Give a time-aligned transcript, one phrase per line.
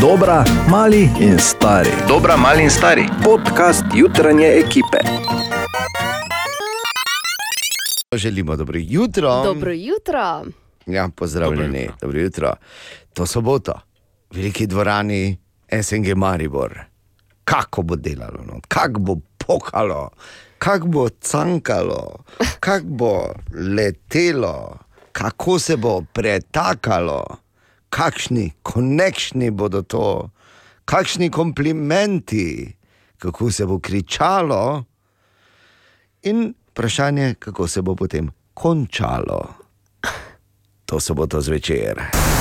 [0.00, 1.90] Dobra, mali in stari.
[2.08, 3.08] Dobra, mali in stari.
[3.24, 4.98] Podcast jutranje ekipe.
[8.12, 9.42] Želimo dobro jutro.
[9.44, 10.44] Dobro jutro.
[10.86, 12.54] Ja, pozdravljeni, dobro, dobro jutro.
[13.12, 13.72] To soboto,
[14.30, 15.38] v veliki dvorani
[15.82, 16.80] SNG Maribor.
[17.44, 18.60] Kako bo delalo, no?
[18.68, 20.10] kako bo pokalo,
[20.58, 22.16] kako bo cankalo,
[22.60, 23.32] kako bo
[23.76, 24.78] letelo,
[25.12, 27.24] kako se bo pretakalo,
[27.90, 30.30] kakšni konekšni bodo to,
[30.84, 32.76] kakšni komplimenti,
[33.18, 34.84] kako se bo kričalo.
[36.22, 39.54] In vprašanje, kako se bo potem končalo.
[40.86, 42.39] To soboto zvečer.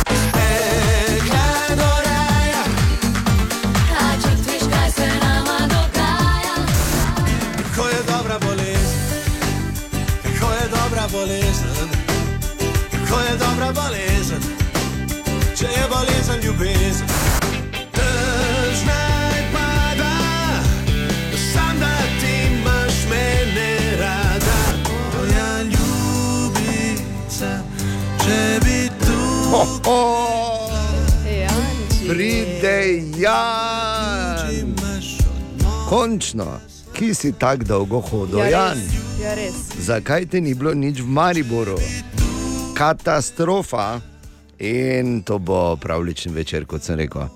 [31.26, 32.08] Janči.
[32.08, 34.76] pride Jan,
[35.90, 36.46] končno,
[36.94, 38.78] ki si tako dolgo hodil, Ja, Jan.
[39.22, 39.54] Ja, res.
[39.80, 41.76] Zakaj te ni bilo nič v Mariboru?
[42.74, 44.00] Katastrofa.
[44.60, 47.28] In to bo pravličen večer, kot sem rekel.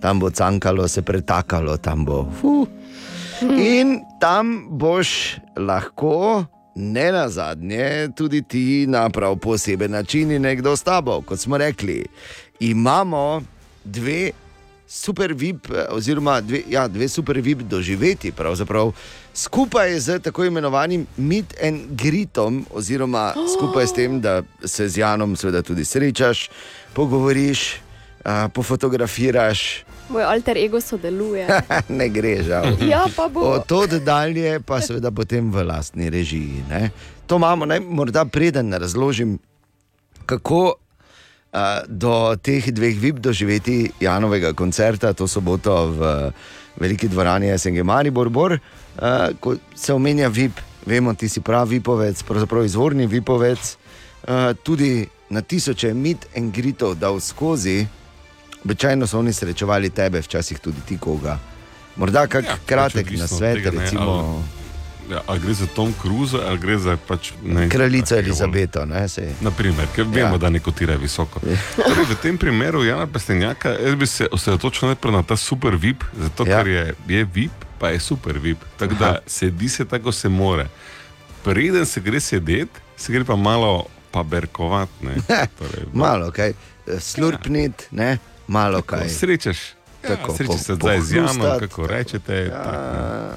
[0.00, 2.24] Tam bo cankalo, se pretakalo, tam bo.
[2.40, 2.68] Fuh.
[3.42, 6.44] In tam boš lahko,
[6.76, 11.22] ne na zadnje, tudi ti na prav poseben način in nekdo s tabo.
[11.22, 12.04] Kot smo rekli,
[12.60, 13.42] imamo
[13.84, 14.30] dve
[14.88, 18.92] super vip, oziroma dve, ja, dve super vip doživeti, pravzaprav
[19.34, 25.36] skupaj z tako imenovanim meet and greetom, oziroma skupaj s tem, da se z Janom
[25.36, 26.48] seveda tudi srečaš,
[26.94, 27.74] pogovoriš,
[28.24, 31.46] a, pofotografiraš, Moj alter ego sodeluje.
[31.98, 32.66] ne gre žal.
[32.90, 33.40] Ja, pa bo.
[33.40, 36.62] Od dalje pa seveda potem v lastni režiji.
[36.70, 36.90] Ne?
[37.26, 39.38] To imamo, naj morda preden razložim,
[40.26, 41.58] kako uh,
[41.88, 46.30] do teh dveh vib doživeti Janovega koncerta, to soboto v
[46.76, 50.52] veliki dvorani SNG Maribor, Bor, uh, ko se omenja vib,
[50.86, 53.76] vemo, ti si pravi vipovec, pravzaprav izvorni vipovec,
[54.28, 57.86] uh, tudi na tisoče mit in gritov dal skozi.
[58.66, 61.38] Običajno so oni srečevali tebe, včasih tudi ti koga.
[61.96, 64.56] Morda kak ja, pač kratek odvisno na svet, tega, ne, recimo ali-
[65.08, 68.82] Ja, ali gre za Tom Cruise ali gre za pač, ne, kraljico Elizabeto.
[68.84, 69.28] Ne, sej.
[69.40, 70.32] Naprimer, ker vemo, Ja.
[70.32, 70.38] ja.
[70.38, 71.38] da ne kotira visoko.
[71.76, 76.02] Torej, v tem primeru Jana Pestenjaka, jaz bi se osredotočil najprej na ta super VIP,
[76.16, 76.50] zato Ja.
[76.50, 76.58] ja.
[76.58, 78.58] ker je, je VIP, pa je super VIP.
[78.76, 79.04] Tako Aha.
[79.06, 80.66] da sedi se tako se more.
[81.44, 85.06] Preden se gre sedeti, se gre pa malo pa berkovati.
[85.58, 86.52] Torej, Malo kaj,
[87.00, 89.08] slurpnit, ne, malo ko kaj.
[89.10, 89.58] Srečaš.
[90.02, 91.60] Ja, Tako, srečaš se po- zdaj z pohrustat.
[91.60, 92.34] kako rečete.
[92.34, 92.50] Ja.
[92.54, 93.32] Tak, A,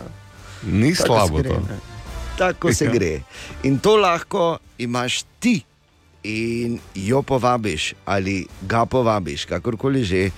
[0.63, 0.79] ne.
[0.79, 1.59] Ni tako slabo se gre, to.
[1.61, 1.77] ne.
[2.37, 2.91] Tako se Ja.
[2.91, 3.21] gre.
[3.63, 4.43] In to lahko
[4.77, 5.63] imaš ti
[6.21, 10.29] in jo povabiš ali ga povabiš, kakorkoli že,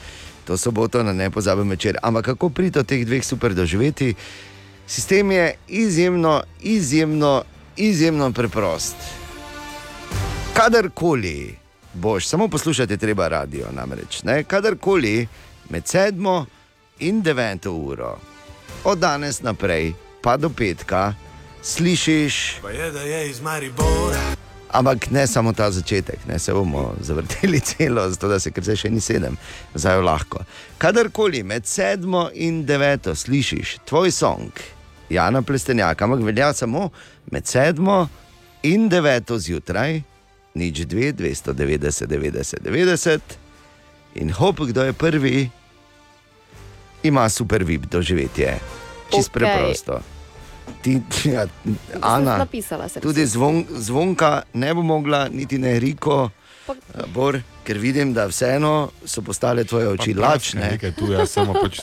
[0.44, 1.98] to soboto na nepozaben večer.
[2.00, 4.14] Ampak kako priti do teh dveh super doživeti?
[4.88, 7.44] Sistem je izjemno, izjemno,
[7.76, 8.96] izjemno preprost.
[10.54, 11.56] Kadarkoli
[11.94, 14.44] boš, samo poslušati treba radio, namreč, ne?
[14.44, 15.28] kadarkoli
[15.70, 16.46] med sedmo
[17.00, 18.20] in deveto uro,
[18.84, 21.14] od danes naprej pa do petka,
[21.62, 24.22] slišiš, Pa je, da je iz Maribora.
[24.72, 28.90] ampak ne samo ta začetek, ne se bomo zavrteli celo, zato da se zdaj še
[28.90, 29.38] ni sedem,
[29.74, 30.44] zdaj je lahko.
[30.78, 34.52] Kadarkoli med sedmo in deveto slišiš tvoj song,
[35.10, 36.90] Jana Plestenjaka, ampak velja samo
[37.32, 38.08] med sedmo
[38.64, 40.02] in deveto zjutraj,
[40.54, 43.20] nič dve, 290, 90, 90.
[44.16, 45.50] In hop, kdo je prvi,
[47.04, 48.60] ima super vib doživetje.
[49.10, 49.34] Čist Okej.
[49.34, 50.00] preprosto.
[50.82, 51.46] Ti, ja,
[52.02, 56.30] Ana, Napisala tudi zvon, zvonka ne bo mogla, niti ne Riko,
[56.68, 60.72] Pa- eh, Bor, ker vidim, da vseeno so postale tvoje oči Pa lačne.
[60.72, 61.82] Nekaj tu, jaz samo pač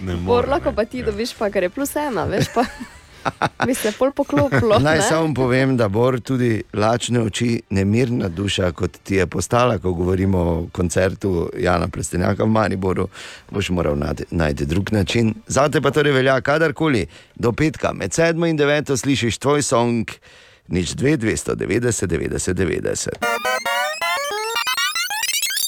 [0.00, 0.24] ne morem.
[0.24, 1.06] Bor, lahko pa ti Ja.
[1.06, 2.64] dobiš, pa kar je plus ena, veš pa.
[3.66, 4.78] Bi se pol poklopilo.
[4.78, 5.02] Naj ne?
[5.02, 10.38] samo povem, da Bor tudi lačne oči, nemirna duša, kot ti je postala, ko govorimo
[10.38, 13.08] o koncertu Jana Plestenjaka v Mariboru,
[13.50, 13.98] boš moral
[14.30, 15.34] najti, drug način.
[15.46, 20.10] Zate pa torej velja, kadarkoli do petka, med sedmo in deveto slišiš tvoj song,
[20.68, 23.08] nič 2, 290, 90, 90.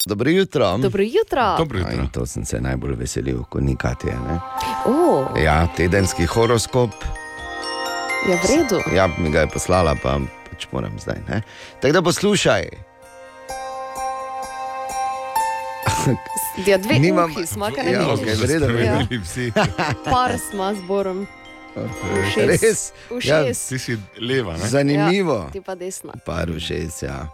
[0.06, 0.78] Dobro jutro.
[0.78, 1.54] Dobro jutro.
[1.58, 2.08] Dobro jutro.
[2.12, 4.18] to sem se najbolj veselil, ko ni Katja.
[4.28, 4.40] Ne?
[4.86, 6.90] O, Ja, tedenski horoskop.
[8.22, 8.78] Je v redu.
[8.90, 11.18] Ja, mi ga je poslala, pa pač moram zdaj.
[11.28, 11.42] ne.
[11.80, 12.64] Tako da poslušaj.
[16.58, 18.40] Ja, dve Nimam- uhi smo, kaj Ja, ne okej, vidiš.
[18.40, 19.22] v redu, v redu.
[19.22, 19.52] Vsi.
[20.04, 21.26] Par smo z borom.
[21.74, 22.36] Ušes.
[22.62, 22.80] Res?
[23.24, 23.44] Ja.
[23.44, 24.68] Ti si leva, ne?
[24.68, 25.34] zanimivo.
[25.38, 26.12] Ja, ti pa desna.
[26.26, 27.32] Par všeč, ja.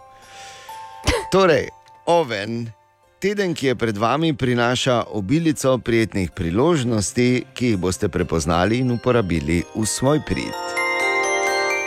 [1.27, 1.67] Torej,
[2.05, 2.71] oven,
[3.19, 9.63] teden, ki je pred vami, prinaša obilico prijetnih priložnosti, ki jih boste prepoznali in uporabili
[9.67, 10.78] v svoj prid.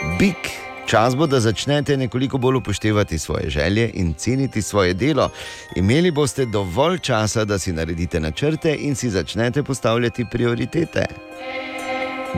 [0.03, 0.49] Bik,
[0.85, 5.29] čas bo, da začnete nekoliko bolj upoštevati svoje želje in ceniti svoje delo.
[5.75, 11.05] Imeli boste dovolj časa, da si naredite načrte in si začnete postavljati prioritete.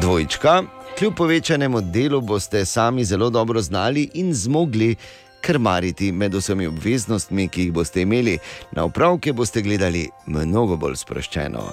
[0.02, 0.64] Dvojčka,
[1.00, 4.96] kljub povečanemu delu boste sami zelo dobro znali in zmogli
[5.42, 8.38] krmariti med vsemi obveznostmi, ki jih boste imeli.
[8.72, 11.64] Na upravke boste gledali mnogo bolj sproščeno.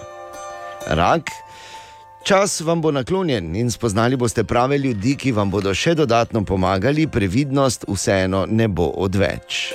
[0.87, 1.31] Rak,
[2.24, 7.06] čas vam bo naklonjen in spoznali boste prave ljudi, ki vam bodo še dodatno pomagali,
[7.06, 9.72] previdnost vseeno ne bo odveč.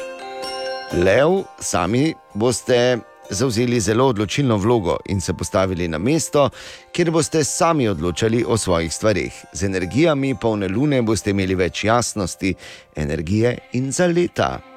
[0.94, 2.97] Lev, sami boste
[3.29, 6.49] zavzeli zelo odločilno vlogo in se postavili na mesto,
[6.91, 9.44] kjer boste sami odločali o svojih stvarih.
[9.53, 12.55] Z energijami polne lune boste imeli več jasnosti,
[12.95, 14.76] energije in zaleta.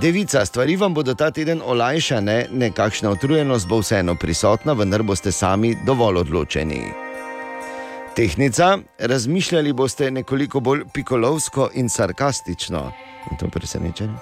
[0.00, 5.76] Devica, stvari vam bodo ta teden olajšane, nekakšna utrujenost bo vseeno prisotna, vendar boste sami
[5.86, 6.80] dovolj odločeni.
[8.16, 12.92] Tehnica, razmišljali boste nekoliko bolj pikolovsko in sarkastično.
[13.30, 14.14] In to presenečenje.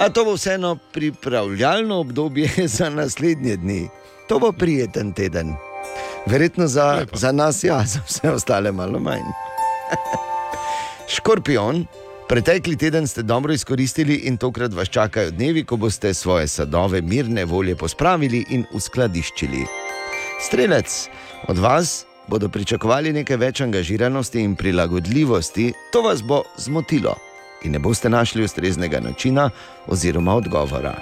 [0.00, 3.88] A to bo vseeno pripravljalno obdobje za naslednje dni.
[4.28, 5.54] To bo prijeten teden.
[6.26, 7.16] Verjetno za, Lepo.
[7.16, 9.26] za nas, ja, za vse ostale malo manj.
[11.14, 11.86] Škorpion,
[12.32, 17.44] pretekli teden ste dobro izkoristili in tokrat vas čakajo dnevi, ko boste svoje sadove mirne
[17.44, 19.66] volje pospravili in uskladiščili.
[20.40, 21.08] Strelec,
[21.48, 27.12] od vas bodo pričakovali nekaj več angažiranosti in prilagodljivosti, to vas bo zmotilo
[27.64, 29.50] in ne boste našli ustreznega načina
[29.86, 30.96] oziroma odgovora.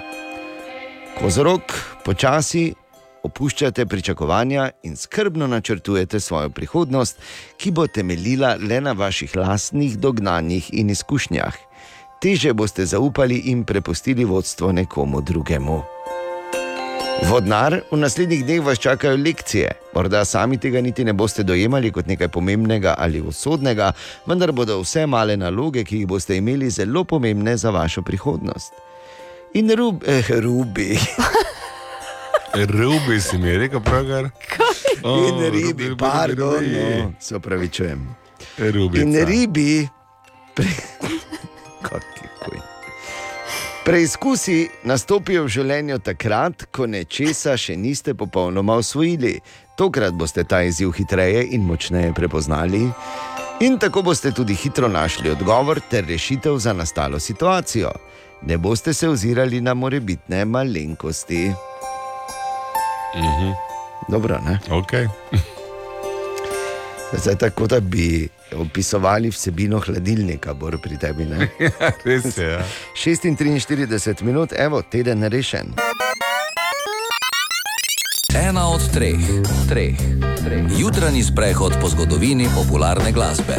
[1.21, 1.61] Kozorok,
[2.03, 2.73] počasi
[3.23, 7.17] opuščate pričakovanja in skrbno načrtujete svojo prihodnost,
[7.57, 11.57] ki bo temeljila le na vaših lastnih dognanjih in izkušnjah.
[12.21, 15.81] Teže boste zaupali in prepustili vodstvo nekomu drugemu.
[17.29, 19.71] Vodnar, v naslednjih dneh vas čakajo lekcije.
[19.93, 23.91] Morda sami tega niti ne boste dojemali kot nekaj pomembnega ali usodnega,
[24.25, 28.73] vendar bodo vse male naloge, ki jih boste imeli, zelo pomembne za vašo prihodnost.
[29.53, 30.97] In rub, eh, rubi,
[32.53, 34.29] Rubi si mi je rekel, pravkar.
[35.03, 38.15] in ribi, pardon, no, se opravičujem.
[38.57, 39.01] Rubi.
[39.01, 39.87] In ribi,
[40.53, 40.67] pre...
[43.81, 49.39] Preizkusi nastopijo v življenju takrat, ko nečesa še niste popolnoma osvojili.
[49.73, 52.83] Tokrat boste ta izziv hitreje in močneje prepoznali,
[53.65, 57.89] in tako boste tudi hitro našli odgovor ter rešitev za nastalo situacijo.
[58.45, 61.70] Ne boste se ozirali na morebitne malenkosti.
[63.15, 63.51] Mhm.
[64.07, 64.59] Dobro, ne?
[64.69, 65.07] Okay.
[67.21, 71.25] Zdaj tako, da bi opisovali vsebino hladilnika, bor pri tebi.
[71.25, 71.47] Ne?
[72.05, 72.51] Res je.
[72.51, 72.63] Ja.
[72.95, 75.73] 46 minut, evo, teden rešen.
[78.35, 79.19] Ena od treh,
[79.69, 79.95] treh,
[80.43, 80.63] treh.
[80.79, 83.55] Jutranji sprehod po zgodovini popularne glasbe.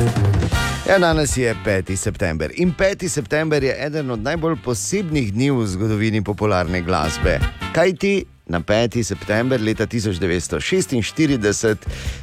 [0.88, 1.96] Ja, danes je 5.
[1.96, 3.08] september in 5.
[3.08, 7.38] september je eden od najbolj posebnih dni v zgodovini popularne glasbe.
[7.72, 9.02] Kaj ti na 5.
[9.02, 11.76] september leta 1946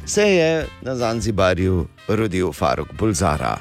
[0.06, 3.58] se je na Zanzibarju rodil Faruk Bulzara.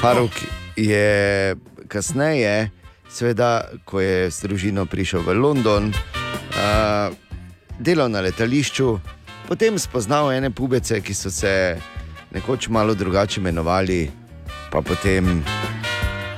[0.00, 0.32] Faruk
[0.76, 1.56] je
[1.88, 2.70] kasneje,
[3.10, 7.12] seveda, ko je s družino prišel v London, uh,
[7.78, 8.98] delal na letališču,
[9.48, 11.76] potem spoznal ene pubece, ki so se
[12.32, 14.10] nekoč malo drugače imenovali,
[14.70, 15.44] pa potem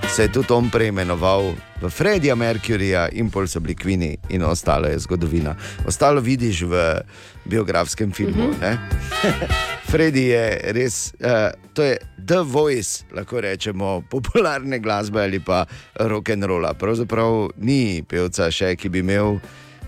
[0.08, 4.88] se je tudi on preimenoval v Fredija Mercuryja in pol so bili Kvini in ostalo
[4.88, 5.56] je zgodovina.
[5.86, 7.00] Ostalo vidiš v
[7.44, 8.48] biografskem filmu.
[8.48, 8.78] Mm -hmm.
[9.90, 16.30] Freddy je res, uh, to je The Voice, lahko rečemo, popularne glasbe ali pa rock
[16.30, 16.74] and rolla.
[16.74, 19.38] Pravzaprav ni pevca še, ki bi imel.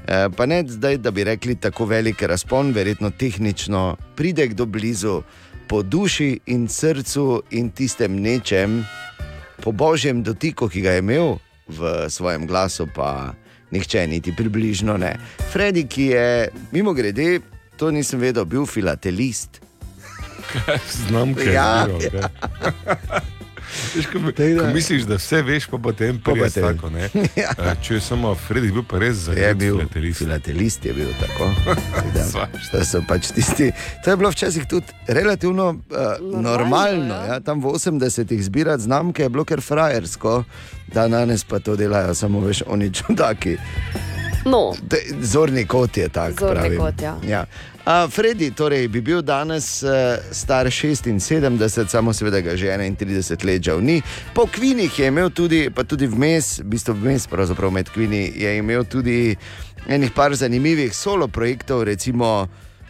[0.08, 5.22] Eh, Pa ne zdaj, da bi rekli tako velik razpon, verjetno tehnično pride kdo blizu,
[5.68, 8.84] po duši in srcu in tistem nečem,
[9.62, 11.38] po božjem dotiku, ki ga je imel
[11.68, 13.34] v svojem glasu, pa
[13.70, 15.16] nihče niti približno ne.
[15.50, 16.26] Freddy, ki je,
[16.70, 17.40] mimo grede,
[17.76, 19.60] to nisem vedel, bil filatelist.
[20.88, 21.94] Znam, kaj Ja, je.
[21.96, 22.22] okej.
[23.96, 24.60] Veš, ko, da.
[24.60, 26.62] ko misliš, da vse veš, pa potem Pa potem.
[26.62, 26.90] tako.
[26.90, 27.08] Ne?
[27.36, 27.50] Ja.
[27.58, 30.18] Eh, Če je samo Freddy bil pa res bil filatelist.
[30.18, 31.50] filatelist, je bil tako.
[32.72, 33.70] To so pač tisti.
[34.04, 36.42] To je bilo včasih tudi relativno uh, normalno.
[36.42, 37.26] normalno ja.
[37.26, 37.40] ja.
[37.40, 40.44] Tam v 80-ih zbirati znamke je bilo kar frajersko,
[40.92, 43.56] da danes pa to delajo samo veš, oni čudaki.
[44.46, 44.74] No,
[45.22, 46.40] zorni kot je tak.
[46.40, 46.78] Zorni pravim.
[46.78, 47.16] kot, ja.
[47.28, 47.44] ja.
[47.84, 49.90] A, Freddy torej, bi bil danes uh,
[50.30, 54.02] star 76, samo seveda ga že 31 let žal ni.
[54.34, 58.56] Po Kvinih je imel tudi, pa tudi vmes, v bistvu vmes, pravzaprav med Kvini, je
[58.58, 59.36] imel tudi
[59.88, 62.48] enih par zanimivih solo projektov, recimo,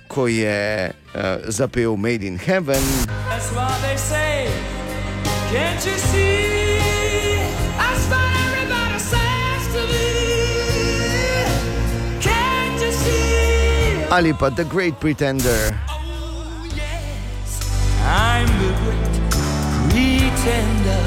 [0.08, 2.82] ko je uh, zapel Made in Heaven.
[3.28, 4.48] That's what they say.
[5.52, 6.35] Can't you see?
[14.06, 15.74] Ali pa The Great Pretender.
[15.90, 17.58] Oh, yes.
[18.06, 19.18] I'm the great
[19.90, 21.02] pretender.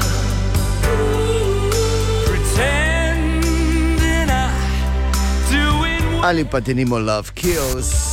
[2.28, 3.48] Pretending
[4.28, 4.52] I
[5.48, 8.09] doing what Ali pa denimo Love kills.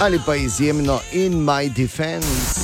[0.00, 2.60] Ali pa izjemno In My Defense.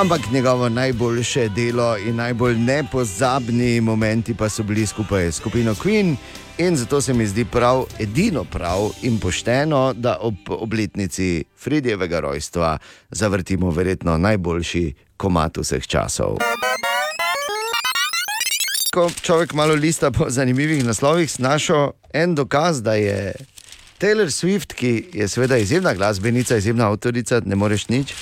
[0.00, 6.16] Ampak njegovo najboljše delo in najbolj nepozabni momenti pa so bili skupaj s skupino Queen.
[6.58, 12.78] In zato se mi zdi prav, edino prav in pošteno, da ob obletnici Fridjevega rojstva
[13.10, 16.38] zavrtimo verjetno najboljši komat vseh časov.
[18.94, 23.32] Ko človek malo lista po zanimivih naslovih, našel en dokaz, da je
[24.00, 28.14] Taylor Swift, ki je seveda izjemna glasbenica, izjemna avtorica, ne moreš nič,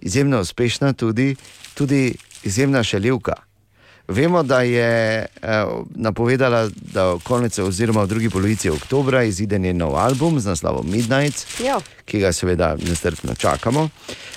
[0.00, 1.36] izjemno uspešna, tudi,
[1.74, 3.53] tudi izjemna šaljivka.
[4.08, 9.96] Vemo, da je eh, napovedala, da konec oziroma v drugi polovici oktobra izide njen nov
[9.96, 11.80] album z naslovom Midnight, ja.
[12.04, 13.88] ki ga seveda nestrpno čakamo.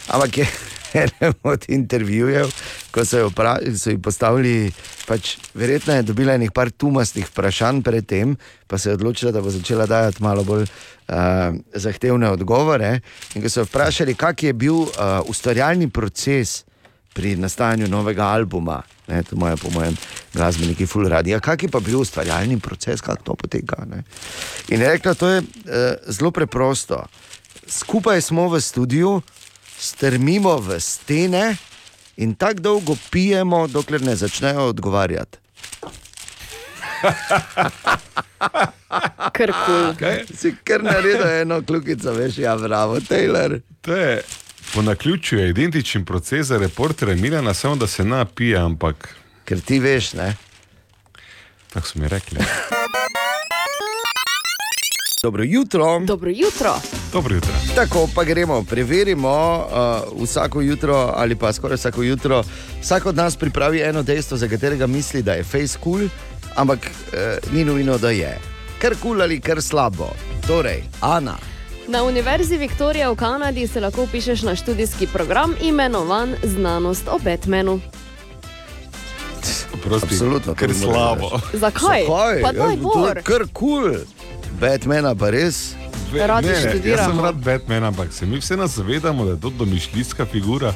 [0.08, 0.48] Ampak je
[1.04, 2.52] enem od intervjujev,
[2.92, 4.72] ko so jo, pra, so jo postavili,
[5.08, 9.52] pač, verjetno je dobila nekaj par tumastih vprašanj predtem, pa se je odločila, da bo
[9.52, 13.00] začela dajati malo bolj uh, zahtevne odgovore.
[13.36, 16.64] In ko so jo vprašali, kak je bil uh, ustvarjalni proces
[17.14, 18.82] pri nastajanju novega albuma.
[19.08, 19.96] Ne, to imajo, po mojem,
[20.34, 21.32] glasbeniki full radi.
[21.32, 23.86] Ja, kak je pa bil ustvarjalni proces, kako to poteka?
[23.86, 24.04] Ne?
[24.68, 25.46] In je rekla, to je uh,
[26.08, 27.06] zelo preprosto.
[27.68, 29.22] Skupaj smo v studiu,
[29.80, 31.56] strmimo v stene
[32.18, 35.38] in tako dolgo pijemo, dokler ne začnejo odgovarjati.
[39.38, 39.94] kar kul.
[40.00, 40.26] Kaj?
[40.34, 43.60] Si kar naredil eno kljukico, veš, ja, bravo, Taylor.
[43.82, 44.24] To je
[44.74, 49.80] po naključju je identičen proces za reporterja Milana, samo da se napije, ampak Ker ti
[49.80, 50.36] veš, ne.
[51.74, 52.40] tako so mi rekli.
[55.24, 56.00] Dobro jutro.
[56.00, 56.76] Dobro jutro.
[57.14, 57.52] Dobro jutro.
[57.76, 59.66] Tako pa gremo, preverimo
[60.12, 62.44] uh, vsako jutro ali pa skoraj vsako jutro.
[62.82, 66.08] Vsak od nas pripravi eno dejstvo, za katerega misli, da je face cool,
[66.56, 68.38] ampak uh, ni nujno, da je.
[68.82, 70.10] Kar kul cool ali kar slabo.
[70.48, 71.38] Torej, Ana.
[71.88, 77.80] Na Univerzi Viktorija v Kanadi se lahko upišeš na študijski program imenovan Znanost o Batmanu.
[79.84, 81.30] Prosti, Absolutno, ker to morala slabo.
[81.64, 82.02] Zakaj?
[82.02, 82.42] Zakaj?
[82.42, 83.18] Pa Ja, daj to bor.
[83.18, 83.82] je kar kul.
[83.84, 83.96] Cool.
[84.60, 85.76] Batmana pa res.
[86.14, 89.50] Radi ne, Jaz sem rad Batman, ampak se mi vse nas zavedamo, da je to
[89.50, 90.74] domišljijska figura.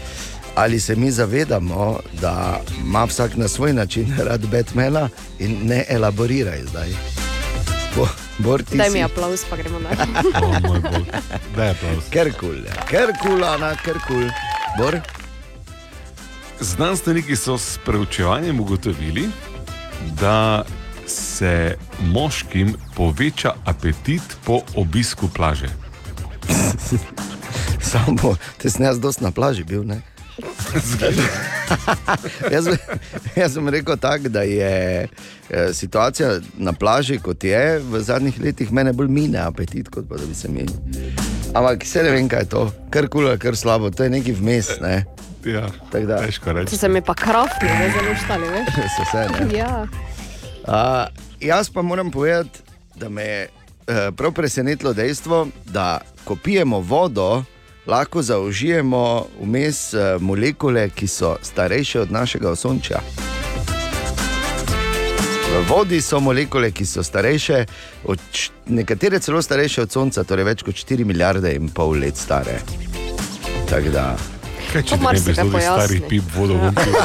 [0.55, 6.59] Ali se mi zavedamo, da ima vsak na svoj način rad Batmana in ne elaboriraj
[6.63, 6.89] zdaj.
[7.95, 8.07] Bo,
[8.41, 10.05] bor, Daj si- mi aplaus, pa gremo dalje.
[10.41, 11.05] O, moj bog.
[11.55, 12.09] Daj aplauz.
[12.09, 12.75] Ker kul, ja.
[12.85, 14.27] ker kul, Ana, ker kul.
[14.77, 14.99] Bor,
[16.61, 19.29] Znanstveniki so s preučevanjem ugotovili,
[20.13, 20.63] da
[21.07, 25.69] se moškim poveča apetit po obisku plaže.
[27.81, 30.01] samo, te sem jaz dosti na plaži bil, ne?
[32.51, 32.67] Jaz,
[33.35, 35.07] jaz sem rekel tako, da je
[35.49, 40.15] eh, situacija na plaži, kot je v zadnjih letih, mene bolj mine apetit, kot pa
[40.17, 40.65] da bi se mi.
[41.53, 44.33] Ampak se ne vem, kaj je to, kar kul, ali kar slabo, to je neki
[44.33, 45.03] vmes, ne?
[45.45, 46.17] Ja, Tako da.
[46.25, 46.77] težko reči.
[46.77, 48.75] Se mi pa krafni, da zelo štali, veš?
[48.95, 49.57] Se vse, ne?
[49.57, 49.87] Ja.
[50.61, 51.09] Uh,
[51.41, 52.59] jaz pa moram povedati,
[52.95, 57.43] da me je uh, prav presenetilo dejstvo, da ko pijemo vodo,
[57.87, 62.99] lahko zaužijemo vmes uh, molekule, ki so starejše od našega osončja.
[65.51, 67.65] V vodi so molekule, ki so starejše,
[68.03, 68.19] od,
[68.67, 72.61] nekatere celo starejše od Sonca, torej več kot 4 milijarde in pol let stare.
[73.69, 74.05] Tako da,
[74.71, 76.95] Kaj, če ne bi zelo starih pip vodo ven pil?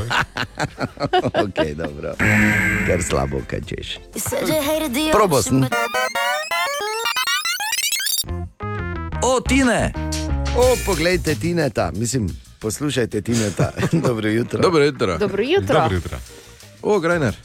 [1.45, 2.15] ok, dobro,
[2.87, 3.43] ker slabo
[5.35, 6.07] ocean, but
[9.27, 9.91] O, Tine!
[10.57, 12.29] O, poglejte, Tineta, mislim,
[12.61, 13.73] poslušajte Tineta.
[14.07, 14.61] Dobro jutro.
[14.61, 15.19] Dobro jutro.
[15.19, 15.75] Dobro jutro.
[15.81, 16.19] Dobro jutro.
[16.83, 17.37] O, Grajner,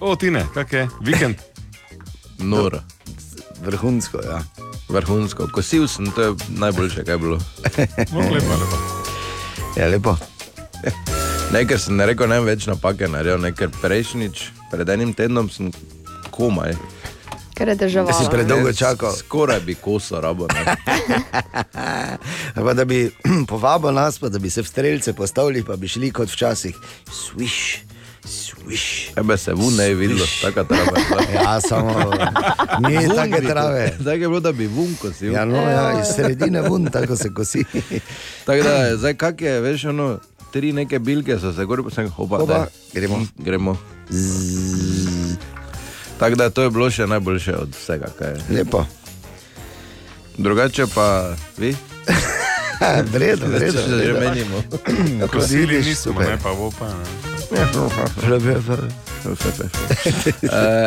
[0.00, 0.88] O, Tine, kak je?
[1.00, 1.36] Vikend.
[2.38, 2.78] noro,
[3.64, 4.42] Vrhunsko, ja.
[4.88, 5.48] vrhunsko.
[5.52, 7.38] Kosil sem, to je najboljše, kaj je bilo.
[8.12, 8.78] No, lepo, lepo.
[9.76, 10.16] Je lepo.
[11.52, 15.70] Nekaj sem ne rekel, ne vem več napake naredil, nekaj prejšnjič, pred enim tednom sem
[16.30, 16.74] komaj.
[17.54, 18.12] Ker je težava.
[18.12, 19.14] Si predolgo čakal.
[19.14, 20.48] Skoraj bi koso rabo.
[22.54, 23.10] Pa da bi
[23.50, 26.76] povabil nas, pa da bi se v strelce postavili, pa bi šli kot včasih.
[27.10, 27.82] Swish,
[28.26, 29.14] swish.
[29.14, 30.98] Tebe se vun ne je videlo, taka trava.
[31.34, 32.10] Ja, samo
[32.88, 33.90] ni Vun take bi trave.
[33.98, 35.32] Tako je bilo, da bi vun kosil.
[35.32, 37.64] Ja, no, ja, iz sredine vun, tako se kosi.
[38.46, 40.18] Tako da, zdaj kak je, veš, ono,
[40.52, 42.38] tri neke bilke so se gori, pa sem hopa.
[42.38, 43.26] Hopa, gremo.
[43.36, 43.76] Gremo.
[46.24, 48.06] Tako da to je bilo še najboljše od vsega.
[48.48, 48.86] Lepo.
[50.38, 51.76] Drugače pa vi,
[53.12, 53.80] Vredno, vredno.
[53.82, 54.62] če že menimo.
[55.28, 56.88] Kosili nismo, ne pa vopa.
[57.52, 57.60] Uh,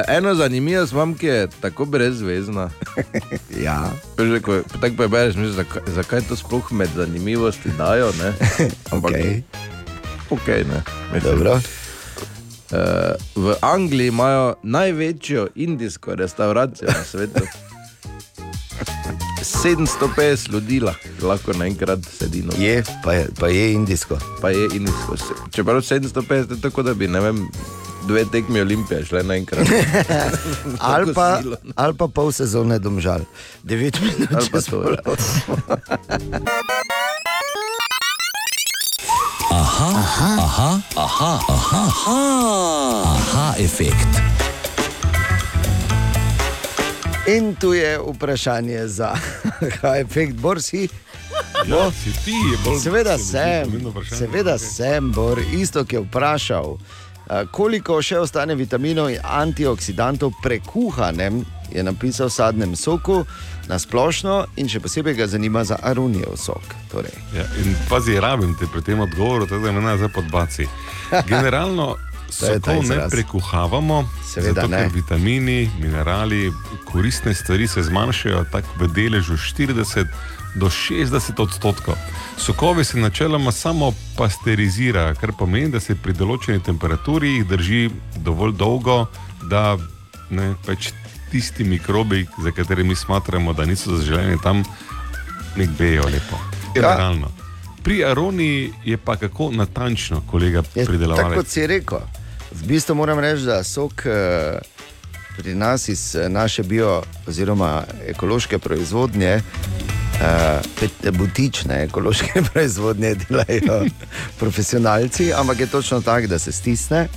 [0.18, 2.70] eno zanimivost imam, ki je tako brezvezna.
[3.64, 8.10] Ja, že ko- Tako prebereš, misliš, zakaj, zakaj to sploh med zanimivosti dajo.
[8.18, 8.34] Ne?
[8.92, 9.22] Ampak, ok,
[10.32, 10.82] okay, ne.
[11.14, 11.62] Mislim, dobro.
[12.68, 12.74] Uh,
[13.38, 17.44] v Angliji imajo največjo indijsko restauracijo na svetu.
[19.58, 20.80] 750 ljudi
[21.22, 22.42] lahko- naenkrat sedi.
[22.42, 22.54] No.
[22.58, 24.18] Je, pa je, pa je indijsko.
[24.42, 25.18] Pa je indijsko.
[25.18, 27.48] Se- Čeprav 750 je tako, da bi ne vem,
[28.08, 29.68] dve tekmi olimpije šle naenkrat.
[30.80, 31.42] Ali pa,
[31.76, 33.20] ali pa pol sezone domžal.
[33.64, 34.30] 9 minut
[39.58, 39.64] Ja.
[39.64, 39.98] osmo.
[39.98, 41.84] Aha, aha, aha, aha,
[43.06, 44.08] aha, efekt.
[47.28, 49.16] In tu je vprašanje za
[50.04, 50.88] efekt Borsi.
[51.68, 52.80] Ja, si ti, je bolj.
[52.80, 54.60] Seveda sem, seveda Ok.
[54.62, 56.78] sem, Bor, isto, ki je vprašal,
[57.52, 63.26] koliko še ostane vitaminov in antioksidantov prekuhanem, je napisal v sadnem soku
[63.68, 66.64] na splošno in še posebej ga zanima za arunijev sok.
[66.92, 70.68] Torej, Ja, in pazi, rabim te pri tem odgovoru, tako da me ne zdaj podbaci.
[71.32, 71.96] Generalno
[72.30, 74.78] sokov ne prekuhavamo, Seveda zato, ne.
[74.78, 76.52] ker vitamini, minerali,
[76.86, 80.08] koristne stvari se zmanjšajo tako v deležu 40
[80.58, 81.96] do 60 odstotkov.
[82.38, 87.82] Sokovi se načeloma samo pasterizirajo, kar pomeni, da se pri določeni temperaturi jih drži
[88.26, 89.06] dovolj dolgo,
[89.50, 89.78] da
[90.30, 90.92] ne, pač
[91.32, 94.64] tisti mikrobi, za katere mi smatramo, da niso zaželeni tam,
[95.56, 96.40] nek bejo lepo.
[96.74, 97.32] Generalno.
[97.84, 101.38] Pri aroniji je pa kako natančno, kolega je, tako pridelovalec.
[101.38, 102.00] kot si rekel,
[102.52, 104.60] v bistvu moram reči, da sok eh,
[105.38, 109.42] pri nas iz eh, naše bio oziroma ekološke proizvodnje.
[110.18, 113.86] Uh, butične ekološke proizvodnje delajo
[114.40, 117.08] profesionalci, ampak je točno tako, da se stisne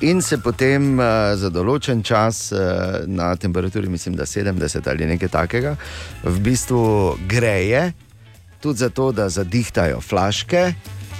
[0.00, 2.60] in se potem uh, za določen čas uh,
[3.06, 5.74] na temperaturi, mislim, da 70 ali nekaj takega,
[6.22, 7.92] v bistvu greje,
[8.62, 10.62] tudi zato, da zadihtajajo flaške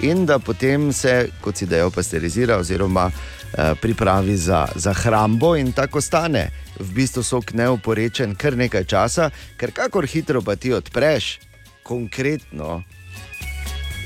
[0.07, 5.75] in da potem se, kot si dejal, pasterizira oziroma uh, pripravi za, za hrambo in
[5.75, 6.47] tako stane.
[6.79, 11.39] V bistvu sok neoporečen kar nekaj časa, ker kakor hitro pa ti odpreš,
[11.83, 12.83] konkretno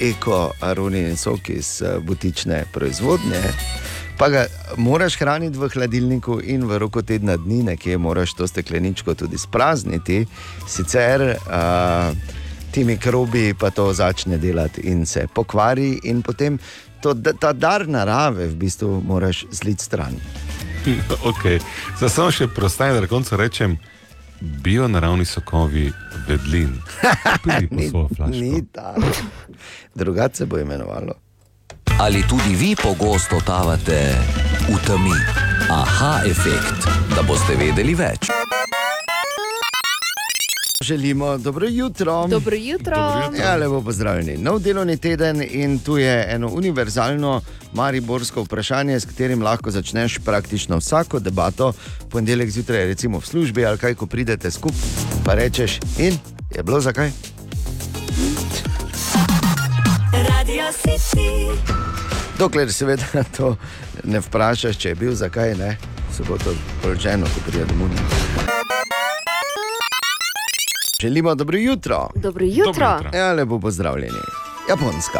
[0.01, 3.41] eko aronijin sok iz eh, butične proizvodnje.
[4.17, 4.45] Pa ga
[4.77, 10.25] moraš hraniti v hladilniku in v roku tedna dni, nekje moraš to stekleničko tudi sprazniti,
[10.69, 12.13] sicer uh,
[12.71, 16.59] ti mikrobi pa to začne delati in se pokvari, in potem
[17.01, 20.13] to, ta dar narave v bistvu moraš zliti stran.
[21.32, 21.60] okay.
[21.98, 23.78] Zdaj samo še preostane, da na koncu rečem,
[24.39, 25.91] bio naravni sokovi
[26.28, 26.76] vedlin.
[27.72, 27.89] Ni,
[28.41, 29.02] ni tako.
[29.96, 31.13] Drugače se bo imenovalo.
[32.00, 34.15] Ali tudi vi pogosto totavate
[34.69, 35.15] v temi?
[35.69, 38.28] Aha, efekt, da boste vedeli več.
[40.84, 42.28] Želimo dobro jutro.
[42.28, 42.96] Dobro jutro.
[42.96, 43.43] Dobro jutro.
[43.43, 44.38] Ja, lepo pozdravljeni.
[44.38, 47.41] Nov delovni teden in tu je eno univerzalno
[47.74, 51.74] mariborsko vprašanje, s katerim lahko začneš praktično vsako debato.
[52.10, 54.80] Ponedeljek zjutraj, recimo v službi ali kaj, ko pridete skupaj,
[55.26, 56.17] pa rečeš, in
[56.56, 57.12] je bilo zakaj?
[60.12, 61.58] Radio City.
[62.39, 63.56] Dokler seveda to
[64.04, 65.78] ne vprašaš, če je bil zakaj, ne,
[66.17, 68.72] se bo to poročeno, ko pride domov.
[71.04, 72.10] Želimo dobro jutro.
[72.16, 72.66] Dobro jutro.
[72.66, 73.20] Dobro jutro.
[73.20, 74.20] Ja, lepo pozdravljeni.
[74.70, 75.20] Japonska.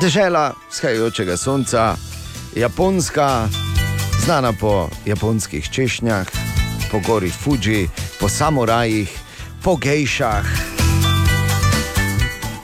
[0.00, 1.94] Dežela vzhajajočega sonca,
[2.54, 3.48] Japonska,
[4.18, 6.26] znana po japonskih češnjah,
[6.90, 7.88] po gori Fuji,
[8.20, 9.18] po samurajih,
[9.62, 10.44] po gejšah.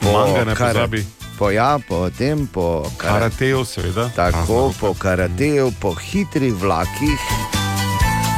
[0.03, 1.05] Manga ne kara- pozabi.
[1.39, 4.09] Po, ja, po tem, po kara- Karateju, seveda.
[4.15, 7.19] Tako, po karateju, po hitrih vlakih,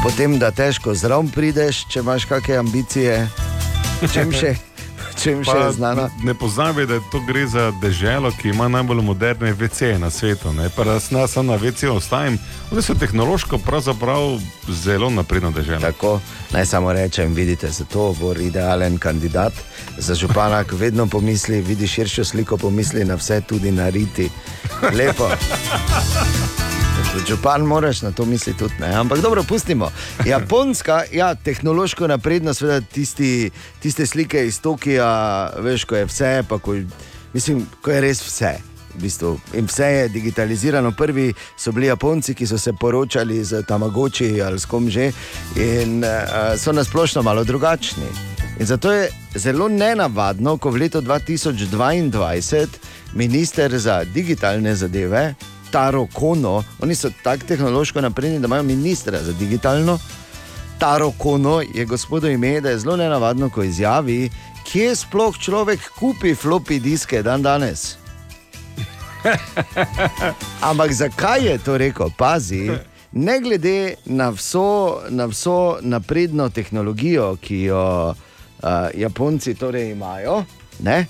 [0.03, 3.27] potem da težko zraven prideš, če imaš kakšne ambicije.
[3.97, 4.51] Čem še,
[5.17, 6.05] čem še je znano?
[6.21, 10.53] Ne pozabi, da to gre za deželo, ki ima najbolj moderne WC na svetu.
[10.53, 10.69] Ne?
[10.69, 12.37] Pa jaz ne samo na WC ostajam,
[12.71, 14.37] oni so tehnološko pravzaprav
[14.69, 15.81] zelo napredno deželo.
[15.81, 16.19] Tako,
[16.53, 19.53] naj samo rečem, vidite, zato bo idealen kandidat
[19.97, 24.29] za župana, ki vedno pomisli, vidi širšo sliko, pomisli na vse, tudi na riti.
[24.93, 25.33] Lepo.
[27.13, 28.93] Kot župan moraš na to misliti tudi, ne?
[28.95, 29.91] ampak dobro, pustimo.
[30.25, 36.59] Japonska, ja, tehnološko napredna, seveda tisti, tiste slike iz Tokija, veš, ko je vse, pa
[36.59, 36.75] ko,
[37.33, 38.57] mislim, ko je res vse.
[38.95, 39.39] V bistvu.
[39.53, 40.91] In vse je digitalizirano.
[40.91, 45.11] Prvi so bili Japonci, ki so se poročali z Tamagoči ali s kom že,
[45.55, 48.07] in uh, so nasplošno malo drugačni.
[48.59, 52.67] In zato je zelo nenavadno, ko v letu 2022
[53.13, 55.35] minister za digitalne zadeve,
[55.77, 59.99] Taro Kono, oni so tako tehnološko napredni, da imajo ministra za digitalno.
[60.79, 64.29] Taro Kono je gospodu ime, da je zelo nenavadno, ko izjavi,
[64.65, 67.95] kje sploh človek kupi floppy diske dan danes.
[70.69, 72.09] Ampak zakaj je to rekel?
[72.17, 72.71] Pazi,
[73.11, 80.43] ne glede na vso, na vso napredno tehnologijo, ki jo uh, Japonci torej imajo,
[80.79, 81.05] ne?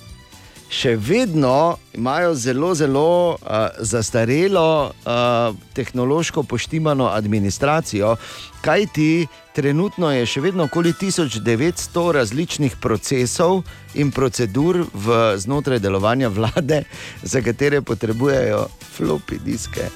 [0.70, 3.38] Še vedno imajo zelo, zelo uh,
[3.80, 8.16] zastarelo, uh, tehnološko poštimano administracijo,
[8.62, 13.64] kajti trenutno je še vedno okoli 1900 različnih procesov
[13.96, 16.84] in procedur v, znotraj delovanja vlade,
[17.32, 19.90] za katere potrebujejo floppy diske.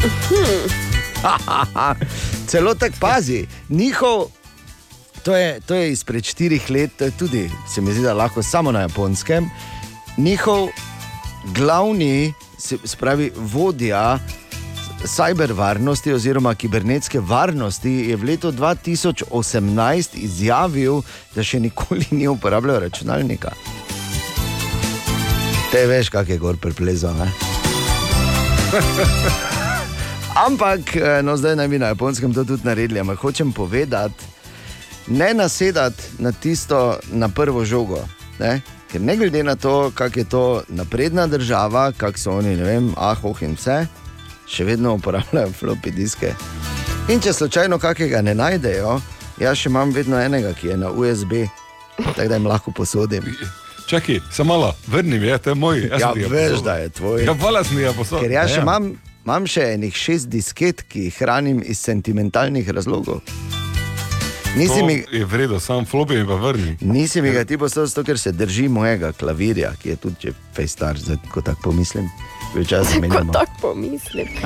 [2.50, 4.39] Celo tako pazi, njihov.
[5.24, 8.42] To je, to je izpred štirih let, to je tudi, se mi zdi, da lahko
[8.42, 9.50] samo na japonskem.
[10.16, 10.68] Njihov
[11.54, 14.18] glavni, se spravi, vodja
[15.04, 21.02] cyber varnosti oziroma kibernetske varnosti je v letu 2018 izjavil,
[21.34, 23.52] da še nikoli ni uporabljal računalnika.
[25.72, 27.12] Te veš, kak je gor preplezo.
[27.14, 27.30] ne?
[30.46, 33.00] Ampak, eh, no, zdaj naj bi na japonskem to tudi naredili.
[33.00, 34.39] Ampak hočem povedati,
[35.10, 37.98] ne nasedati na tisto, na prvo žogo.
[38.38, 38.60] Ne?
[38.92, 42.94] Ker ne glede na to, kako je to napredna država, kako so oni, ne vem,
[42.96, 43.86] ah, oh in vse,
[44.50, 46.34] še vedno uporabljajo floppy diske.
[47.08, 49.00] In če slučajno kakega ne najdejo,
[49.38, 51.44] jaz še imam vedno enega, ki je na USB,
[51.96, 53.30] tako da jim lahko posodim.
[53.86, 55.86] Čakaj, samo malo, vrni mi, je, to je moj.
[55.90, 57.24] jaz Ja, veš, da je tvoj.
[57.24, 58.22] Ja, hvala, sem ga posodil.
[58.26, 58.62] Ker jaz še Ja.
[58.62, 58.92] imam,
[59.24, 63.20] imam še enih šest disket, ki jih hranim iz sentimentalnih razlogov.
[64.56, 66.76] Nisi mi, je vredno, sam flopi mi pa vrni.
[66.80, 70.96] nisi mi ga ti poslal, zato ker se drži mojega klavirja, ki je tudi fejstar,
[71.30, 72.08] ko tako pomislim.
[72.54, 73.32] Včasih Ko menjamo.
[73.32, 74.26] tako pomislim.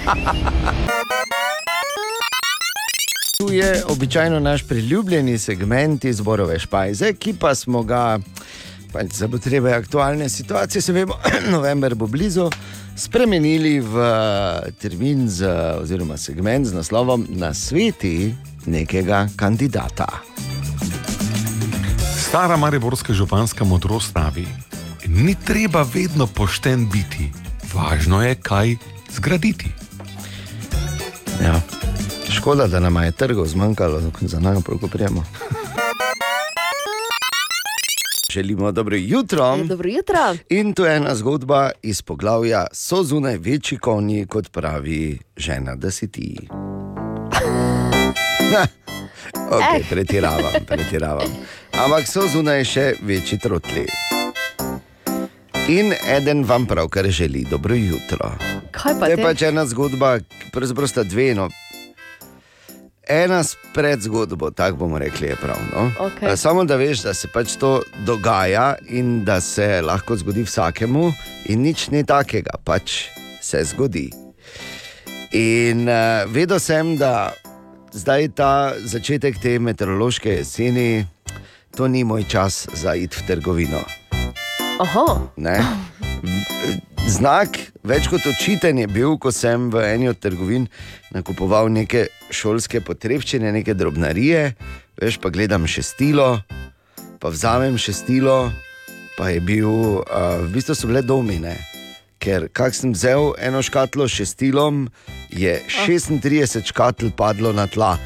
[3.38, 8.18] Tu je običajno naš priljubljeni segment izborove špajze, ki pa smo ga
[8.92, 11.14] pač za potrebe aktualne situacije, se vemo,
[11.56, 12.50] november bo blizu,
[12.96, 14.04] spremenili v
[14.78, 15.50] termin z,
[15.82, 18.34] oziroma segment z naslovom Na sveti
[18.66, 20.08] nekega kandidata.
[22.28, 24.46] Stara mariborska županska modrost pravi:
[25.06, 27.32] Ni treba vedno pošten biti,
[27.74, 28.76] važno je, kaj
[29.10, 29.66] zgraditi.
[31.42, 31.60] Ja.
[32.30, 35.24] Škoda, da nam je trgov zmanjkalo, za nami prav prijemo.
[38.30, 39.56] Želimo dobro jutro.
[39.64, 40.36] Dobro jutro.
[40.48, 45.90] In to je ena zgodba iz poglavja: so zunaj večji konji, kot pravi žena, da
[45.90, 46.48] si ti.
[49.50, 49.88] Okay, Eh.
[49.90, 51.28] pretiravam, pretiravam.
[51.72, 53.84] Ampak so zunaj še večji trotli.
[55.68, 58.32] In eden vam pravkar želi dobro jutro.
[58.70, 60.18] Kaj pa To je pač ena zgodba,
[60.52, 61.34] pravzaprav sta dve.
[61.34, 61.48] No.
[63.08, 65.60] Ena s predzgodbo, tako bomo rekli, je prav.
[65.74, 65.90] No?
[66.06, 66.28] Okej.
[66.32, 71.12] Eh, Samo da veš, da se pač to dogaja in da se lahko zgodi vsakemu,
[71.52, 73.08] in nič ni takega, pač
[73.40, 74.08] se zgodi.
[75.32, 77.32] In uh, vedel sem, da
[77.94, 81.06] zdaj ta začetek te meteorološke jeseni,
[81.76, 83.82] to ni moj čas za iti v trgovino.
[87.06, 90.66] Znak, več kot očiten je bil, ko sem v eni od trgovin
[91.14, 94.54] nakupoval neke šolske potrebščine, neke drobnarije,
[94.98, 96.40] veš pa gledam šestilo,
[97.20, 98.50] pa vzamem šestilo,
[99.18, 101.73] pa je bil, uh, v bistvu so bile domine.
[102.24, 104.86] Ker kak sem vzel eno škatlo s šestilom,
[105.28, 107.98] je 36 škatl padlo na tla.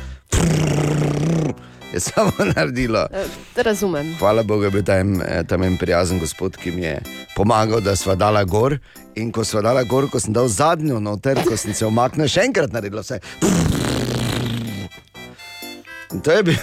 [1.93, 3.07] je samo naredilo.
[3.13, 4.17] Eh, Razumem.
[4.19, 7.03] Hvala Bogu, je bil tam, eh, tam en prijazen gospod, ki mi je
[7.37, 8.79] pomagal, da sva dala gor.
[9.15, 12.43] In ko sva dala gor, ko sem dal zadnjo noter, ko sem se omaknil, še
[12.51, 13.21] enkrat naredila vse.
[16.13, 16.59] In to je bil.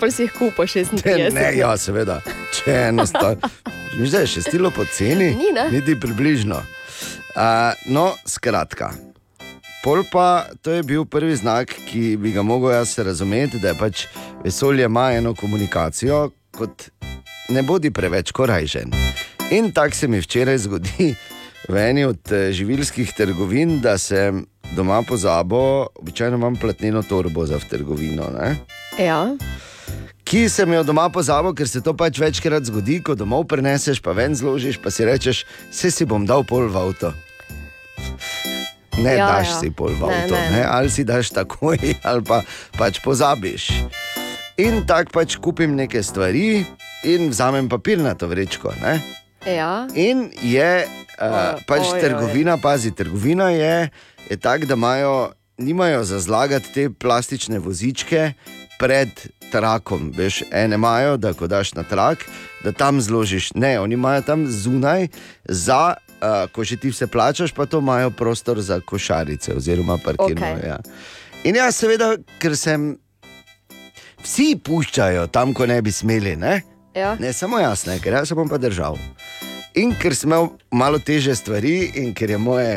[0.00, 1.32] Pa si jih kupa 36.
[1.32, 2.20] Ne, ja, seveda,
[2.52, 3.48] če enostavno.
[3.96, 5.32] Mislim, da je še stilo poceni.
[5.34, 5.70] Ni, ne?
[5.72, 6.60] Niti približno.
[7.36, 8.90] Uh, no, skratka.
[9.84, 14.06] Pol pa to je bil prvi znak, ki bi ga mogel jaz razumeti, da pač
[14.44, 16.90] vesolje ima eno komunikacijo, kot
[17.48, 18.92] ne bodi preveč korajžen.
[19.50, 21.14] In tako se mi včeraj zgodi
[21.68, 24.44] v eni od eh, živilskih trgovin, da sem
[24.76, 28.28] doma pozabo, običajno imam platneno torbo za v trgovino.
[28.36, 28.56] Ne?
[28.98, 29.24] Ja.
[30.30, 34.14] Ki sem jo doma pozabil, ker se to pač večkrat zgodi, ko domov preneseš, pa
[34.14, 37.10] ven zložiš, pa si rečeš, vse si bom dal pol v avto.
[39.02, 39.56] Ne Ja, daš ja.
[39.58, 40.44] si pol v avto, ne.
[40.54, 40.62] ne, ne.
[40.62, 42.46] ali si daš takoj, ali pa
[42.78, 43.74] pač pozabiš.
[44.62, 46.62] In tako pač kupim neke stvari
[47.10, 48.70] in vzamem papirnato vrečko.
[48.78, 49.02] Ne?
[49.50, 49.90] Ja.
[49.98, 52.00] In je uh, O, pač oj, oj.
[52.06, 53.90] trgovina, pazi, trgovina je,
[54.30, 58.38] je tako, da imajo, nimajo za zlagati te plastične vozičke
[58.80, 59.12] pred
[59.52, 60.12] trakom.
[60.16, 62.24] Veš, ene imajo, da ko daš na trak,
[62.64, 63.52] da tam zložiš.
[63.54, 65.08] Ne, oni imajo tam zunaj,
[65.44, 70.46] za, uh, ko že ti vse plačaš, pa to imajo prostor za košarice oziroma parkirno.
[70.56, 70.68] Okej.
[70.68, 70.78] Ja.
[71.44, 72.96] In jaz, seveda, ker sem.
[74.20, 76.34] Vsi puščajo tam, ko ne bi smeli.
[76.36, 76.60] Ne?
[76.94, 77.14] Ja.
[77.20, 78.98] Ne, samo jaz, ne, ker jaz se bom pa držal.
[79.80, 82.74] In ker sem imel malo teže stvari, in ker je moje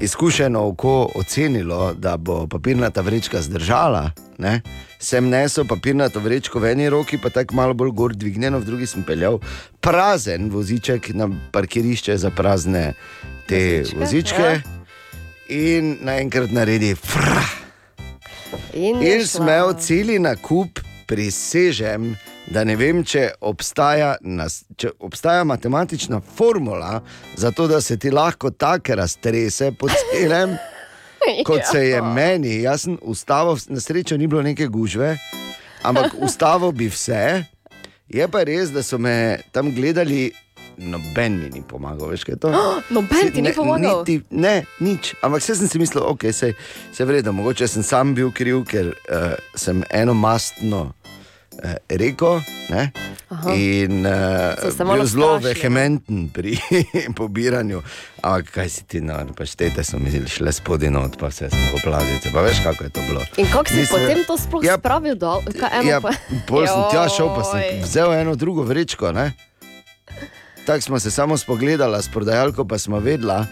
[0.00, 4.60] izkušeno oko ocenilo, da bo papirnata vrečka zdržala, ne,
[4.98, 8.86] sem nesel papirnato vrečko v eni roki, pa tako malo bolj gor dvignjeno, v drugi
[8.86, 9.38] sem peljal
[9.80, 12.92] prazen voziček na parkirišče za prazne
[13.46, 14.42] te Vozičke, vozičke.
[14.42, 14.60] ja.
[15.48, 17.44] In naenkrat naredi fra.
[18.74, 22.16] In In smel celi nakup, prisežem,
[22.52, 27.00] da ne vem, če obstaja, nas, če obstaja matematična formula
[27.36, 30.56] za to, da se ti lahko tako raztrese po celem,
[31.48, 32.62] kot se je meni.
[32.62, 35.16] Jaz sem ustavil, na srečo ni bilo neke gužve,
[35.82, 37.44] ampak ustavil bi vse.
[38.08, 40.30] Je pa res, da so me tam gledali.
[40.78, 42.50] Noben mi ni pomagal, veš, kaj je to.
[42.94, 44.04] Noben ti ni Ne, pomagal?
[44.06, 45.16] Niti, ne, nič.
[45.26, 46.52] Ampak vse sem si mislil, ok, se,
[46.94, 50.92] se vredno, mogoče sem sam bil kriv, ker uh, sem eno mastno
[51.88, 52.40] rekel.
[52.68, 52.90] Ne?
[53.28, 53.52] Aha.
[53.52, 56.56] In uh, se bil zelo vehementen pri
[57.18, 57.82] pobiranju.
[58.18, 62.32] Ampak kaj si ti, no, paštete so mi šle spodaj not, pa vse smo oplazice.
[62.32, 63.22] Pa veš, kako je to bilo.
[63.36, 65.44] In kako si Nisem- potem to sploh Ja, spravil dol?
[65.44, 66.12] Kaj, eno Ja, pa...
[66.46, 69.12] pol sem tja šel, pa sem vzel eno drugo vrečko.
[69.12, 69.32] Ne?
[70.64, 73.44] Tako smo se samo spogledali s prodajalko, pa smo vedela.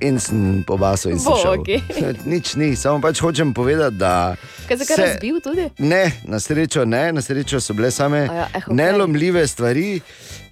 [0.00, 1.82] In sem pobasal in sem Bogi.
[1.90, 2.14] šel.
[2.26, 4.36] Nič ni, samo pač hočem povedati, da.
[4.68, 5.70] Kaj se se- razbil tudi?
[5.78, 8.74] Ne, na srečo ne, na srečo so bile same ja, eh, okej.
[8.74, 10.00] nelomljive stvari.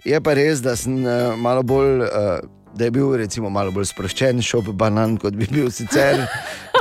[0.04, 2.00] Je pa res, da sem uh, malo bolj.
[2.00, 6.22] Uh, Da je bil recimo malo bolj sproščen šop banan, kot bi bil sicer,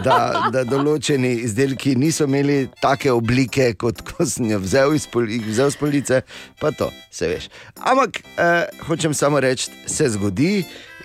[0.05, 5.27] da, da določeni izdelki niso imeli take oblike, kot ko sem jo vzel iz, pol,
[5.49, 6.21] vzel iz police,
[6.61, 7.49] pa to, se veš.
[7.75, 10.61] Ampak eh, hočem samo reči, se zgodi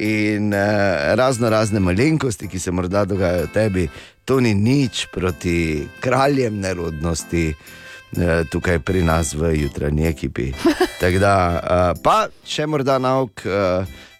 [0.06, 3.88] in eh, razno razne malenkosti, ki se morda dogajajo tebi,
[4.24, 7.48] to ni nič proti kraljem nerodnosti.
[7.50, 10.52] eh, Tukaj pri nas v jutranji ekipi.
[11.02, 13.42] Tako Da, eh, pa še morda nauk,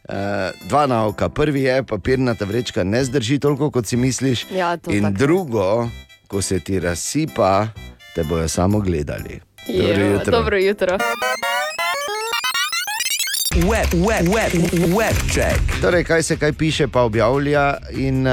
[0.09, 0.15] eh,
[0.65, 1.29] dva nauka.
[1.29, 4.47] Prvi je, papirnata vrečka ne zdrži toliko, kot si misliš.
[4.51, 5.17] Ja, In tako.
[5.17, 5.89] drugo,
[6.29, 7.69] ko se ti razsipa,
[8.15, 9.41] te bojo samo gledali.
[9.69, 10.31] Dobro Jo, jutro.
[10.33, 10.99] Dobro jutro.
[13.57, 14.53] Web, web, web,
[14.93, 15.81] web check.
[15.81, 18.33] Torej, kaj se kaj piše, pa objavlja in uh,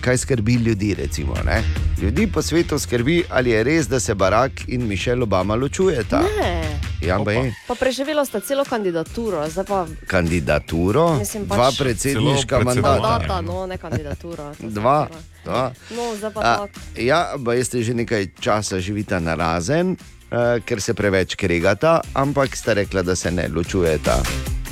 [0.00, 0.94] kaj skrbi ljudi.
[0.94, 1.62] Recimo, ne?
[2.02, 6.22] ljudi po svetu skrbi, ali je res, da se Barack in Mišel Obama ločujeta.
[6.40, 6.63] Ne.
[7.02, 7.32] Ja, pa
[7.66, 13.00] Pa preživela sta celo kandidaturo, pa kandidaturo, Mislim, pač- dva predsedniška mandata.
[13.00, 14.54] mandata, no, ne kandidatura.
[14.58, 15.08] Dva.
[15.44, 15.72] dva.
[15.90, 16.52] No, pa A,
[16.96, 22.56] ja, pa jeste že nekaj časa živita na razen, uh, ker se preveč kregata, ampak
[22.56, 24.22] sta rekla, da se ne ločujeta.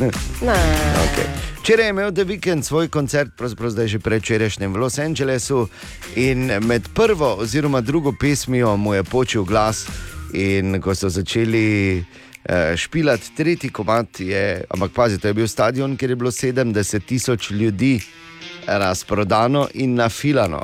[0.42, 0.56] Ne.
[1.12, 1.28] Okay.
[1.62, 5.68] Včeraj je imel The Weeknd svoj koncert, pravzaprav zdaj že prečerajšnjem v Los Angelesu,
[6.16, 9.86] in med prvo oziroma drugo pesmijo mu je počil glas.
[10.32, 11.98] In ko so začeli
[12.44, 17.06] eh, špilati tretji komat, je, ampak pazi, to je bil stadion, kjer je bilo 70
[17.06, 18.00] tisoč ljudi
[18.66, 20.60] razprodano in nafilano.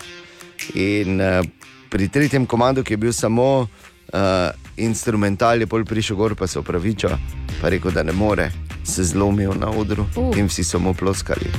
[0.75, 1.45] In uh,
[1.91, 6.59] pri tretjem komadu, ki je bil samo uh, instrumental, je pol prišel gor, pa se
[6.59, 7.11] opravičil,
[7.61, 8.51] pa rekel, da ne more,
[8.85, 10.29] se zlomil na odru Uh.
[10.29, 10.39] uh.
[10.39, 11.51] in vsi so mu ploskali.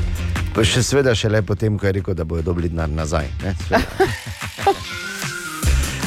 [0.55, 3.27] Pa še sveda, šele potem, ko je rekel, da bojo dobili denar nazaj.
[3.43, 3.55] ne.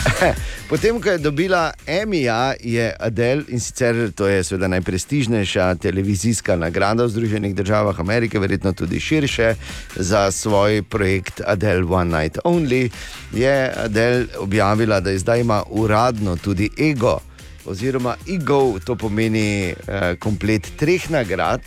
[0.68, 7.04] Potem, ko je dobila Emija, je Adele in sicer to je seveda najprestižnejša televizijska nagrada
[7.04, 9.54] v Združenih državah Amerike, verjetno tudi širše,
[9.96, 12.90] za svoj projekt Adele One Night Only,
[13.32, 17.18] je Adele objavila, da zdaj ima uradno tudi ego.
[17.64, 21.60] Oziroma, ego, to pomeni eh, komplet treh nagrad,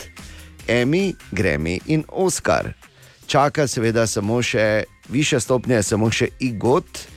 [0.67, 2.73] Emmy, Grammy in Oscar.
[3.27, 7.14] Čaka seveda samo še višja stopnja, je samo še igot,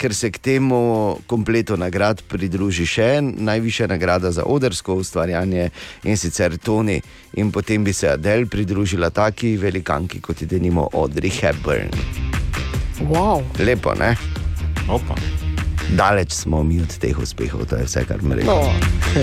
[0.00, 5.68] ker se k temu kompletu nagrad pridruži še najvišja nagrada za odrsko ustvarjanje
[6.08, 7.00] in sicer Tony.
[7.36, 11.92] In potem bi se Adele pridružila taki velikanki kot je denimo Audrey Hepburn.
[13.12, 13.44] Wow.
[13.60, 14.16] Lepo, ne?
[14.88, 15.16] Opa.
[15.96, 18.54] Daleč smo mi od teh uspehov, to je vse, kar mi rečemo.
[18.54, 19.22] No.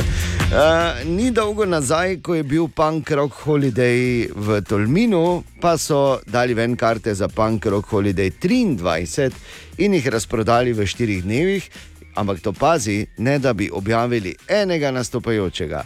[0.51, 6.57] Uh, ni dolgo nazaj, ko je bil Punk Rock Holiday v Tolminu, pa so dali
[6.57, 9.31] ven karte za Punk Rock Holiday 23
[9.77, 11.69] in jih razprodali v štirih dnevih,
[12.15, 15.85] ampak to pazi, ne da bi objavili enega nastopajočega.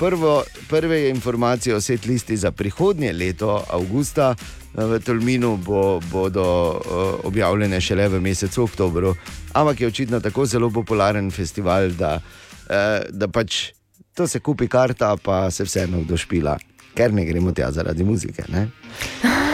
[0.00, 7.24] Prvo, prve informacije o setlisti za prihodnje leto, avgusta, eh, v Tolminu bo, bodo uh,
[7.24, 9.14] objavljene šele v mesecu oktobru.
[9.52, 13.72] Ampak je očitno tako zelo popularen festival, da, uh, da pač
[14.14, 16.58] to se kupi karta, pa se vseeno kdo špila,
[17.00, 18.44] ker ne gremo tja zaradi muzike.
[18.52, 18.68] Ne?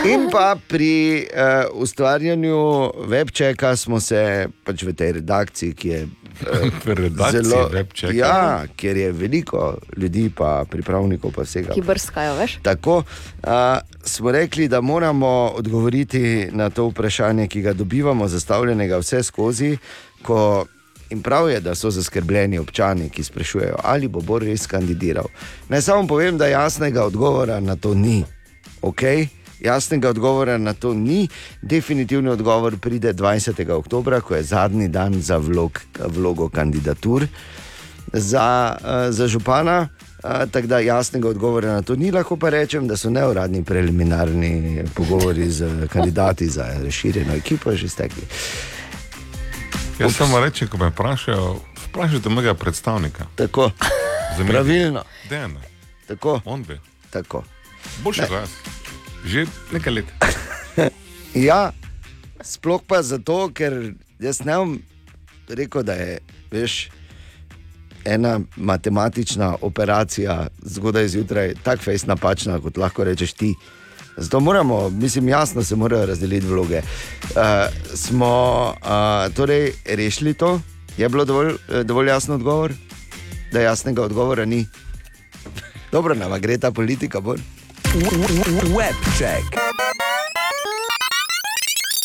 [0.07, 2.59] In pa pri uh, ustvarjanju
[3.11, 8.15] webčeka smo se pač v tej redakciji, ki je uh, redakciji Webchecka?
[8.15, 11.75] Ja, ker je veliko ljudi, pa pripravnikov, pa vsega.
[11.75, 12.59] Ki brskajo, veš?
[12.67, 19.23] Tako uh, smo rekli, da moramo odgovoriti na to vprašanje, ki ga dobivamo, zastavljenega vse
[19.27, 19.77] skozi.
[20.23, 20.67] Ko
[21.11, 25.27] in prav je, da so zaskrbljeni občani, ki sprašujejo, ali bo Bor res kandidiral.
[25.69, 28.25] Naj samo povem, da jasnega odgovora na to ni.
[28.83, 29.29] Okay?
[29.61, 31.29] Jasnega odgovora na to ni.
[31.63, 33.71] Definitivni odgovor pride 20.
[33.71, 37.27] oktober, ko je zadnji dan za vlog, vlogo kandidatur
[38.13, 39.89] za, uh, za župana.
[40.25, 44.85] Uh, Tako da jasnega odgovora na to ni, lahko pa rečem, da so neuradni preliminarni
[44.95, 48.23] pogovori z kandidati za razširjeno ekipo že stekli.
[49.99, 53.27] Jaz samo rečem, ko me vprašajo, vprašajte mojega predstavnika.
[53.37, 53.71] Tako,
[54.37, 55.61] Za me- pravilno, Dejana,
[56.07, 56.81] tako, on bi.
[57.11, 57.45] tako.
[57.99, 58.51] Boljše kot jaz.
[59.25, 60.05] Že nekaj let.
[61.35, 61.73] Ja,
[62.41, 64.79] sploh pa zato, ker jaz ne bom
[65.49, 66.19] rekel, da je
[66.51, 66.89] veš,
[68.05, 73.55] ena matematična operacija zgodaj zjutraj tako fejs napačna, kot lahko rečeš ti.
[74.17, 76.79] Zato moramo, mislim, jasno se morajo razdeliti vloge.
[76.79, 77.37] Uh,
[77.95, 80.61] smo uh, torej rešili to?
[80.97, 82.73] Je bilo dovolj, eh, dovolj jasen odgovor,
[83.53, 84.67] da jasnega odgovora ni?
[85.93, 87.41] Dobro, nama gre ta politika bolj.
[88.77, 89.59] Webček.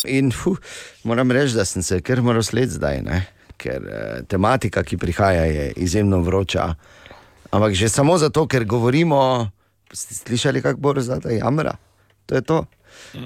[0.04, 0.56] In fu,
[1.04, 3.26] moram reči, da sem se kar moral slediti zdaj, ne?
[3.56, 6.74] ker eh, tematika, ki prihaja, je izjemno vroča.
[7.50, 9.50] Ampak že samo zato, ker govorimo,
[9.92, 11.76] ste slišali, kako bo zdaj jamra.
[12.26, 12.64] To je to.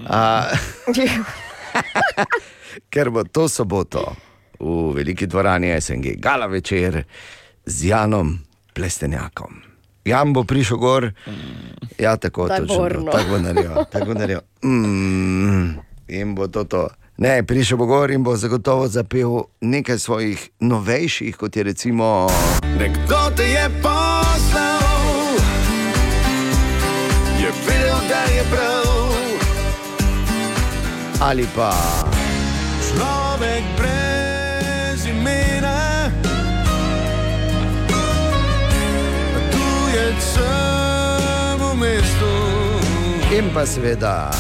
[0.07, 0.47] A,
[2.93, 4.17] ker bo to soboto
[4.61, 7.05] v veliki dvorani SNG, gala večer
[7.67, 8.39] z Janom
[8.75, 9.63] Plestenjakom.
[10.07, 11.11] Jan bo prišel gor,
[11.99, 13.13] ja, tako Daj, točno, Borno.
[13.13, 13.85] tako bo naredil.
[13.91, 14.41] Tako bo naredil.
[14.65, 15.79] Mm,
[16.09, 16.89] in bo to to.
[17.19, 22.29] Ne, prišel bo gor in bo zagotovo zapel nekaj svojih novejših, kot je recimo.
[22.79, 24.06] Nekdo te je poslal,
[31.27, 31.75] Ali pa
[32.87, 36.07] Človek brez imena,
[39.51, 42.35] tujec sem v mestu.
[43.35, 44.31] in pa seveda.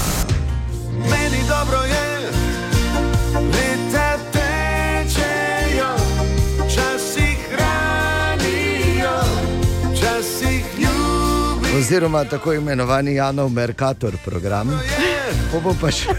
[1.10, 2.08] Meni dobro je,
[3.34, 5.90] leta tečejo,
[6.70, 9.16] časih hranijo,
[10.00, 11.78] časih ljubijo.
[11.78, 14.70] Oziroma tako imenovani Janov Merkator program.
[15.52, 16.14] Po bo pa še.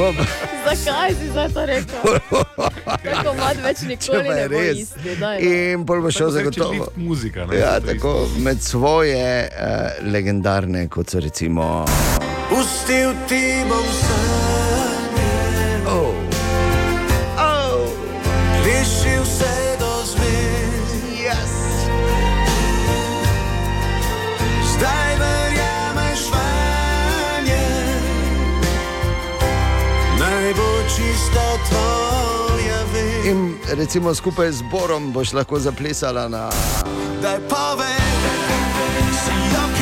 [0.00, 0.24] Po bo,
[0.76, 2.00] Zakaj si zdaj to rekel?
[3.04, 5.16] Tako mat več nikoli ne bo isti.
[5.20, 5.50] Daj, no.
[5.50, 6.86] In pol bo šel zagotovo.
[6.96, 11.84] Muzika, ne, Ja, tako med svoje uh, legendarne, kot so recimo.
[12.48, 14.69] Pustil ti bom sanje,
[31.00, 33.26] čisto tvoja vest.
[33.26, 36.50] In recimo skupaj z Borom boš lahko zaplesala na.
[37.22, 38.00] Daj povej,
[39.24, 39.80] si ok,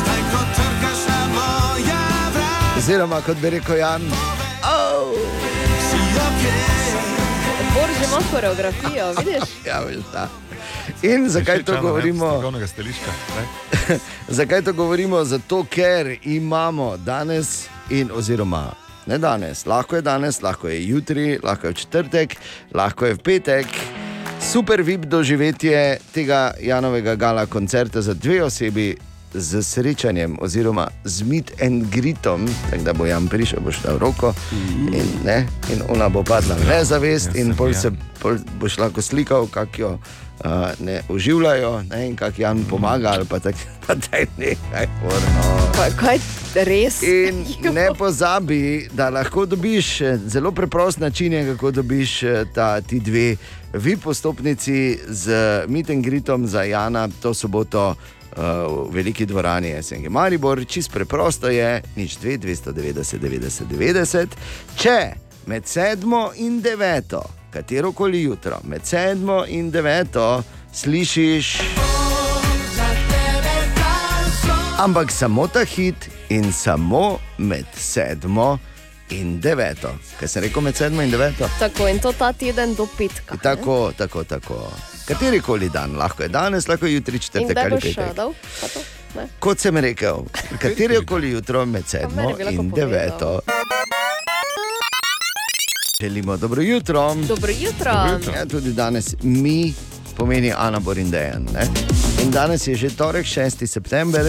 [0.00, 2.78] zdaj ko trkaš na moja vrata.
[2.78, 4.02] Oziroma, kot bi rekel Jan.
[4.64, 5.12] Oh.
[8.02, 9.42] Že imaš koreografijo, vidiš?
[9.66, 10.28] Ja, veš, da.
[11.02, 12.42] In zakaj to govorimo?
[12.42, 12.66] Ne?
[14.28, 15.24] Zakaj to govorimo?
[15.24, 21.66] Zato, ker imamo danes, in, oziroma ne danes, lahko je danes, lahko je jutri, lahko
[21.66, 22.36] je v četrtek,
[22.74, 23.66] lahko je v petek.
[24.42, 28.96] Super vip doživetje tega Janovega gala koncerta za dve osebi
[29.34, 34.34] z srečanjem, oziroma z mit and gritom, tako da bo Jan prišel, boš dal roko
[34.92, 37.90] in, ne, in ona bo padla v nezavest, in pol se
[38.20, 39.98] pol boš lahko slikal, kako jo
[40.80, 43.58] ne oživljajo ne, in kako Jan pomaga, ali pa tako
[44.38, 44.86] nekaj.
[45.04, 45.62] Orno.
[45.96, 46.18] Kaj,
[46.54, 47.02] res?
[47.02, 53.00] In ne pozabi, da lahko dobiš eh, zelo preprost način, kako dobiš eh, ta, ti
[53.00, 53.36] dve
[53.72, 55.32] vi postopnici z
[55.68, 57.94] Mitem Gritom za Jana to soboto.
[58.36, 64.26] Uh, v veliki dvorani SNG Maribor, čist preprosto je, nič 2, 290, 90, 90.
[64.76, 64.96] Če
[65.46, 67.20] med sedmo in deveto,
[67.52, 70.42] katero koli jutro, med sedmo in deveto
[70.74, 71.60] slišiš,
[74.78, 78.58] ampak samo ta hit in samo med sedmo
[79.10, 79.92] in deveto.
[80.20, 81.48] Kaj sem rekel med sedmo in deveto?
[81.58, 83.34] Tako in to ta teden do petka.
[83.34, 83.40] ne?
[83.42, 84.72] Tako, tako, tako.
[85.06, 88.26] Kateri koli dan, lahko je danes, lahko je jutri, četrtek ali petek.
[89.38, 90.24] Kot sem rekel,
[90.62, 93.40] katero koli jutro med sedmo in povedal.
[96.02, 97.14] Želimo dobro jutro.
[97.28, 97.90] Dobro jutro.
[98.36, 99.74] Ja, tudi danes mi
[100.16, 101.46] pomeni Ana Borindejan.
[101.54, 101.66] Ne?
[102.22, 103.66] In danes je že torek, 6.
[103.66, 104.26] september.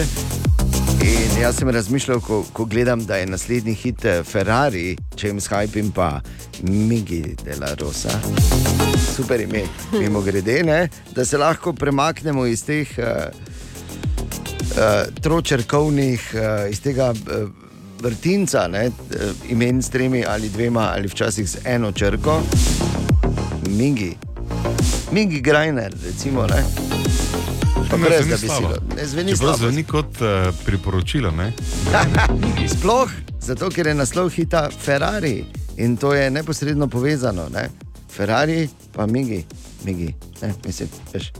[1.02, 5.78] In jaz sem razmišljal, ko, ko gledam, da je naslednji hit eh, Ferrari, James Hype
[5.78, 6.20] in pa
[6.62, 8.20] Migi de la Rosa.
[9.16, 9.62] Super ime,
[9.92, 10.88] mimo grede, ne?
[11.14, 13.10] da se lahko premaknemo iz teh uh, uh,
[15.20, 17.63] tročerkovnih, uh, iz tega uh,
[18.04, 18.86] vrtinca, ne?
[18.88, 22.42] uh, imen s tremi ali dvema, ali včasih z eno črko,
[23.68, 24.14] Migi.
[25.12, 26.46] Migi Grajner, recimo.
[26.46, 26.64] Ne?
[27.90, 28.74] Pa Ne, brez zveni slabo.
[28.96, 29.56] Ne zveni slabo.
[29.56, 31.30] zveni kot uh, priporočilo.
[31.30, 31.52] Ne?
[32.78, 35.44] Sploh zato, ker je naslov hita Ferrari
[35.76, 37.48] in to je neposredno povezano.
[37.52, 37.68] Ne?
[38.10, 39.44] Ferrari pa Migi,
[39.84, 40.14] Migi.
[40.42, 41.32] Ne, mislim, veš,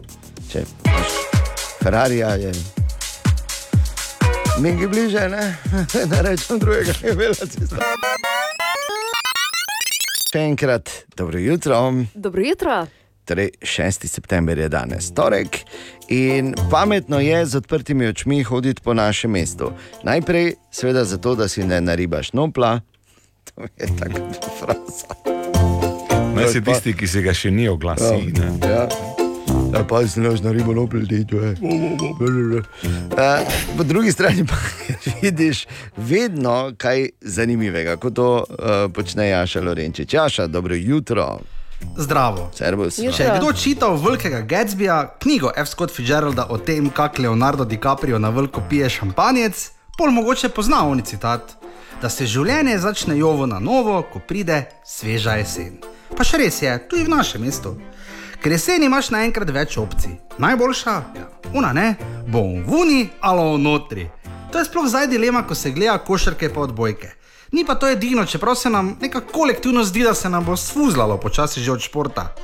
[0.53, 0.65] če
[1.83, 2.53] Ferrari je.
[4.59, 5.57] Migi bliže, ne,
[6.11, 7.76] ne rečem drugega, ne vela cesta.
[10.30, 11.80] Še enkrat, dobro jutro.
[12.14, 12.86] Dobro jutro.
[13.24, 14.07] Torej, 6.
[14.07, 15.59] september je danes torek
[16.12, 19.72] in pametno je z odprtimi očmi hoditi po našem mestu.
[20.05, 22.80] Najprej, seveda, zato, da si ne naribaš nopla,
[23.48, 24.20] to je tako
[24.61, 25.18] fraza.
[26.34, 28.30] Naj si tisti, ki se ga še ni oglasil.
[28.34, 28.55] ne.
[28.68, 28.88] Ja.
[29.75, 31.57] Ja, pa si znaš naribo nopla, ti to je.
[31.61, 33.43] Uh,
[33.77, 34.55] po drugi strani pa
[35.22, 35.66] vidiš
[35.97, 40.14] vedno kaj zanimivega, kot to uh, počne Jaša Lorenčič.
[40.14, 41.39] Jaša, dobro jutro.
[41.97, 42.51] Zdravo.
[42.55, 42.97] Servus.
[42.97, 45.68] Če je kdo čital Velikega Gatsbyja, knjigo F.
[45.68, 51.03] Scott Fitzgeralda o tem, kako Leonardo DiCaprio na veliko pije šampanjec, pol mogoče pozna oni
[51.03, 51.57] citat,
[52.03, 55.83] da se življenje začne jovo na novo, ko pride sveža jesen.
[56.16, 57.75] Pa še res je, tudi v našem mestu.
[58.45, 60.18] Ker jesen imaš naenkrat več opcij.
[60.36, 61.22] Najboljša, ja,
[61.57, 61.95] una ne,
[62.28, 64.03] bo v uni ali notri.
[64.53, 67.09] To je sploh zdaj dilema, ko se gleda košarke pa odbojke.
[67.57, 71.16] Ni pa to edino, čeprav se nam nekako kolektivno zdi, da se nam bo svuzlalo
[71.16, 72.34] počasi že od športa.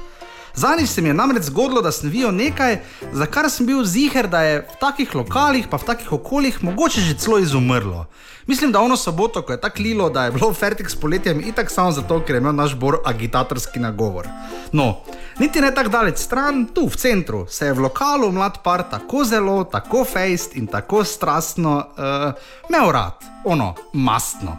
[0.55, 2.80] Zadnjič se mi je namreč zgodilo, da sem videl nekaj,
[3.12, 7.01] za kar sem bil ziger, da je v takih lokalih, pa v takih okoljih mogoče
[7.01, 8.07] že celo izumrlo.
[8.51, 11.70] Mislim, da ono soboto, ko je tako lilo, da je bilo fertik s poletjem, itak
[11.70, 14.26] samo zato, ker je imel naš bor agitatorski nagovor.
[14.72, 14.96] No,
[15.38, 19.22] niti ne tako daleč stran, tu v centru, se je v lokalu mlad par tako
[19.24, 22.34] zelo, tako fejst in tako strastno uh,
[22.68, 24.57] imel rad, ono, mastno.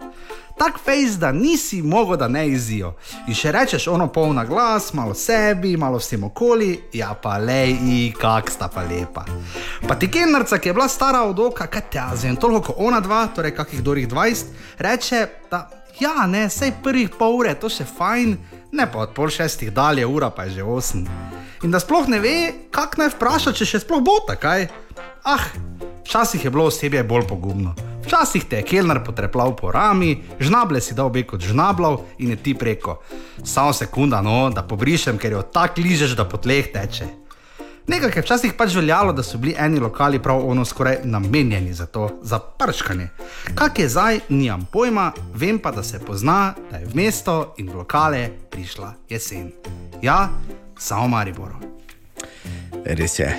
[0.62, 2.92] Tak fejs, da nisi mogel, da ne izzijo.
[3.28, 7.80] In še rečeš ono polna glas, malo sebi, malo vsem okoli, ja pa lej,
[8.14, 9.26] kak sta pa lepa.
[9.88, 13.00] Pa ti kenarca, ki je bila stara od oka, kaj te azem, toliko kot ona
[13.02, 15.66] dva, torej kakih dorih 20, reče, da
[16.00, 18.38] ja, ne, sej prvih pol ure, to še fajn,
[18.72, 21.08] ne pa od pol šestih dalje, ura pa je že osem.
[21.64, 22.36] In da sploh ne ve,
[22.72, 24.68] kak naj vpraša, če še sploh bo takaj.
[25.24, 25.46] Ah,
[26.06, 27.76] včasih je bilo osebje bolj pogumno.
[28.02, 32.42] Včasih te je kelner potrepal po rami, žnable si dal obe kot žnablav in je
[32.42, 32.98] ti preko.
[33.46, 37.21] Samo sekunda, no, da pobrišem, ker jo tako ližeš, da po tleh teče.
[37.88, 41.86] Nekaj je včasih pač veljalo, da so bili eni lokali prav ono skoraj namenjeni za
[41.86, 43.08] to, za prškanje.
[43.56, 47.70] Kak je zdaj, nimam pojma, vem pa, da se pozna, da je v mesto in
[47.70, 49.52] v lokale prišla jesen.
[50.02, 50.30] Ja,
[50.78, 51.56] samo Mariboru.
[52.86, 53.36] Res je.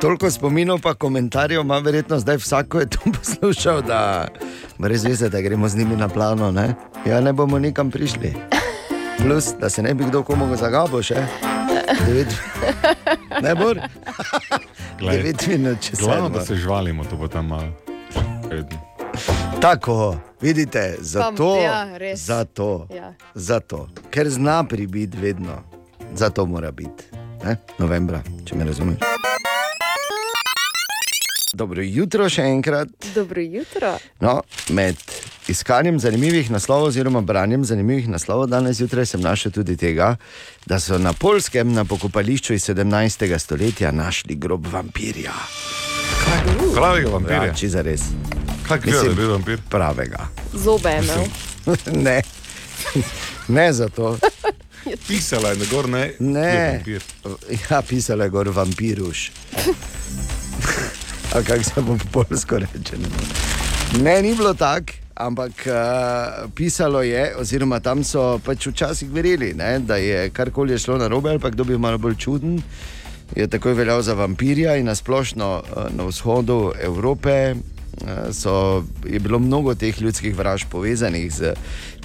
[0.00, 4.28] Toliko spominov, pa komentarjev ima verjetno zdaj vsak, ko je to poslušal, da
[4.78, 6.52] res veste, da gremo z njimi na plano.
[6.52, 6.74] Ne?
[7.06, 8.34] Ja, ne bomo nikam prišli.
[9.18, 11.26] Plus, da se ne bi kdo komu zagabo še.
[12.06, 12.34] Devet,
[13.42, 13.74] ne bo.
[15.02, 17.72] Devet minut, če se Glavno, da se žvalimo, to bo tam malo.
[19.60, 19.96] Tako,
[20.40, 22.20] vidite, zato, ja, res.
[22.20, 23.12] zato, Ja.
[23.34, 25.62] zato, ker zna pribiti vedno,
[26.14, 27.04] zato mora biti.
[27.44, 27.56] Ne?
[27.78, 28.98] Novembra, če me razumeš.
[31.52, 32.88] Dobro jutro še enkrat.
[33.14, 33.98] Dobro jutro.
[34.20, 34.96] No, med
[35.50, 40.16] iskanjem zanimivih naslovov, oziroma branjem zanimivih naslovov, danes zjutraj sem našel tudi tega,
[40.66, 43.38] da so na polskem na pokopališču iz 17.
[43.38, 45.32] stoletja našli grob vampirja.
[46.74, 47.44] Pravega vampirja.
[47.44, 48.02] Ja, če za res.
[48.70, 49.58] Je, da je bil vampir?
[49.70, 50.28] Pravega.
[50.54, 51.24] Zobe je imel.
[52.06, 52.22] ne.
[53.48, 54.18] ne zato.
[55.08, 56.12] Pisala je gor, ne.
[56.18, 56.46] Ne.
[56.46, 57.02] je vampir.
[57.70, 59.30] Ja, pisala je gor vampiruš.
[61.34, 62.96] A kako se mu po polsko reče?
[64.02, 69.78] Ne ni bilo tako, ampak uh, pisalo je, oziroma tam so pač včasih verjeli, ne,
[69.84, 72.60] da je karkoli šlo na robe, ali pa kdo bi bil malo bolj čuden.
[73.36, 79.38] Je takoj veljal za vampirja in nasplošno uh, na vzhodu Evrope uh, so, je bilo
[79.38, 81.54] mnogo teh ljudskih vražd povezanih z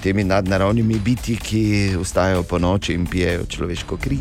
[0.02, 4.20] temi nadnaravnimi biti, ki vstajajo po noči in pijejo človeško kri.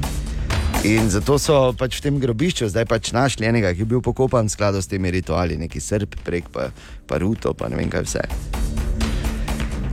[0.85, 4.45] In zato so pač v tem grobišču zdaj pač našli enega, ki je bil pokopan
[4.45, 6.69] v skladu s temi rituali, neki srb, prek pa,
[7.09, 8.64] pa ruto, pa ne vem kaj vse.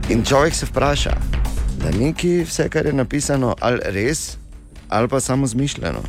[0.09, 1.15] In človek se vpraša,
[1.77, 4.37] da je nekaj vse, kar je napisano, ali res,
[4.89, 6.03] ali pa samo zmišljeno.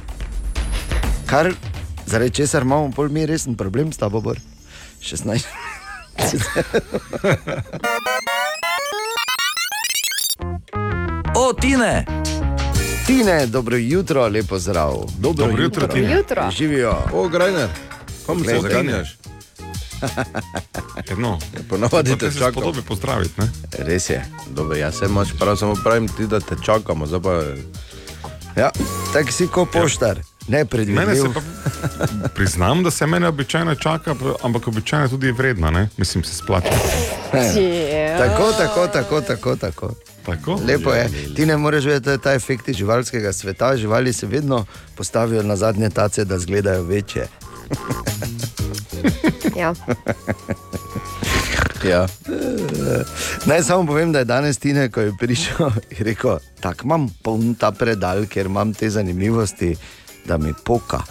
[1.26, 1.52] Kar
[2.06, 4.38] zaradi česar imamo pol mi resen problem s tabo, bor.
[5.00, 5.44] 16.
[11.36, 12.04] O, Tine!
[13.06, 14.92] Tine, dobro jutro, lepo zdrav.
[15.18, 16.12] Dobro, Dobro jutro, Tine.
[16.12, 16.50] Jutro.
[16.50, 16.96] Živijo.
[17.12, 17.68] O, Grajner,
[18.26, 19.16] kam se zaganjaš?
[21.18, 21.38] No,
[21.68, 22.52] Ponovadi pa te te se čakam.
[22.52, 23.48] spodobi pozdraviti, ne?
[23.78, 24.24] Res je.
[24.50, 27.06] Dobro, jaz sem imaš prav, samo pravim ti, da te čakamo.
[27.06, 27.42] zdaj Pa...
[28.56, 28.70] Ja,
[29.12, 30.18] tak si kot poštar,
[30.48, 31.34] ne Mene se predvidljiv.
[31.34, 35.88] pa, priznam, da se mene običajno čaka, ampak običajno tudi je vredno, ne?
[35.96, 36.68] Mislim, se splača.
[37.34, 38.18] Ja.
[38.18, 39.56] Tako, tako, tako, tako.
[39.56, 39.90] tako.
[40.26, 40.60] Tako?
[40.66, 41.08] Lepo je.
[41.36, 43.76] Ti ne moreš vedeti, da je ta efekt živalskega sveta.
[43.76, 44.64] Živali se vedno
[44.96, 47.28] postavijo na zadnje tace, da izgledajo večje.
[49.56, 49.74] Ja.
[51.84, 52.06] Ja.
[53.44, 57.54] Naj samo povem, da je danes Tine, ko je prišel, je rekel: Tako imam poln
[57.54, 59.76] ta predal, ker imam te zanimivosti,
[60.24, 61.02] da mi poka.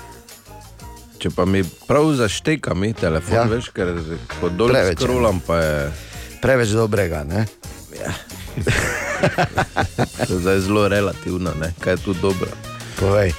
[1.17, 3.41] Če pa mi prav zašteka mi telefon, Ja.
[3.41, 3.47] ja.
[3.47, 3.93] veš, ker
[4.39, 5.03] ko dol Preveč je.
[5.03, 5.91] skrolam, pa je
[6.41, 7.23] Preveč dobrega.
[7.23, 7.45] Ne?
[10.27, 11.73] to zdaj zelo relativno, ne?
[11.79, 12.49] kaj je tu dobro.
[12.99, 13.31] Povej.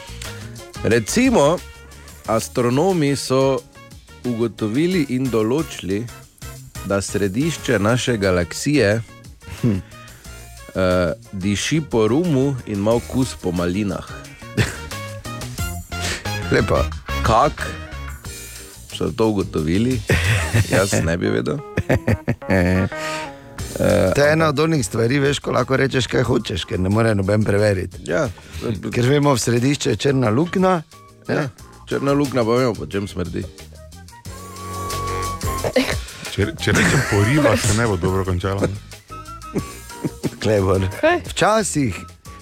[0.83, 1.59] Recimo,
[2.27, 3.59] astronomi so
[4.25, 6.05] ugotovili in določili,
[6.89, 9.03] da središče naše galaksije
[9.61, 9.77] hm.
[9.77, 14.09] uh, diši po rumu in ima okus po malinah.
[16.55, 16.83] Lepo.
[17.25, 17.65] Kak
[18.93, 20.01] so to ugotovili?
[20.71, 21.59] Jaz ne bi vedel.
[24.15, 27.11] To je ena od onih stvari, veš, ko lahko rečeš, kaj hočeš, ker ne more
[27.15, 28.05] noben preveriti.
[28.07, 28.29] Ja,
[28.95, 30.83] Ker vemo, v središču je črna luknja.
[31.29, 31.49] ja.
[31.89, 33.45] Črna luknja pa vemo, po čem smrdi.
[36.33, 38.67] Če, če rečem poriva, se ne bo dobro končalo.
[40.43, 40.89] Klebor.
[41.01, 41.21] Kaj?
[41.31, 41.99] Včasih,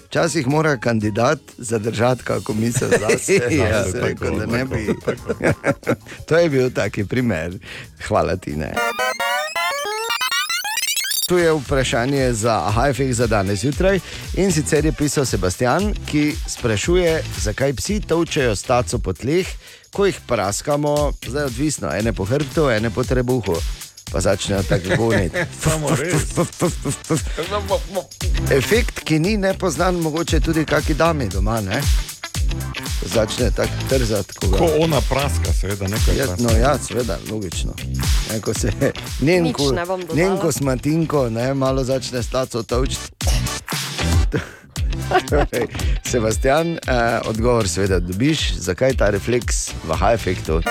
[0.07, 3.37] včasih mora kandidat zadržati kako misel zase.
[3.51, 4.87] Ja, ja, tako, rekel, da ne bi.
[5.05, 5.35] tako,
[6.27, 7.59] to je bil taki primer.
[8.07, 8.55] Hvala ti.
[8.55, 8.73] Ne.
[11.27, 13.99] Tu je vprašanje za Hajfek za danes zjutraj
[14.33, 19.47] in sicer je pisal Sebastian, ki sprašuje, zakaj psi točejo staco po tleh,
[19.91, 23.55] ko jih praskamo, zdaj odvisno, ene po hrbtu, ene po trebuhu.
[24.11, 25.37] Pa začnejo tako goniti.
[28.51, 31.61] Efekt, ki ni nepoznan, mogoče tudi kaki dami doma.
[31.61, 31.81] Ne?
[33.05, 34.33] Začne tako trzati.
[34.33, 36.43] ko ga- Ko ona praska, seveda, nekaj Ja, praska.
[36.43, 37.73] no, ja, seveda, logično.
[38.31, 38.71] Ne, ko se
[39.21, 40.15] Nenko, Nič ne bom dodala.
[40.19, 43.11] Nenko s Matinko, ne, malo začne staco točiti.
[45.27, 45.67] Torej,
[46.03, 46.79] Sebastian, eh,
[47.23, 50.61] odgovor seveda dobiš, zakaj ta refleks v high-efektu.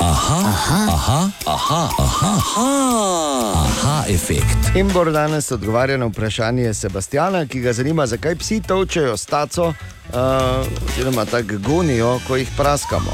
[0.00, 0.40] Aha,
[0.88, 2.32] aha, aha, aha,
[3.54, 4.76] aha, efekt.
[4.76, 9.74] In bo danes odgovarjal na vprašanje Sebastiana, ki ga zanima, zakaj psi točejo staco, uh,
[10.88, 13.12] oziroma tako gonijo, ko jih praskamo.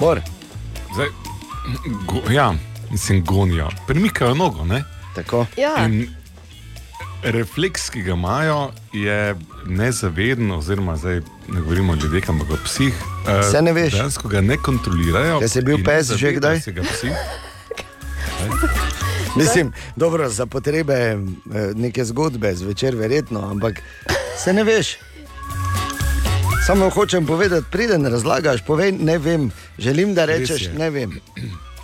[0.00, 0.20] Bor,
[0.94, 1.08] Zdaj,
[2.06, 2.54] go, ja,
[2.90, 3.68] mislim, gonijo.
[3.86, 4.84] Premikajo nogo, ne?
[5.14, 5.46] tako.
[5.56, 5.86] Ja.
[5.86, 6.08] In
[7.22, 9.34] refleks, ki ga imajo, je
[9.66, 12.94] nezaveden, oziroma zdaj ne govorimo o ljudeh, ampak o psih.
[13.28, 13.92] eh, Saj ne veš.
[13.92, 15.40] Dejansko ga ne kontrolirajo.
[15.40, 16.60] Kaj si bil pes že kdaj?
[16.60, 17.10] se ga psi.
[19.36, 21.16] Mislim, dobro, za potrebe eh,
[21.74, 23.80] neke zgodbe zvečer, verjetno, ampak
[24.36, 24.96] se ne veš.
[26.66, 31.20] Samo hočem povedati, priden razlagaš, povej, ne vem, želim, da rečeš, ne vem.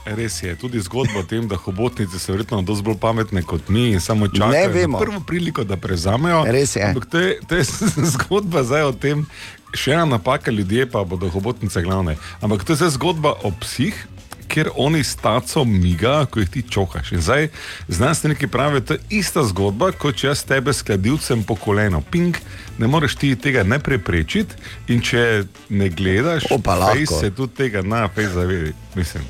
[0.04, 3.90] Res je, tudi zgodba o tem, da hobotnice so verjetno dosti bolj pametne kot mi
[3.92, 6.44] in samo čakajo na prvo priliko, da prevzamejo.
[6.48, 6.84] Res je.
[6.84, 7.64] Ampak to je, to je
[8.16, 9.26] zgodba zdaj o tem,
[9.74, 12.16] še ena napaka, ljudje pa bodo hobotnice glavne.
[12.40, 14.06] Ampak to je zdaj zgodba o psih.
[14.48, 17.12] Ker oni s taco miga, ko jih ti čokaš.
[17.12, 17.48] In zdaj
[17.92, 22.00] znanstveniki pravijo, da je to ista zgodba, kot če jaz tebe s kladivcem po koleno.
[22.00, 22.32] Ping,
[22.80, 24.56] ne moreš ti tega ne preprečiti,
[24.88, 27.20] in če ne gledaš, Opa, lahko.
[27.20, 28.72] se tudi tega na fejs zavedi.
[28.96, 29.28] Mislim,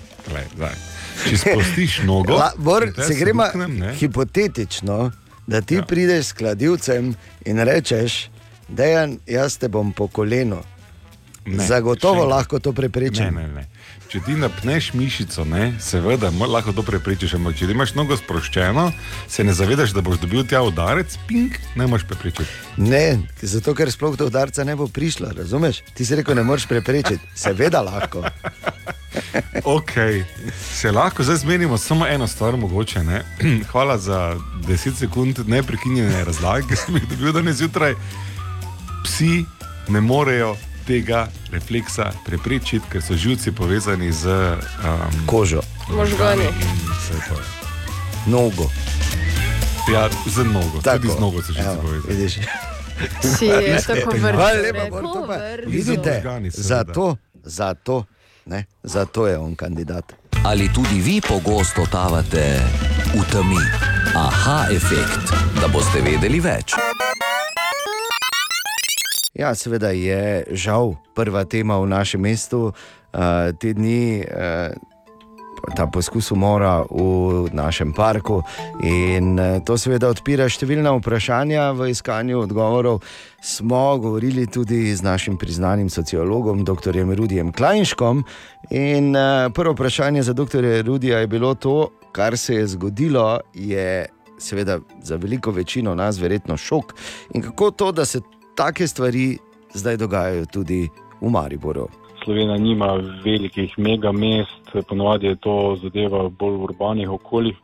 [0.55, 0.75] zdaj.
[1.25, 3.45] Če spustiš nogo, La, Bor, se gremo
[3.99, 5.11] hipotetično,
[5.47, 5.83] da ti Ja.
[5.83, 7.15] prideš s kladivcem
[7.45, 8.29] in rečeš,
[8.69, 8.85] da
[9.27, 10.59] jaz te bom po kolenu.
[11.47, 13.25] Ne, Zagotovo lahko to preprečim.
[13.25, 13.67] Ne, ne, ne.
[14.09, 18.87] Če ti napneš mišico, ne, seveda lahko to preprečiš, ampak če imaš nogo sproščeno,
[19.29, 22.49] se ne zavedaš, da boš dobil tja udarec, ping, ne moreš preprečiti.
[22.81, 25.83] Ne, zato ker sploh do udarca ne bo prišlo, razumeš?
[25.93, 27.21] Ti si rekel, ne moreš preprečiti.
[27.37, 28.25] Seveda lahko.
[29.65, 29.91] Ok,
[30.55, 33.03] se lahko zdaj zmenimo samo eno stvar, mogoče.
[33.05, 33.23] Ne?
[33.73, 34.37] Hvala za
[34.69, 37.97] 10 sekund neprekinjene razlage, ki sem jih dobil danes zjutraj.
[39.05, 39.45] Psi
[39.89, 40.55] ne morejo
[40.89, 45.61] tega refleksa preprečiti, ker so živci povezani z um, kožo,
[45.93, 46.49] Možgani.
[46.49, 47.37] in vse to.
[48.27, 48.71] Nogo.
[49.93, 52.39] Ja, z nogo, Tako, tudi z nogo so živci vidiš.
[53.21, 54.65] Si je tako vrzel.
[55.67, 58.05] Vidite, zato, zato,
[58.47, 60.13] ne, zato je on kandidat.
[60.45, 62.61] Ali tudi vi pogosto totavate
[63.15, 63.61] v temi?
[64.17, 66.73] Aha, efekt, da boste vedeli več.
[69.35, 72.73] Ja, seveda je žal prva tema v našem mestu uh,
[73.61, 74.25] te dni.
[74.25, 74.73] Uh,
[75.75, 78.43] Ta poskus umora v našem parku,
[78.79, 83.03] in eh, to seveda odpira številna vprašanja v iskanju odgovorov.
[83.43, 86.95] Smo govorili tudi z našim priznanim sociologom, dr.
[86.95, 88.23] Rudijem Klajnškom.
[88.71, 90.87] In eh, prvo vprašanje za dr.
[90.87, 94.07] Rudija je bilo to, kar se je zgodilo, je
[94.39, 96.95] seveda za veliko večino nas verjetno šok.
[97.35, 98.23] In kako to, da se
[98.59, 99.39] take stvari
[99.75, 100.89] zdaj dogajajo tudi
[101.21, 101.89] v Mariboru.
[102.25, 107.57] Slovenija nima velikih mega mest, ponovadi je to zadeva bolj v urbanih okoljih.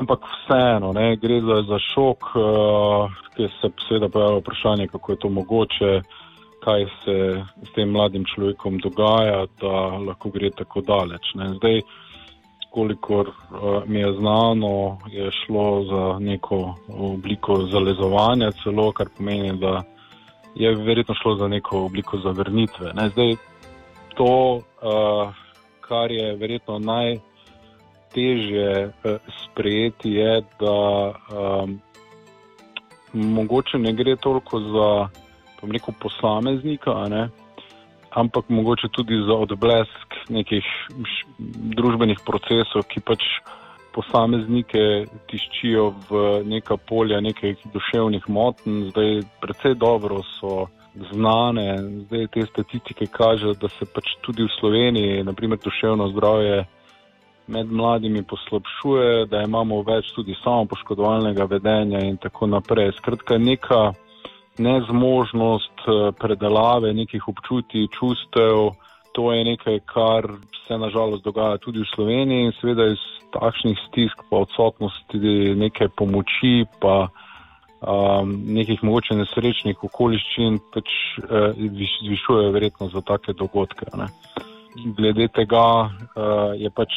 [0.00, 5.18] Ampak vseeno, ne, gre za, za šok, uh, ki se seveda pojavlja vprašanje, kako je
[5.18, 5.92] to mogoče,
[6.64, 7.16] kaj se
[7.66, 9.74] s tem mladim človekom dogaja, da
[10.06, 11.34] lahko gre tako daleč.
[11.34, 11.50] Ne.
[11.58, 11.80] Zdaj,
[12.70, 19.82] kolikor uh, mi je znano, je šlo za neko obliko zalezovanja, celo kar pomeni, da
[20.54, 22.92] je verjetno šlo za neko obliko zavrnitve.
[22.94, 23.08] Ne.
[23.08, 23.36] Zdaj,
[24.14, 24.62] to, uh,
[25.80, 28.92] kar je verjetno najtežje uh,
[29.44, 31.80] sprejeti, je, da um,
[33.12, 35.08] mogoče ne gre toliko za
[35.70, 37.28] rekel, posameznika, ne,
[38.10, 41.26] ampak mogoče tudi za odblesk nekih š-
[41.76, 43.22] družbenih procesov, ki pač
[43.94, 48.90] posameznike tiščijo v neka polja nekih duševnih motenj.
[48.90, 50.66] Zdaj, precej dobro so
[51.12, 56.64] znane, zdaj te statistike kažejo, da se pač tudi v Sloveniji, naprimer, duševno zdravje
[57.46, 62.92] med mladimi poslabšuje, da imamo več tudi samopoškodovalnega vedenja in tako naprej.
[63.00, 63.92] Skratka, neka
[64.58, 68.72] nezmožnost eh, predelave nekih občutij, čustev,
[69.12, 70.28] to je nekaj, kar
[70.66, 73.02] se nažalost dogaja tudi v Sloveniji in seveda iz
[73.34, 75.18] takšnih stisk, pa odsotnosti
[75.58, 77.08] neke pomoči, pa
[77.82, 80.92] um, nekih mogoče nesrečnih okoliščin, pač
[81.24, 83.88] uh, zvišujejo verjetnost za take dogodke.
[83.98, 84.08] Ne.
[84.98, 86.94] Glede tega uh, je pač,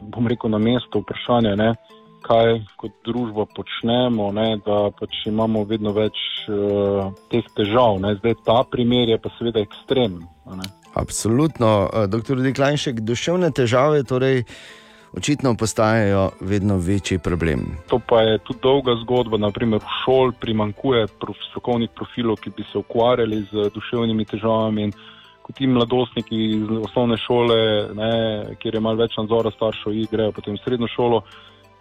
[0.00, 1.72] bom rekel, na mestu vprašanje, ne,
[2.26, 6.18] kaj kot družba počnemo, ne, da pač imamo vedno več
[6.48, 7.98] uh, teh težav.
[8.04, 8.14] Ne.
[8.20, 10.28] Zdaj ta primer je pa seveda ekstremen.
[10.94, 12.42] Absolutno, Eh, dr.
[12.42, 14.44] Diklajnšek, duševne težave torej
[15.16, 17.60] očitno postajajo vedno večji problem.
[17.88, 19.38] To pa je tudi dolga zgodba.
[19.38, 24.82] Naprimer, v šoli primankuje prof, strokovnih profilov, ki bi se ukvarjali z duševnimi težavami.
[24.82, 24.92] In
[25.42, 27.58] ko ti mladostniki iz osnovne šole,
[27.94, 28.10] ne,
[28.58, 31.22] kjer je malo več nadzora staršev, grejo potem v srednjo šolo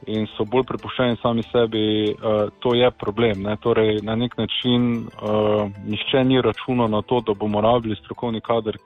[0.07, 1.81] in so bolj prepuščeni sami sebi,
[2.13, 3.43] uh, to je problem.
[3.43, 3.57] Ne.
[3.59, 8.77] Torej, na nek način uh, nihče ni računal na to, da bomo rabili strokovni kader,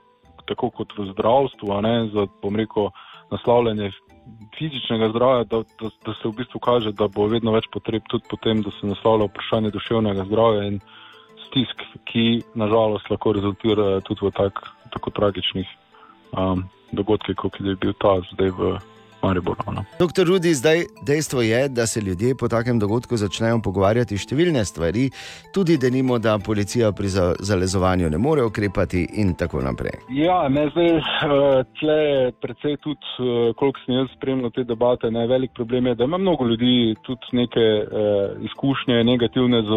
[0.48, 2.90] tako kot v zdravstvu, ne, za, bom rekel,
[3.30, 3.92] naslavljanje
[4.58, 8.24] fizičnega zdravja, da, da, da se v bistvu kaže, da bo vedno več potreb tudi
[8.30, 10.80] potem, da se naslavlja vprašanje duševnega zdravja in
[11.48, 14.62] stisk, ki nažalost lahko rezultirajo tudi v tak,
[14.94, 15.68] tako tragičnih
[16.32, 18.74] um, dogodkih, kot je bil ta zdaj v
[19.24, 19.64] Maribora.
[19.72, 19.84] No.
[19.98, 25.08] Doktor Rudi, zdaj dejstvo je, da se ljudje po takem dogodku začnejo pogovarjati številne stvari,
[25.54, 29.98] tudi da nimo, da policija pri za- zalezovanju ne more ukrepati in tako naprej.
[30.10, 31.02] Ja, ne, zdaj, eh,
[31.80, 35.94] tle je precej tudi, eh, koliko sem jaz spremljal te debate, ne, velik problem je,
[35.94, 37.86] da ima mnogo ljudi tudi neke eh,
[38.44, 39.72] izkušnje negativne z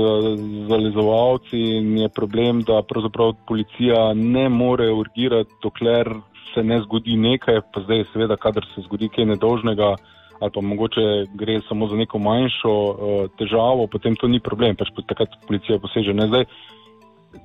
[0.70, 6.10] zalezovalci in je problem, da pravzaprav policija ne more urgirati, dokler
[6.54, 9.96] se ne zgodi nekaj, pa zdaj seveda, kadar se zgodi kaj nedolžnega
[10.40, 11.02] ali pa mogoče
[11.34, 16.14] gre samo za neko manjšo uh, težavo, potem to ni problem, pač takrat policija poseže.
[16.14, 16.46] Ne, zdaj,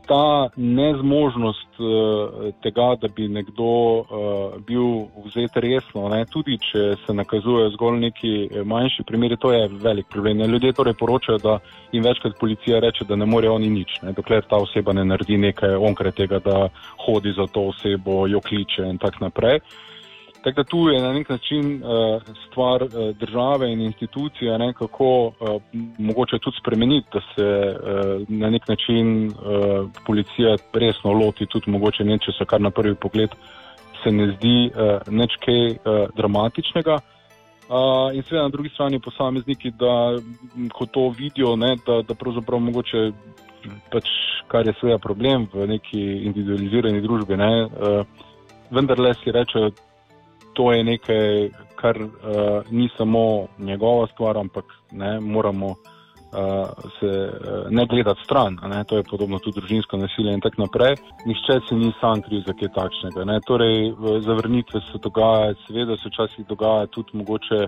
[0.06, 7.14] ta nezmožnost uh, tega, da bi nekdo uh, bil vzet resno, ne, tudi če se
[7.14, 10.38] nakazuje zgolj neki eh, manjši primeri, to je velik problem.
[10.38, 10.48] Ne.
[10.48, 11.58] Ljudje torej poročajo, da
[11.92, 15.38] jim večkrat policija reče, da ne more oni nič, ne, dokler ta oseba ne naredi
[15.38, 16.68] nekaj onkraj tega, da
[17.06, 19.60] hodi za to osebo, jo kliče in tako naprej.
[20.42, 25.26] Tako da tu je na nek način uh, stvar uh, države in institucije, ne, kako
[25.26, 25.32] uh,
[25.98, 29.32] mogoče tudi spremeniti, da se uh, na nek način uh,
[30.06, 33.30] policija resno loti tudi mogoče nečesa, kar na prvi pogled
[34.02, 35.76] se ne zdi uh, nič kaj uh,
[36.16, 36.94] dramatičnega.
[36.94, 40.18] Uh, in seveda na drugi strani posamezniki, da
[40.72, 43.12] ko to vidijo, ne, da, da pravzaprav mogoče,
[43.92, 44.10] pač,
[44.48, 48.28] kar je seveda problem v neki individualizirani družbi, ne, uh,
[48.70, 49.70] vendarle si rečejo,
[50.52, 52.10] to je nekaj, kar uh,
[52.70, 55.76] ni samo njegova stvar, ampak ne, moramo uh,
[57.00, 58.58] se uh, ne gledati stran.
[58.68, 60.96] Ne, to je podobno tudi družinsko nasilje in tako naprej.
[61.26, 63.24] Nihče se ni sam kriv za kaj takšnega.
[63.24, 63.40] Ne.
[63.46, 63.94] Torej,
[64.26, 67.66] zavrnitve se dogajajo, seveda se včasih dogaja tudi mogoče.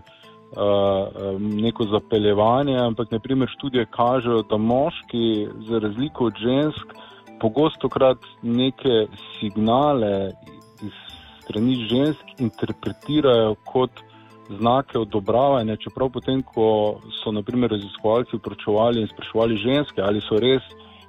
[0.55, 6.93] Uh, neko zapeljevanje, ampak naprimer študije kažejo, da moški, za razliko od žensk,
[7.41, 9.07] pogosto krat neke
[9.41, 10.31] signale
[11.45, 14.03] strani žensk interpretirajo kot
[14.49, 20.63] znake odobravanja, čeprav potem, ko so naprimer raziskovalci vpraševali in spraševali ženske, ali so res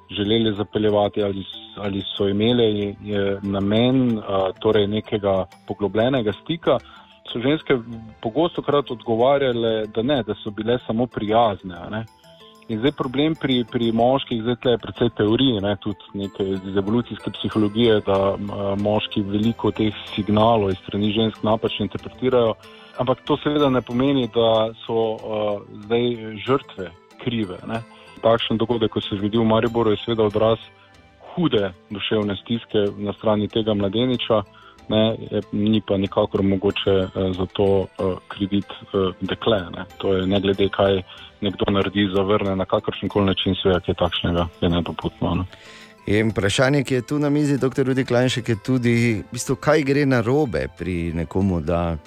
[0.09, 1.43] želeli zapeljevati, ali,
[1.77, 2.95] ali so imeli
[3.41, 6.77] namen a, torej nekega poglobljenega stika,
[7.31, 7.77] so ženske
[8.21, 11.75] pogosto krat odgovarjale, da ne, da so bile samo prijazne.
[11.91, 12.05] ne.
[12.67, 16.77] In zdaj problem pri, pri moških, zdaj tle je precej teorij, ne, tudi nekaj iz
[16.81, 18.17] evolucijske psihologije, da
[18.81, 22.55] moški veliko teh signalov iz strani žensk napačno interpretirajo.
[22.97, 26.09] Ampak to seveda ne pomeni, da so uh, zdaj
[26.47, 26.89] žrtve
[27.21, 27.59] krive.
[27.69, 27.83] Ne.
[28.23, 30.63] Takšen dogodek, kot se je zgodil v Mariboru, je seveda odraz
[31.35, 34.41] hude duševne stiske na strani tega mladeniča.
[34.89, 39.59] Ne, je, ni pa nikakor mogoče uh, za to uh, kredit uh, dekle.
[39.75, 39.85] Ne.
[39.97, 41.01] To je ne glede, kaj
[41.41, 45.35] nekdo naredi, zavrne na kakršen koli način, sve je takšnega, je nedopustno.
[45.35, 45.45] Ne.
[46.05, 48.91] In vprašanje, ki je tu na mizi, doktor Rudi Klajnšek, je tudi,
[49.25, 51.97] v bistvu, kaj gre na robe pri nekomu, da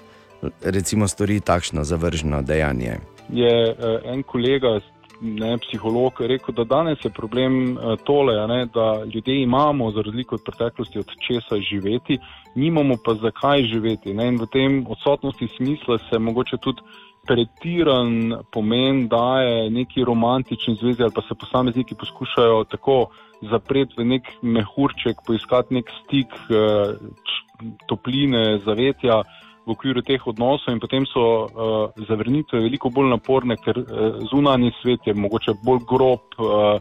[0.62, 2.98] recimo stori takšno zavrženo dejanje.
[3.32, 4.80] je uh, en kolega,
[5.20, 10.34] ne, psiholog, rekel, da danes je problem uh, tole, ne, da ljudje imamo, za razliko
[10.34, 12.18] od preteklosti, od česa živeti,
[12.54, 14.14] nimamo pa zakaj živeti.
[14.14, 16.82] Ne, in v tem odsotnosti smisla se mogoče tudi
[17.28, 23.06] pretiran pomen daje neki romantični zvezi ali pa se posamezniki poskušajo tako
[23.50, 26.96] zapreti v nek mehurček, poiskati nek stik uh,
[27.86, 29.22] topline, zavetja
[29.68, 34.72] v okviru teh odnosov in potem so uh, zavrnitve veliko bolj naporne, ker uh, zunanji
[34.80, 36.24] svet je mogoče bolj grob.
[36.40, 36.80] Uh,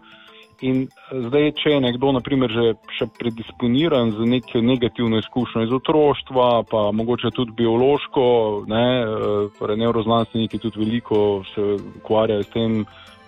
[0.65, 6.47] in zdaj, če je nekdo, naprimer, že še predisponiran za neko negativno izkušnjo iz otroštva,
[6.71, 8.23] pa mogoče tudi biološko,
[8.71, 12.79] ne, uh, torej neuroznanstveniki tudi veliko se ukvarjajo s tem,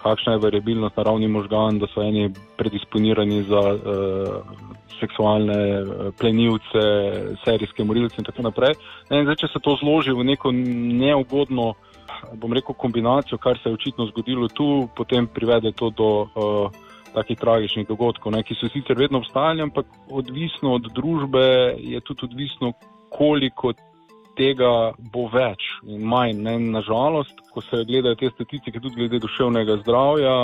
[0.04, 4.70] kakšna je variabilnost na ravni možgan, da so eni predisponirani za uh,
[5.00, 6.84] seksualne eh, plenilce,
[7.44, 8.76] serijske morilce in tako naprej.
[9.10, 11.74] In zdaj, če se to zloži v neko neugodno,
[12.36, 16.82] bom rekel, kombinacijo, kar se je očitno zgodilo tu, potem privede to do uh,
[17.14, 21.46] takih tragičnih dogodkov, ne, ki so sicer vedno obstajali, ampak odvisno od družbe
[21.80, 22.74] je tudi odvisno,
[23.10, 23.74] koliko
[24.40, 24.72] tega
[25.14, 26.40] bo več in manj.
[26.48, 30.36] Ne, nažalost, ko se gledajo te statistike, tudi glede duševnega zdravja,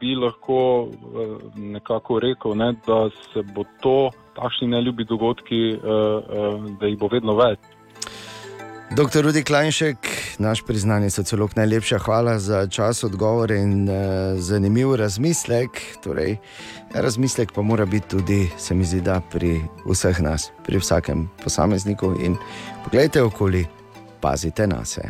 [0.00, 0.60] bi lahko
[0.90, 1.34] eh,
[1.74, 3.98] nekako rekel, ne, da se bo to,
[4.38, 7.58] takšni neljubi dogodki, eh, eh, da jih bo vedno več.
[8.90, 9.96] Doktor Rudi Klajnšek,
[10.38, 13.94] naš priznani sociolog, najlepša hvala za čas, odgovore in uh,
[14.40, 15.70] zanimiv razmislek.
[16.02, 16.36] Torej,
[16.94, 22.14] razmislek pa mora biti tudi, se mi zdi, pri vseh nas, pri vsakem posamezniku.
[22.20, 22.36] In
[22.84, 23.66] pogledajte okoli,
[24.20, 25.02] pazite na se.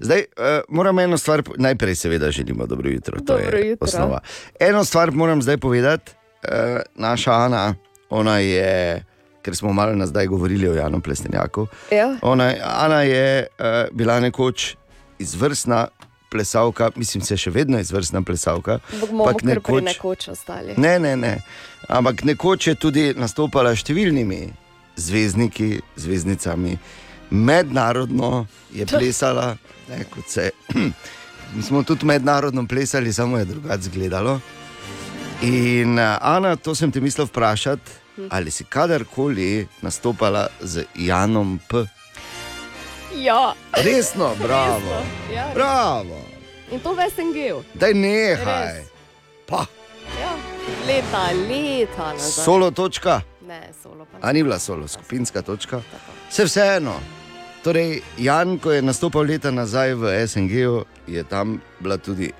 [0.00, 3.84] Zdaj, uh, moram eno stvar, najprej seveda želimo dobro jutro, to Dobro je jutro.
[3.84, 4.20] osnova.
[4.60, 7.74] Eno stvar moram zdaj povedati, uh, naša Ana,
[8.10, 9.04] ona je
[9.42, 11.66] ker smo malo nazaj govorili o Janu Plestenjaku.
[11.92, 12.16] Ja.
[12.22, 14.74] Ona, Ana je uh, bila nekoč
[15.18, 15.88] izvrstna
[16.30, 18.78] plesalka, mislim, se še vedno izvrstna plesalka.
[19.00, 20.74] Bomo ampak pri nekoč ostali.
[20.76, 21.38] Ne, ne, ne.
[21.88, 24.48] Ampak nekoč je tudi nastopala številnimi
[24.98, 26.74] zvezdniki, zvezdnicami,
[27.30, 29.54] mednarodno je plesala,
[29.88, 30.50] ne, kot se.
[31.54, 34.40] Mi smo tudi mednarodno plesali, samo je drugače izgledalo.
[35.42, 41.84] In uh, Ana, to sem te mislil vprašati, ali si kadarkoli nastopala z Janom P.
[43.14, 43.54] Ja.
[43.74, 44.78] Resno, bravo.
[44.78, 45.50] Resno, ja.
[45.54, 46.20] Bravo.
[46.70, 47.62] In to v SNG-u.
[47.74, 48.72] Daj nehaj.
[48.74, 48.86] Res.
[49.46, 49.64] Pa,
[50.14, 50.32] Ja.
[50.86, 52.44] Leta, leta nazaj.
[52.44, 53.20] solo točka.
[53.42, 55.80] Ne, solo pa A ni bila solo, skupinska točka.
[56.30, 56.94] Vse vseeno.
[57.62, 62.32] Torej, Jan, ko je nastopal leta nazaj v SNG-u, je tam bila tudi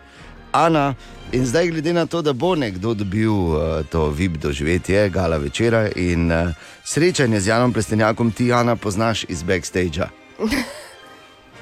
[0.53, 0.94] Ana.
[1.32, 3.57] In zdaj, glede na to, da bo nekdo dobil uh,
[3.92, 6.49] to VIP doživetje, gala večera in uh,
[6.84, 10.01] srečanje z Janom Plestenjakom, ti, Ana, poznaš iz backstage.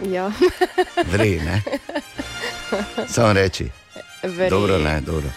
[0.05, 0.33] Ja.
[1.13, 1.63] Vrej, ne?
[3.09, 3.65] Samo reči.
[4.23, 4.51] Verje.
[4.51, 5.29] Dobro, ne, dobro.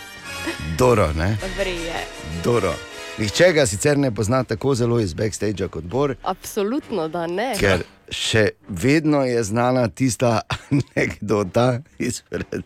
[0.78, 1.38] Dobro, ne?
[1.58, 1.93] Verje.
[2.43, 2.74] Dobro.
[3.18, 7.54] Nihče ga sicer ne pozna tako zelo iz backstage kot Bor, Absolutno, da ne.
[7.60, 10.41] ker še vedno je znana tista
[10.72, 12.66] anekdota izpred.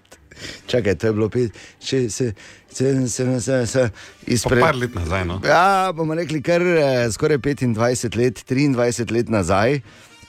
[0.67, 2.31] Čakaj, to je bilo pet, če se,
[2.69, 3.89] se, se, se, se
[4.25, 4.59] izpred.
[4.59, 5.39] Pa par let nazaj, no.
[5.47, 9.79] Ja, bomo rekli kar eh, skoraj 25 let, 23 let nazaj,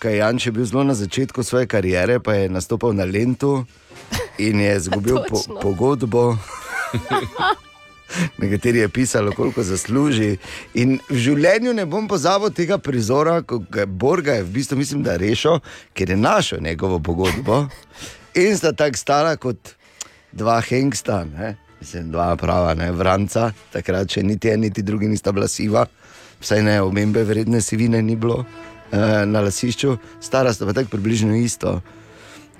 [0.02, 3.62] ko je Jan še bil zelo na začetku svoje kariere, pa je nastopal na Lentu
[4.38, 6.34] in je izgubil po, pogodbo.
[8.38, 10.36] Nekateri je pisalo, koliko zasluži.
[10.74, 14.78] In v življenju ne bom pozabil tega prizora, ko ga je Borga je v bistvu,
[14.78, 15.58] mislim, da rešil,
[15.94, 17.64] ker je našel njegovo pogodbo.
[18.34, 19.74] In sta tako stala kot
[20.34, 21.54] dva hengsta, ne?
[21.80, 25.84] mislim, dva prava, ne vranca, takrat še niti en, niti drugi nista bila siva,
[26.40, 31.36] vsaj ne omembe vredne sivine ni bilo eh, na lasišču, stara sta pa tako približno
[31.36, 31.80] isto.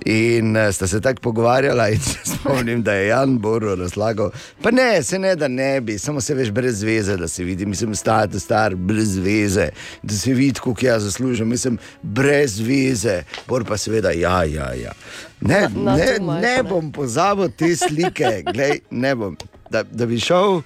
[0.05, 4.31] In uh, sta se tako pogovarjala, in se spomnim, da je Jan Boro razlagal.
[4.63, 7.67] Pa ne, se ne, da ne bi, samo se veš brez veze, da se vidi,
[7.67, 9.69] mislim, star, star, brez veze,
[10.03, 13.23] da se vidi, koliko jaz zaslužim, mislim, brez veze.
[13.49, 14.93] Bor pa seveda, ja, ja, ja.
[15.41, 16.63] Ne, Na- na ne, ne ne.
[16.63, 19.37] bom pozabil te slike, glej, ne bom.
[19.71, 20.61] Da, da bi šel,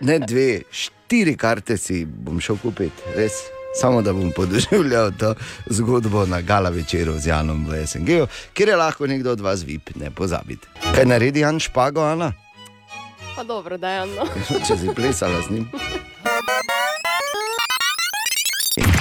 [0.00, 3.32] ne dve, štiri karte si bom šel kupiti, res.
[3.74, 5.34] Samo da bom podoživljal to
[5.66, 8.08] zgodbo na gala večeru z Janom v SNG,
[8.52, 10.68] kjer je lahko nekdo od vas vip, ne pozabite.
[10.94, 12.32] Kaj naredi Jan Špago, Ana,
[13.36, 14.24] Pa dobro, da je no.
[14.66, 15.68] če si plesala z njim?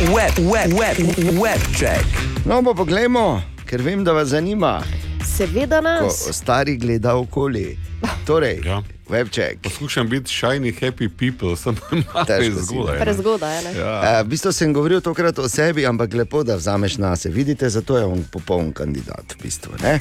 [0.08, 0.98] Web, web, web,
[1.34, 2.06] web check.
[2.46, 4.82] No, pa poglejmo, ker vem, da vas zanima,
[5.28, 6.30] Seveda ko nas.
[6.32, 7.78] stari gleda okoli.
[8.26, 8.82] Torej, Ja.
[9.10, 9.60] Webček.
[9.64, 12.26] Poskušam biti shiny, happy people, sem malo
[12.62, 12.96] zgodaj.
[12.96, 13.02] ne.
[13.02, 13.64] Prezgodaj je.
[13.64, 13.80] ne?
[13.80, 14.20] Ja.
[14.20, 17.36] Uh, v bistvu sem govoril tokrat o sebi, ampak lepo, da vzameš na sebe.
[17.36, 19.36] Vidite, zato je on popoln kandidat.
[19.40, 20.00] V bistvu, ne?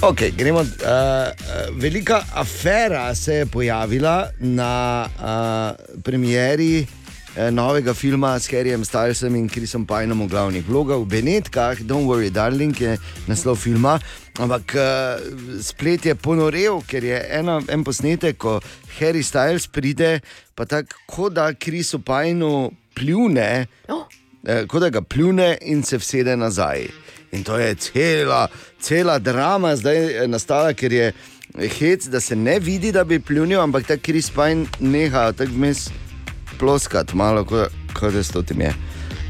[0.00, 6.86] okay, gremo, uh, uh, velika afera se je pojavila na uh, premieri
[7.36, 11.00] uh, novega filma s Harryjem Stylesom in Chrisom Pajnom v glavnih vlogah.
[11.00, 13.98] V Benetkah, Don't Worry Darling je naslov filma.
[14.38, 14.82] Ampak uh,
[15.62, 18.56] splet je ponorel, ker je ena, en posnetek, ko
[18.98, 20.18] Harry Styles pride,
[20.58, 24.06] pa tako da Krisu Pajnu pljune, Oh.
[24.46, 26.88] eh, kot da ga pljune in se vsede nazaj.
[27.32, 28.48] In to je cela,
[28.80, 31.12] cela drama zdaj eh, nastala, ker je
[31.78, 35.88] hec, da se ne vidi, da bi pljunil, ampak ta Kris Pajn neha tako vmes
[36.58, 38.74] ploskati, malo kot ko da sto tem je.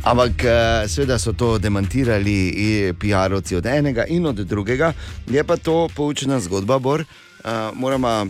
[0.04, 4.92] Ampak eh, seveda so to demantirali i PR-ovci od enega in od drugega,
[5.26, 7.04] je pa to poučena zgodba, Bor.
[7.44, 8.28] Uh, moramo uh,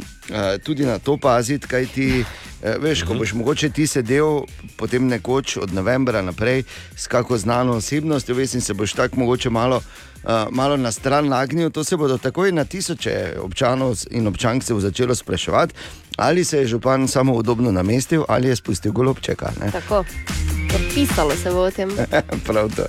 [0.65, 4.43] tudi na to paziti, kaj ti, uh, veš, ko boš mogoče ti sedel
[4.77, 6.65] potem nekoč od novembra naprej
[6.97, 11.29] s kako znano osebnostjo, veš, in se boš tako mogoče malo, uh, malo na stran
[11.29, 15.75] nagnil, to se bodo takoj na tisoče občanov in občancev začelo spraševati,
[16.17, 19.53] ali se je župan samo udobno namestil ali je spustil golobčeka.
[19.61, 19.71] ne.
[19.71, 20.05] Tako.
[20.95, 21.91] Pisalo se bo o tem.
[22.47, 22.87] Prav to.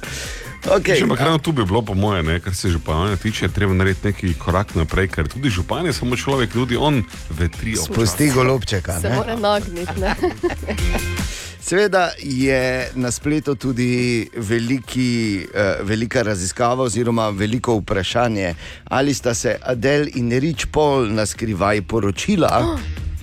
[0.65, 0.97] Okay.
[0.97, 4.07] Še ampak ravno tu bi bilo, po moje, ne, kar se župana tiče, treba narediti
[4.09, 8.97] neki korak naprej, ker tudi župan je samo človek, tudi on vetri Spusti golobčeka.
[9.01, 9.99] Se mora nagniti.
[10.01, 10.15] ne.
[11.65, 18.53] Seveda je na spletu tudi veliki, uh, velika raziskava, oziroma veliko vprašanje,
[18.89, 22.51] ali sta se Adel in Rich Paul na skrivaj poročila.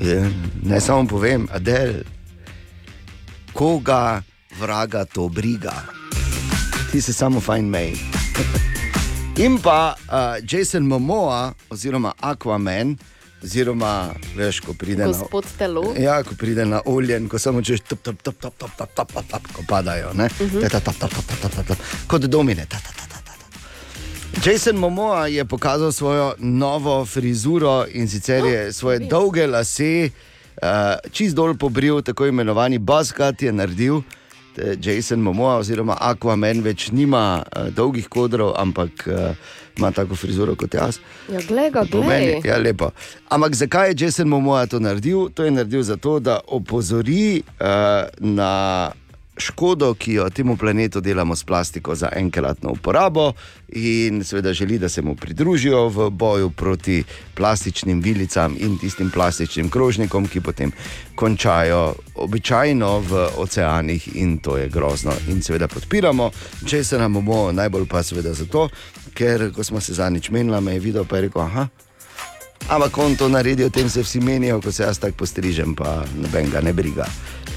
[0.00, 0.30] Je,
[0.62, 2.02] ne samo povem, Adel,
[3.52, 4.22] koga
[4.58, 5.72] vraga to briga.
[6.92, 7.94] Ti si samo fajn mej.
[9.38, 12.96] In pa uh, Jason Momoa, oziroma Aquaman,
[13.42, 15.94] oziroma veš, ko pride na Gospod telo.
[15.96, 18.90] Ja, ko pride na olje, in ko samo češ, top, top, top, top, top, top,
[18.94, 20.28] top, top, top, ko padajo, ne?
[20.40, 20.60] Mhm.
[20.60, 21.74] Ta, ta, ta, ta, ta, ta, ta, ta, ta,
[22.06, 22.66] kot domine.
[22.68, 23.09] Ta, ta, ta, ta, ta, ta.
[24.38, 30.10] Jason Momoa je pokazal svojo novo frizuro in sicer je svoje dolge lase
[30.62, 30.68] uh,
[31.12, 34.00] čist dol pobril, tako imenovani buzzcut je naredil.
[34.82, 39.34] Jason Momoa oziroma Aquaman več nima uh, dolgih kodrov, ampak uh,
[39.78, 40.98] ima tako frizuro kot jaz.
[41.32, 42.50] Ja, glej ga, Po meni, glej.
[42.50, 42.90] ja, lepo.
[43.28, 45.28] Ampak zakaj je Jason Momoa to naredil?
[45.34, 47.66] To je naredil zato, da opozori uh,
[48.18, 48.90] na
[49.36, 53.32] škodo, ki jo temu planetu delamo s plastiko za enkratno uporabo,
[53.68, 57.04] in seveda želi, da se mu pridružijo v boju proti
[57.34, 60.72] plastičnim vilicam in tistim plastičnim krožnikom, ki potem
[61.14, 65.12] končajo običajno v oceanih, in to je grozno.
[65.28, 66.30] In seveda podpiramo,
[66.66, 68.68] če se nam bomo najbolj pa seveda zato,
[69.14, 71.68] ker ko smo se zadnjič menili, me je videl pa je rekel, aha.
[72.68, 76.04] Ampak on to naredi, o tem se vsi menijo, ko se jaz tako postrižem, pa
[76.16, 77.06] noben ga ne briga.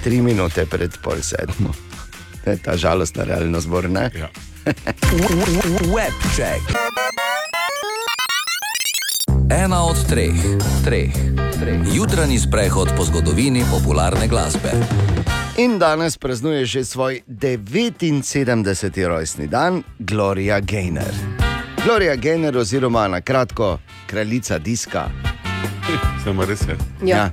[0.04, 1.72] Tri minute pred pol sedmo.
[2.44, 4.12] To je ta žalostna realnost, zbor, ne?
[4.14, 4.28] Ja.
[5.90, 6.60] Webcheck.
[9.50, 10.36] Ena od treh,
[10.84, 11.14] treh,
[11.54, 11.80] treh.
[11.88, 14.72] Jutranji sprehod po zgodovini popularne glasbe.
[15.56, 18.60] In danes praznuje že svoj 79.
[19.00, 21.14] rojstni dan Gloria Gaynor.
[21.80, 25.08] Gloria Gaynor, oziroma na kratko kraljica diska.
[26.24, 26.76] Samo res je.
[27.06, 27.32] Ja.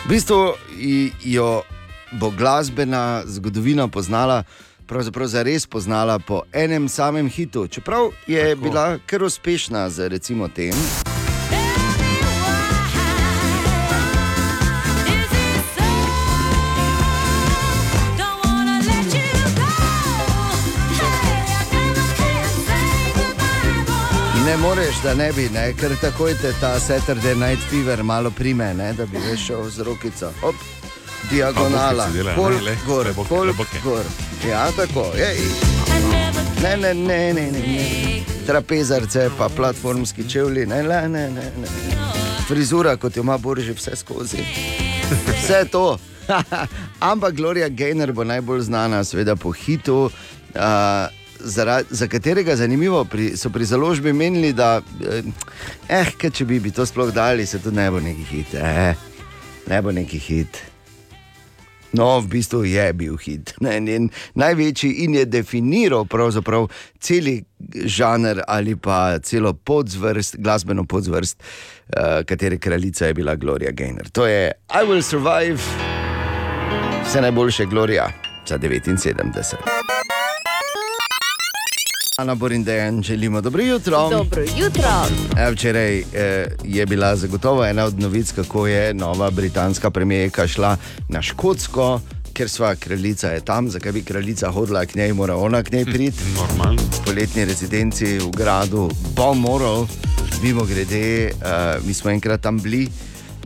[0.00, 1.62] V bistvu i- jo
[2.12, 4.42] bo glasbena zgodovina poznala,
[4.86, 7.66] pravzaprav zares poznala po enem samem hitu.
[7.66, 8.62] Čeprav je Tako.
[8.62, 10.74] bila kar uspešna z recimo tem.
[24.46, 25.72] Ne moreš, da ne bi, ne?
[25.78, 28.92] ker takoj te ta Saturday Night Fever malo prime, ne?
[28.92, 30.32] da bi veš šel z rokico.
[30.40, 30.54] Hop.
[31.30, 33.78] Diagonala, le, gor, boke.
[33.84, 34.04] gor.
[34.48, 35.36] Ja, tako je.
[36.62, 38.22] Ne, ne, ne, ne, ne.
[38.46, 41.68] Trapezarce, pa platformski čevlji, ne, ne, ne, ne.
[42.48, 44.38] Frizura, kot jo ima Boržje, vse skozi.
[45.38, 45.98] Vse to.
[47.12, 50.10] Ampak Gloria Gaynor bo najbolj znana, seveda po hitu.
[50.54, 50.60] Uh,
[51.42, 55.22] Zara, za katerega zanimivo pri, so pri založbi menili, da eh,
[55.88, 58.54] eh, če bi, bi to sploh dali, se to ne bo neki hit.
[58.54, 58.94] Eh,
[59.66, 60.60] ne bo neki hit.
[61.92, 63.54] No, v bistvu je bil hit.
[63.60, 66.68] Ne, njen največji in je definiral pravzaprav
[67.00, 67.42] celi
[67.84, 74.10] žanr ali pa celo podzvrst, glasbeno podzvrst, uh, katere kraljica je bila Gloria Gaynor.
[74.10, 75.60] To je I Will Survive,
[77.04, 78.08] vse najboljše Gloria
[78.46, 79.99] za 79.
[82.20, 84.10] Ana Borindejan, želimo dobro jutro.
[84.10, 85.06] Dobro jutro.
[85.38, 90.76] E, Včeraj eh, je bila zagotovo ena od novic, kako je nova britanska premijerka šla
[91.08, 92.00] na Škotsko,
[92.32, 95.84] ker sva kraljica je tam, zakaj bi kraljica hodila k njej, mora ona k njej
[95.84, 96.18] priti.
[96.36, 96.82] Normalno.
[97.04, 99.86] Poletni rezidenci v gradu Balmoral,
[100.42, 102.88] mimo grede, uh, mi smo enkrat tam bili,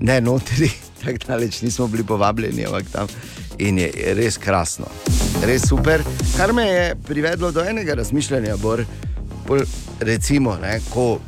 [0.01, 0.70] ne notri,
[1.05, 3.07] tako daleč nismo bili povabljeni, ampak tam.
[3.59, 4.86] In je res krasno,
[5.46, 6.02] res super.
[6.36, 8.84] Kar me je privedlo do enega razmišljanja, Bor,
[9.46, 9.62] pol,
[10.00, 11.20] recimo, ne, ko,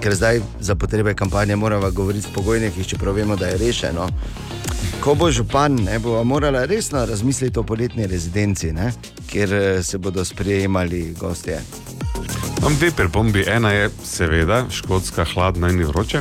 [0.00, 4.08] ker zdaj za potrebe kampanje moramo govoriti o pogojnikih, čeprav vemo, da je rešeno.
[5.00, 8.92] Ko bo župan, ne bo morala resno razmisliti o poletni rezidenci, ne,
[9.30, 11.60] kjer eh, se bodo sprejemali gostje.
[12.60, 13.44] Imam dve pripombi.
[13.48, 16.20] Ena je, seveda, škotska hladna in vroče.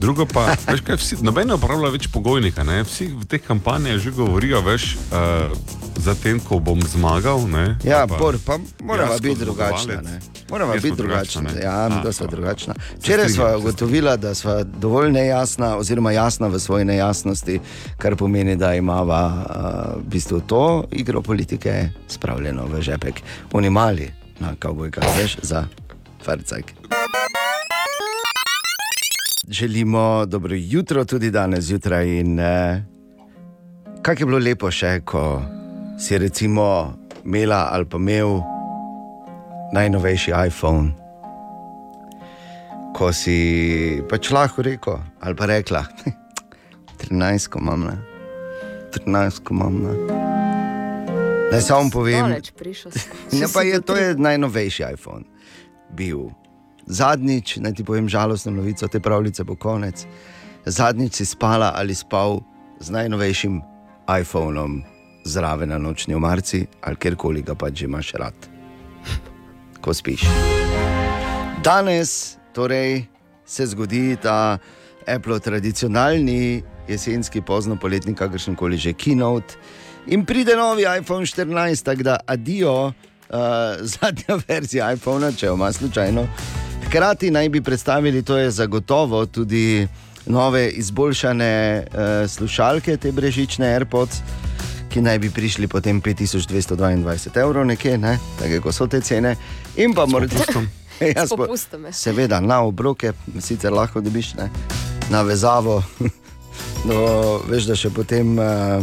[0.00, 2.64] Drugo pa, veš kaj, vsi, noben ne uporablja več pogojnika.
[2.64, 2.80] Ne?
[2.88, 5.52] Vsi v teh kampanjah že govorijo, veš, uh,
[6.00, 7.44] za tem, ko bom zmagal.
[7.44, 7.76] Ne?
[7.84, 10.00] Ja, Pa- por, pa moramo kot biti drugačna.
[10.50, 11.50] Moramo Jaz biti drugačna?
[11.62, 12.36] Ja, A, da smo dobro.
[12.36, 12.74] drugačna.
[12.98, 17.60] Včeraj smo ugotovila, da smo dovolj nejasna, oziroma jasna v svoji nejasnosti,
[17.98, 23.20] kar pomeni, da imamo uh, v bistvu to igro politike spravljeno v žepek.
[23.52, 25.68] Oni mali, na kavbojka, veš, za
[26.24, 26.72] farcajk.
[29.50, 32.18] Želimo dobro jutro tudi danes zjutraj.
[32.20, 32.82] In, eh,
[34.02, 35.42] kaj je bilo lepo še, ko
[35.98, 36.94] si recimo
[37.24, 38.40] imela ali pa imel
[39.72, 40.92] najnovejši iPhone,
[42.94, 45.84] ko si pač lahko rekel ali pa rekla,
[47.10, 47.98] 13, ko imam, ne,
[48.92, 49.82] 13, ko imam.
[49.82, 49.96] Ne.
[51.50, 52.52] Naj samo povem, si.
[53.42, 55.24] Ja, je, to je najnovejši iPhone.
[55.90, 56.30] Bil.
[56.90, 60.06] Zadnjič, naj ti povem žalostno novico, te pravljice bo konec.
[60.66, 62.40] Zadnjič si spala ali spal
[62.80, 63.60] z najnovejšim
[64.20, 64.82] iPhonom
[65.24, 68.34] zraven na nočni omarci ali kjerkoli ga pač imaš rad,
[69.80, 70.26] ko spiš.
[71.64, 73.04] Danes torej
[73.46, 74.58] se zgodi ta
[75.06, 79.54] Apple tradicionalni jesenski, pozno poletni, kakršen koli že keynote.
[80.06, 82.94] In pride novi iPhone 14, tako da adijo, uh,
[83.80, 86.26] zadnja verzija iPhona, če jo ima slučajno.
[86.90, 89.88] Hkrati naj bi predstavili, to je zagotovo tudi
[90.26, 94.16] nove izboljšane uh, slušalke, te brežične AirPods,
[94.88, 98.18] ki naj bi prišli potem 5222 evrov, nekje, ne?
[98.38, 99.36] tako kot so te cene.
[99.76, 100.36] In pa morda
[101.14, 101.92] Ja, S popustom, ja.
[101.92, 104.50] Seveda, na obroke, sicer lahko dobiš ne?
[105.10, 105.82] na vezavo.
[106.84, 108.82] No, veš, da še potem, eh,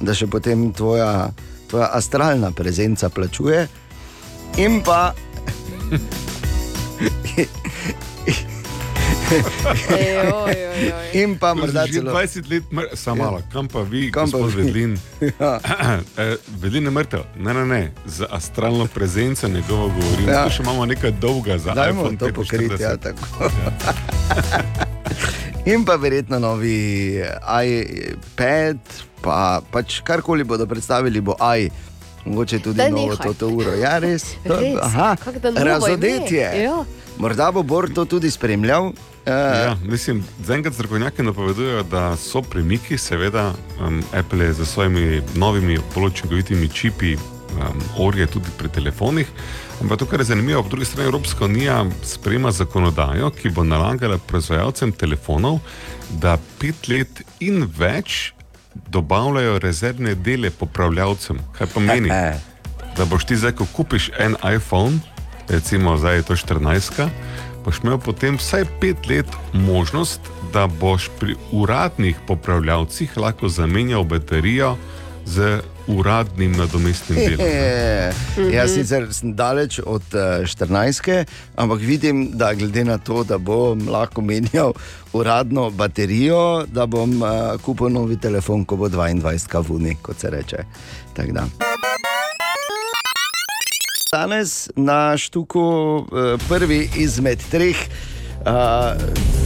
[0.00, 1.30] da še potem tvoja,
[1.70, 3.66] tvoja astralna prezenca plačuje.
[4.62, 5.14] In pa.
[11.12, 12.12] In pa morda Že celo.
[12.12, 12.96] 20 let, mr...
[12.96, 14.38] samo malo, kam pa vi, Kam pa?
[14.38, 14.96] Vedlin?
[15.40, 15.60] Ja.
[16.18, 20.28] Eh, Vedlin je mrtev, ne, ne, ne, za astralno prezenco njegovo govorim.
[20.28, 20.32] Ja.
[20.32, 20.50] Ja.
[20.50, 22.80] Še imamo nekaj dolga za Dajmo iPhone to pokriti, 45.
[22.82, 23.24] ja, tako.
[25.72, 28.78] In pa verjetno novi iPad,
[29.20, 31.68] pa pač karkoli bodo predstavili, bo AI.
[32.24, 33.34] Mogoče tudi Daj novo nehaj.
[33.34, 33.70] to uro.
[33.72, 34.34] Ja, res.
[34.44, 35.16] To- Res, Aha,
[35.56, 36.62] razodetje.
[36.62, 36.84] Ja.
[37.18, 38.84] Morda bo Bor to tudi spremljal.
[38.84, 38.94] Uh,
[39.26, 45.78] Ja, mislim, zaenkrat strokovnjaki napovedujejo, da so premiki, seveda, um, Apple je z svojimi novimi,
[45.94, 47.20] bolj učinkovitimi čipi um,
[47.98, 49.26] orje tudi pri telefonih.
[49.80, 54.18] Ampak to, kar je zanimivo, po drugi strani Evropska unija sprejema zakonodajo, ki bo nalagala
[54.18, 55.58] proizvajalcem telefonov,
[56.10, 57.08] da pet let
[57.40, 58.32] in več
[58.88, 61.38] dobavljajo rezervne dele popravljavcem.
[61.58, 62.10] Kaj pomeni?
[62.98, 64.98] da boš ti zdaj, ko kupiš en iPhone,
[65.48, 67.08] recimo zdaj je to 14,
[67.64, 70.20] boš imel potem vsaj pet let možnost,
[70.52, 74.76] da boš pri uradnih popravljavcih lahko zamenjal baterijo
[75.24, 77.46] z uradnim nadomestnim delom.
[77.46, 78.12] Je,
[78.52, 81.24] jaz sicer sem daleč od uh, 14,
[81.56, 84.72] ampak vidim, da glede na to, da bom lahko menjal
[85.12, 90.64] uradno baterijo, da bom uh, kupil novi telefon, ko bo 22 kavuni, kot se reče.
[91.16, 91.48] Tak da.
[94.12, 97.76] Danes na štuku uh, prvi izmed treh.
[98.46, 99.37] Uh,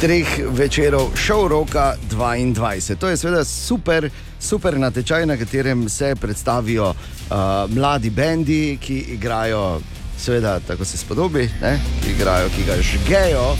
[0.00, 2.96] treh večerov, šov roka 22.
[2.96, 7.36] To je seveda super, super natečaj, na katerem se predstavijo uh,
[7.68, 9.80] mladi bendi, ki igrajo,
[10.18, 11.78] seveda, tako se spodobi, ne?
[12.02, 13.56] ki igrajo, ki ga žgejo.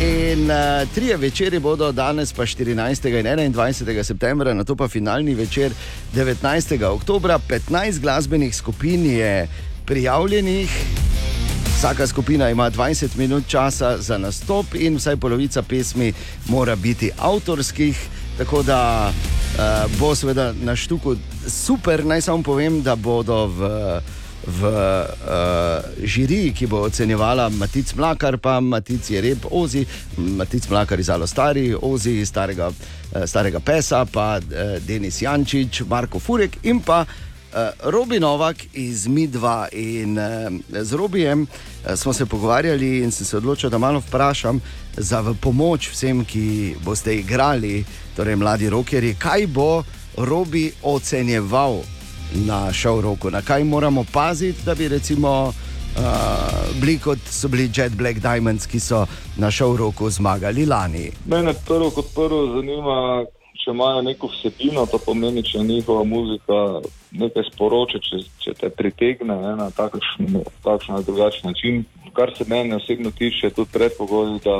[0.00, 3.44] In uh, trije večeri bodo danes, pa 14.
[3.44, 4.02] in 21.
[4.02, 5.72] septembra, na to pa finalni večer
[6.14, 6.84] 19.
[6.84, 7.38] oktobra.
[7.38, 9.48] 15 glasbenih skupin je
[9.86, 10.70] prijavljenih,
[11.78, 16.12] Vsaka skupina ima 20 minut časa za nastop, in vsaj polovica pesmi
[16.48, 17.98] mora biti avtorskih.
[18.38, 21.16] Tako da uh, bo seveda na štuku
[21.46, 22.04] super.
[22.04, 23.60] Naj samo povem, da bodo v,
[24.46, 31.00] v uh, žiriji, ki bo ocenjevala Matic Mlakar, pa Matic je rep Ozi, Matic Mlakar
[31.00, 36.80] iz Alostari, Ozi iz starega, uh, starega Pesa, pa uh, Denis Jančič, Marko Furek in
[36.80, 37.00] pa.
[37.00, 37.27] Uh,
[37.82, 43.36] Robi Novak iz Midva in uh, z Robijem uh, smo se pogovarjali in sem se
[43.36, 44.60] odločil, da malo vprašam
[44.96, 47.84] za pomoč vsem, ki boste igrali,
[48.16, 49.82] torej mladi rokerji, kaj bo
[50.16, 51.80] Robi ocenjeval
[52.34, 55.54] na šov roku, na kaj moramo paziti, da bi recimo uh,
[56.80, 61.10] bili kot so bili Jet Black Diamonds, ki so na šov roku zmagali lani.
[61.26, 63.24] Mene prvo kot prvo zanima,
[63.68, 66.80] če imajo neko vsebino, to pomeni, če njihova muzika
[67.12, 71.84] nekaj sporoča, če, če te pritegne ne, na takšen, takšen ali drugačen način.
[72.16, 74.56] Kar se mene osebno tiče, je tudi predpogoj, da,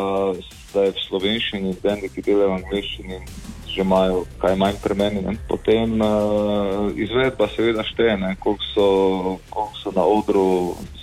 [0.74, 3.20] da je v slovenščini, bendi, ki delajo v angliščini,
[3.72, 5.38] že imajo kaj manj premenjene.
[5.48, 8.88] Potem uh, izvedba seveda šteje, ne, koliko so,
[9.48, 10.48] koliko so na odru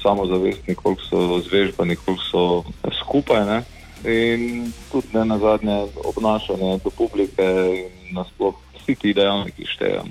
[0.04, 3.50] samozavestni, koliko so zvežbani, koliko so skupaj.
[3.50, 3.64] Ne.
[4.06, 10.04] In tudi ne na zadnje obnašanje do publike in nasploh vsi ti dejavniki štejejo.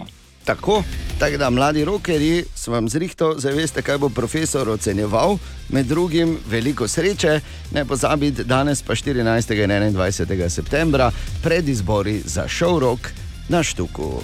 [0.45, 0.83] Tako,
[1.19, 5.39] tako da mladi rokerji so vam zrihto, zdaj veste, kaj bo profesor ocenjeval,
[5.69, 7.41] med drugim veliko sreče,
[7.73, 9.55] ne pozabite, danes pa 14.
[9.65, 10.49] in 21.
[10.49, 11.11] septembra
[11.43, 13.01] pred izbori za šov rok
[13.49, 14.21] na Štuku.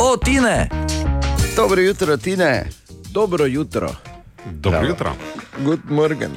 [0.00, 0.68] O, Tine!
[1.56, 2.70] Dobro jutro, Tine.
[3.12, 4.15] Dobro jutro.
[4.52, 5.14] Dobro jutro.
[5.64, 6.32] Good morning.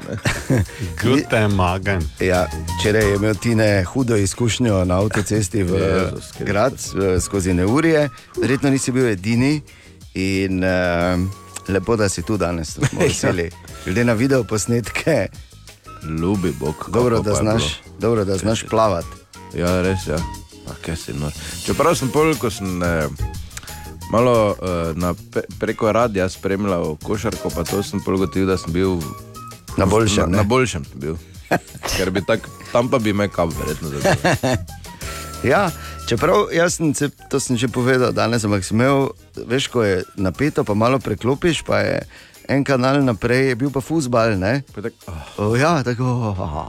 [1.04, 2.02] Guten Morgen.
[2.20, 2.48] Ja,
[2.80, 8.10] včeraj je imel Tine hudo izkušnjo na avtocesti v Jezus grad eh, skozi neurje,
[8.42, 9.62] verjetno nisi bil edini
[10.14, 11.20] in uh,
[11.68, 13.52] lepo, da si tu danes, to smo veseli.
[13.86, 15.28] Glede na video posnetke,
[16.20, 16.90] Ljubi Bog.
[16.94, 19.08] dobro, da znaš, dobro, da znaš plavati.
[19.54, 20.12] Ja, res je.
[20.12, 20.20] Ja.
[20.68, 21.32] Pa.
[21.66, 23.08] Čeprav sem pol, ko sem eh,
[24.10, 28.74] malo eh, na, pe, preko radia spremljal košarko, pa to sem pol gotovil, da sem
[28.74, 29.00] bil
[29.78, 30.38] Na boljšem, Na, ne?
[30.38, 31.16] na boljšem sem bil.
[31.96, 34.58] Ker bi tak, tam pa bi me kap verjetno zadovoljil.
[35.40, 35.70] Ja,
[36.04, 39.14] čeprav jaz sem, se, to sem že povedal danes, ampak sem imel,
[39.48, 42.04] veš, ko je napeto, pa malo preklopiš, pa je
[42.52, 44.68] en kanal naprej, je bil pa fusbal, ne?
[44.76, 45.00] Pa tak,
[45.40, 45.56] oh.
[45.56, 46.04] Ja, tako.
[46.04, 46.68] Oh, oh,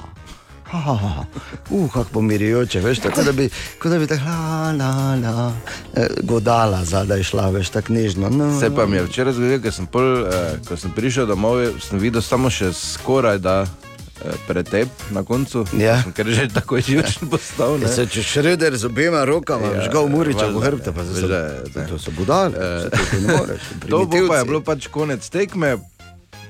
[0.72, 1.24] oh.
[1.70, 3.48] Uh, kako pomirijoče, veš, tako da bi,
[3.78, 5.52] kot da bi tako la, la, la,
[5.94, 8.28] eh, godala zadaj šla, veš, tako nežno.
[8.28, 11.60] No, Se pa mi je včeraj zgodilo, ker sem, pol, eh, ko sem prišel domov,
[11.80, 15.62] sem videl samo še skoraj da eh, pretep na koncu.
[15.72, 16.02] Ja.
[16.12, 17.78] Ker že tako živčen postal.
[17.78, 17.88] ne.
[17.88, 21.28] Se, če šreder z obema rokama, Ja, ja, žgal Muriča valjda, hrbtu, pa veš, se
[21.28, 22.50] da je- to so budale.
[22.52, 25.76] saj to ne moreš, To bo pa je bilo pač konec tekme,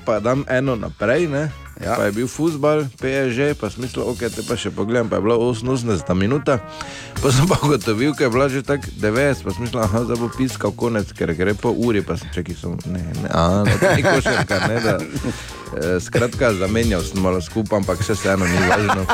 [0.05, 1.51] pa dam eno naprej, ne?
[1.81, 1.97] Ja.
[1.97, 5.37] Pa je bil futbal, PSG, pa smisel, ok, te pa še pogledam, pa je bila
[5.37, 6.59] 80 minuta.
[7.17, 10.29] Pa sem pa ugotovil, ker je bila že tako 90, pa smisel, aha, zdaj bo
[10.29, 13.89] piskal konec, ker gre po uri, pa sem čakal, sem, ne, ne, a, no, to
[13.91, 14.95] ni košarka, ne, da.
[15.75, 19.05] eh, Skratka, zamenjal sem malo skupaj, ampak vse vseeno ni važno.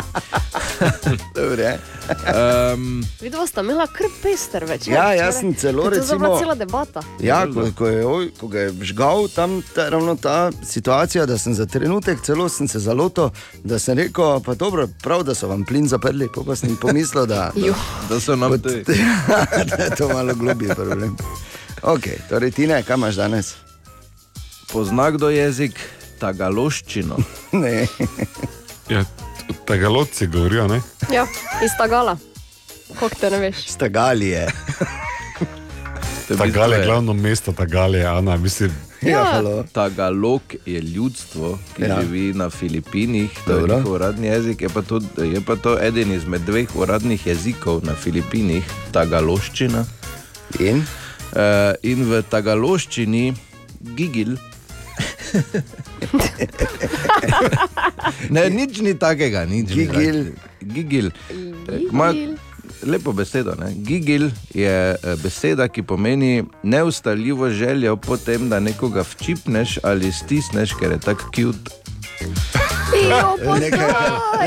[1.35, 1.79] Dobre.
[2.27, 4.93] Um, Videla sta imela kar pester večer.
[4.93, 5.17] Ja, včeraj.
[5.19, 7.01] jaz sem celo Ker To je recimo- bila cela debata.
[7.19, 11.39] Ja, ko, ko, je, oj, ko ga je žgal tam ta, ravno ta situacija, da
[11.39, 13.31] sem za trenutek celo sem se zalotil,
[13.65, 17.27] da sem rekel, pa dobro, prav, da so vam plin zaprli, pa, pa sem pomislil,
[17.27, 17.75] da, da,
[18.09, 18.85] da so nam tudi.
[19.71, 21.17] da je to malo globji problem.
[21.83, 23.55] Ok, torej ti ne, kaj imaš danes?
[24.73, 25.79] Pozna kdo jezik
[26.19, 27.17] tagaloščino.
[27.63, 27.87] ne.
[28.89, 29.05] Ja,
[29.65, 30.81] tagalodci govorijo, ne?
[31.13, 31.27] Ja,
[31.65, 32.17] iz Tagala.
[32.99, 33.67] Kako te ne veš?
[33.69, 34.47] Stagalije.
[36.29, 38.86] Tagal je glavno mesto, Tagal je Ana, mislim.
[39.03, 39.65] Ja, halo.
[39.73, 41.89] Tagalog je ljudstvo, ki Ja.
[41.89, 42.01] ja.
[42.01, 43.77] živi na Filipinih, to je Dobro.
[43.77, 44.63] njihov uradni jezik.
[44.63, 49.85] Je pa, to, je pa to eden izmed dveh uradnih jezikov na Filipinih, tagaloščina.
[50.61, 50.77] In,
[51.33, 53.35] uh, in v tagaloščini
[53.97, 54.37] gigil.
[58.31, 60.25] ne, nič ni takega, nič ni Gigil.
[60.25, 60.41] takega.
[60.65, 61.11] Gigil.
[61.69, 62.13] Eh, ima
[62.87, 63.55] Lepo besedo.
[63.59, 63.73] Ne?
[63.77, 70.75] Gigil je eh, beseda, ki pomeni neustaljivo željo po tem, da nekoga včipneš ali stisneš,
[70.81, 71.71] ker je tako cute.
[73.61, 73.93] nekaj,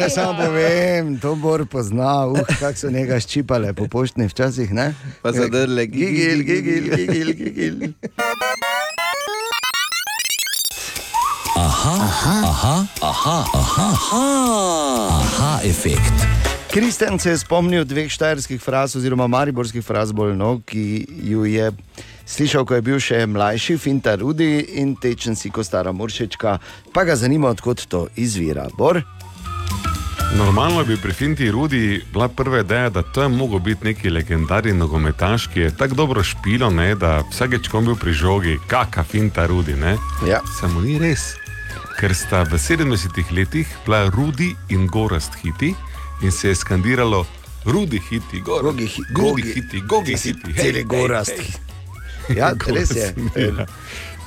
[0.02, 4.94] ne samo povem, to bor pozna, uh, kako so njega ščipale po poštni včasih, ne?
[5.22, 7.94] Pa so drle gigil, gigil, gigil, gigil.
[11.60, 14.26] Aha, aha, aha, aha, aha, aha,
[15.20, 16.39] aha efekt.
[16.70, 21.72] Kristjan se je spomnil dveh štajerskih fraz, oziroma mariborskih fraz, bolj no, ki ju je
[22.30, 26.54] slišal, ko je bil še mlajši, Finta Rudi in tečen si kot stara Muršička,
[26.94, 28.68] pa ga zanima, odkot to izvira.
[28.78, 29.02] Bor?
[30.38, 34.78] Normalno bi pri Finti Rudi bila prva ideja, da to je mogel biti neki legendarni
[34.78, 39.04] nogometaš, ki je tako dobro špilo, ne, da vsakeč, ko je bil pri žogi, kaka
[39.04, 39.74] Finta Rudi.
[39.74, 39.98] Ne.
[40.30, 40.46] Ja.
[40.62, 41.32] Samo ni res,
[41.98, 45.74] ker sta v 70-ih letih bila Rudi in Gorast hiti
[46.22, 47.26] in se je skandiralo
[47.66, 50.54] Rudi hiti, Gorast, Gogi hi- Gogi Gogi- hiti, Gogi hiti.
[50.54, 51.34] celi Gorast.
[52.30, 53.14] Ja, res je.
[53.36, 53.66] Ja.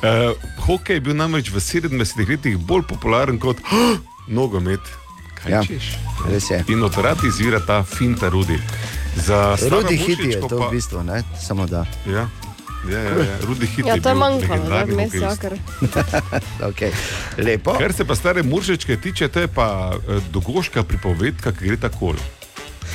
[0.02, 3.96] Uh, hokej je bil namreč v 70-ih letih bolj popularen kot oh,
[4.28, 4.80] nogomet.
[5.34, 5.94] Kaj Ja, češ?
[6.26, 6.64] res je.
[6.68, 8.58] In od rad izvira ta finta Rudi.
[9.70, 11.22] Rudi hiti je to pa- v bistvu, ne?
[11.38, 11.86] samo da.
[12.06, 12.28] Ja,
[12.90, 13.36] ja, ja, ja.
[13.42, 15.14] Rudi hiti Ja, to je manjkalo, da hokejist.
[15.14, 15.52] jakar.
[16.60, 16.90] okay.
[17.38, 17.74] Lepo.
[17.74, 22.14] Kar se pa stare Muršičke tiče, to je pa eh, dogoška pripovedka, ki gre tako.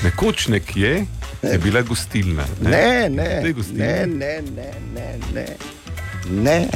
[0.03, 1.05] Nekoč nekje
[1.43, 2.43] je bila gostilna.
[2.61, 5.47] Ne, ne, Tej gostilni ne, ne, ne, ne, ne.
[6.29, 6.67] ne.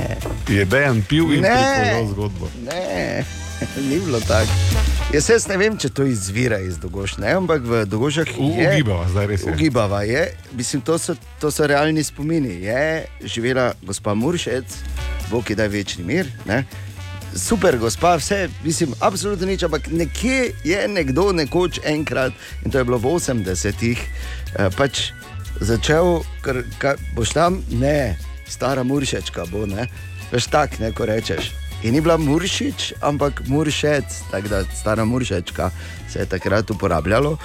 [0.47, 1.49] Je dejan pil in Ne.
[1.49, 2.49] pripovedal zgodbo.
[2.65, 3.25] Ne,
[3.89, 4.51] ni bilo tako.
[5.13, 8.69] Jaz, jaz ne vem, če to izvira iz Dogošne, ampak v Dogošah U- je.
[8.73, 9.53] ugibava, zdaj res je.
[9.53, 10.21] Ugibava je,
[10.55, 12.61] mislim, to so, to so realni spomini.
[12.63, 14.65] Je živela gospa Muršec,
[15.29, 16.31] Bog ji da večni mir.
[16.45, 16.63] Ne?
[17.35, 22.33] Super, gospa, vse, mislim, absolutno nič, ampak nekje je nekdo nekoč enkrat,
[22.65, 25.11] in to je bilo v 80-ih, eh, pač
[25.59, 26.63] začel, ker
[27.15, 28.17] boš tam, ne,
[28.47, 29.87] stara Muršečka bo, ne,
[30.31, 31.51] veš tak, ne, ko rečeš.
[31.83, 35.71] In ni bila Muršič, ampak Muršec, tako da stara Muršečka
[36.07, 37.37] se je takrat uporabljalo.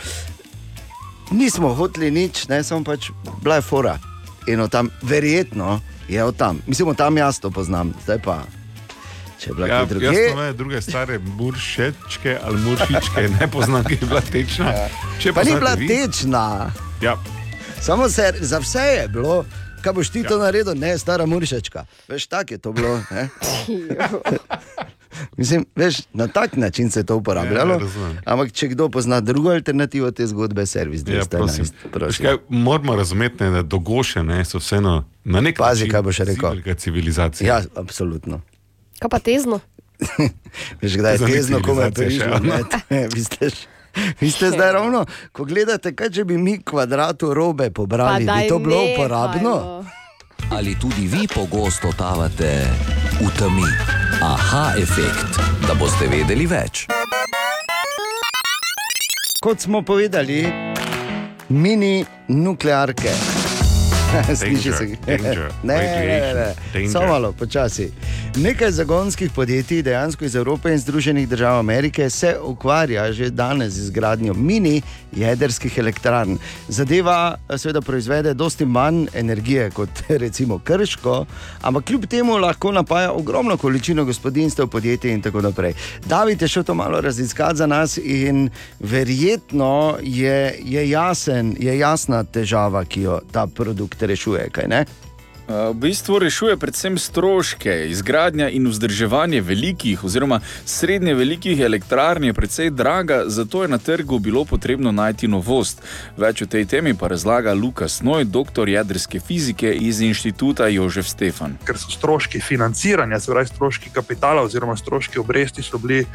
[1.31, 3.11] Nismo hoteli nič, ne, samo pač
[3.41, 3.99] bila je fora.
[4.47, 8.43] In od tam, verjetno je od tam, mislim, od tam jaz to poznam, zdaj pa.
[9.39, 14.07] Če je bila Ja, jasno je, druge stare muršečke ali muršičke ne poznam, ki je
[14.07, 14.73] bila tečna.
[15.19, 16.45] Če Pa ni poznate bila vi- tečna.
[17.03, 17.17] Ja.
[17.81, 19.45] Samo se, za vse je bilo,
[19.87, 20.29] kaj boš ti ja.
[20.29, 21.85] to naredil, ne, stara Murišečka.
[22.09, 23.03] Veš, tako je to bilo.
[23.11, 23.29] ne.
[25.37, 27.75] Mislim, veš, na tak način se je to uporabljalo.
[27.75, 27.81] Ja,
[28.25, 31.29] ampak če kdo pozna drugo alternativo te zgodbe, servis Ja, 211.
[31.29, 31.65] prosim.
[31.95, 36.03] Veš Kaj, moramo razumeti, ne, da dogoše ne, so vseeno na nek Pazi, način kaj
[36.03, 36.75] boš rekel.
[36.77, 37.49] civilizacija.
[37.49, 38.41] Ja, absolutno.
[38.99, 39.61] Kaj pa tezno?
[40.83, 42.27] Veš, kdaj je tezno, ko me prišlo.
[42.27, 42.41] ja.
[43.97, 47.35] ne, Vi ste, š- vi ste zdaj ravno, ko gledate, kaj če bi mi kvadratu
[47.35, 49.85] robe pobrali, bi to bilo uporabno.
[50.51, 52.65] Ali tudi vi pogosto totavate
[53.19, 53.67] v temi?
[54.23, 55.37] Aha, efekt,
[55.67, 56.87] da boste vedeli več.
[59.39, 60.47] Kot smo povedali,
[61.49, 63.36] mini nuklearke.
[64.39, 66.55] Sliši se, danger, ne, ne, ne, ne.
[66.73, 66.93] danger.
[66.93, 67.91] samo malo, počasi.
[68.37, 73.79] Nekaj zagonskih podjetij, dejansko iz Evrope in Združenih držav Amerike, se ukvarja že danes z
[73.79, 76.39] izgradnjo mini jedrskih elektrarn.
[76.69, 79.89] Zadeva eh, seveda proizvede dosti manj energije kot
[80.23, 81.27] recimo krško,
[81.63, 85.75] ampak kljub temu lahko napaja ogromno količino gospodinstev, podjetij in tako naprej.
[86.07, 88.51] David je šel to malo raziskati za nas in
[88.81, 94.51] verjetno je, je, jasen, je jasna težava, ki jo ta produkt rešuje.
[94.51, 95.06] kaj?
[95.49, 97.87] Uh, V bistvu rešuje predvsem stroške.
[97.91, 104.19] Izgradnja in vzdrževanje velikih oziroma srednje velikih elektrarn je precej draga, zato je na trgu
[104.19, 105.83] bilo potrebno najti novost.
[106.17, 111.59] Več o tej temi pa razlaga Lukas Noj, doktor jedrske fizike iz inštituta Jožef Stefan.
[111.65, 116.07] ker so stroški financiranja, se pravi stroški kapitala oziroma stroški obresti, so bili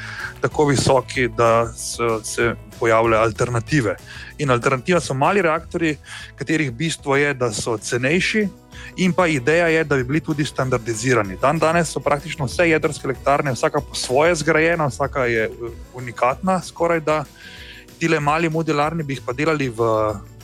[0.42, 3.96] tako visoki, da so se pojavile alternative.
[4.38, 5.98] In alternativa so mali reaktori,
[6.36, 8.48] katerih bistvo je, da so cenejši.
[8.96, 11.38] In pa ideja je, da bi bili tudi standardizirani.
[11.42, 15.50] Dan danes so praktično vse jedrske elektrarne, vsaka po svoje zgrajena, vsaka je
[15.94, 17.24] unikatna, skoraj da.
[18.00, 19.88] Tile mali modularni bi jih pa delali v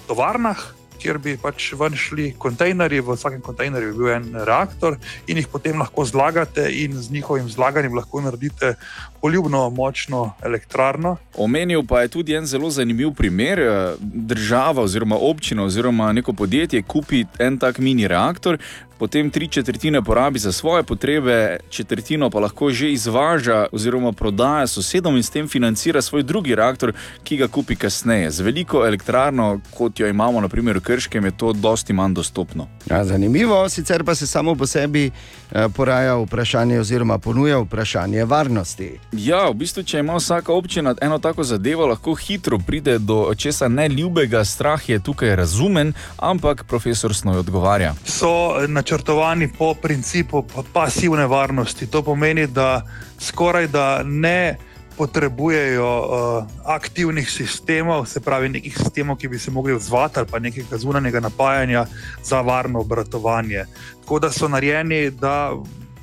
[0.08, 4.98] tovarnah, kjer bi pač ven šli kontejnerji, v vsakem kontejnerju bi bil en reaktor
[5.28, 8.76] in jih potem lahko zlagate, in z njihovim zlaganjem lahko naredite
[9.22, 11.18] poljubno, močno elektrarno.
[11.38, 13.60] Omenil pa je tudi en zelo zanimiv primer.
[13.60, 18.58] eh, Država oziroma občina oziroma neko podjetje kupi en tak mini reaktor,
[18.98, 25.16] potem tri četrtine porabi za svoje potrebe, četrtino pa lahko že izvaža oziroma prodaja sosedom
[25.16, 26.94] in s tem financira svoj drugi reaktor,
[27.24, 28.32] ki ga kupi kasneje.
[28.32, 32.68] Z veliko elektrarno, kot jo imamo naprimer v Krškem, je to dosti manj dostopno.
[32.90, 35.12] Ja, zanimivo, sicer pa se samo po sebi
[35.52, 38.92] eh, poraja vprašanje, oziroma ponuja vprašanje varnosti.
[39.12, 43.68] Ja, v bistvu, če ima vsaka občina eno tako zadevo, lahko hitro pride do česa
[43.68, 44.46] neljubega.
[44.46, 47.96] Strah je tukaj razumen, ampak profesor Snoj odgovarja.
[48.06, 51.88] so načrtovani po principu pa- pasivne varnosti.
[51.88, 52.82] To pomeni, da
[53.20, 54.58] skoraj da ne
[54.98, 60.40] potrebujejo uh, aktivnih sistemov, se pravi nekih sistemov, ki bi se mogli odzvati ali pa
[60.40, 61.86] nekega zunanjega napajanja
[62.24, 63.66] za varno obratovanje.
[64.02, 65.52] Tako da so narejeni, da,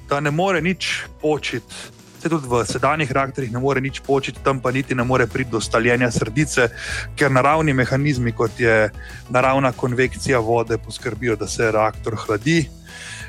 [0.08, 1.74] da ne more nič početi.
[2.24, 5.50] Se tudi v sedanjih reaktorjih ne more nič početi, tam pa niti ne more priti
[5.52, 6.70] do staljenja srdice,
[7.20, 8.88] ker naravni mehanizmi, kot je
[9.28, 12.62] naravna konvekcija vode, poskrbijo, da se reaktor hladi.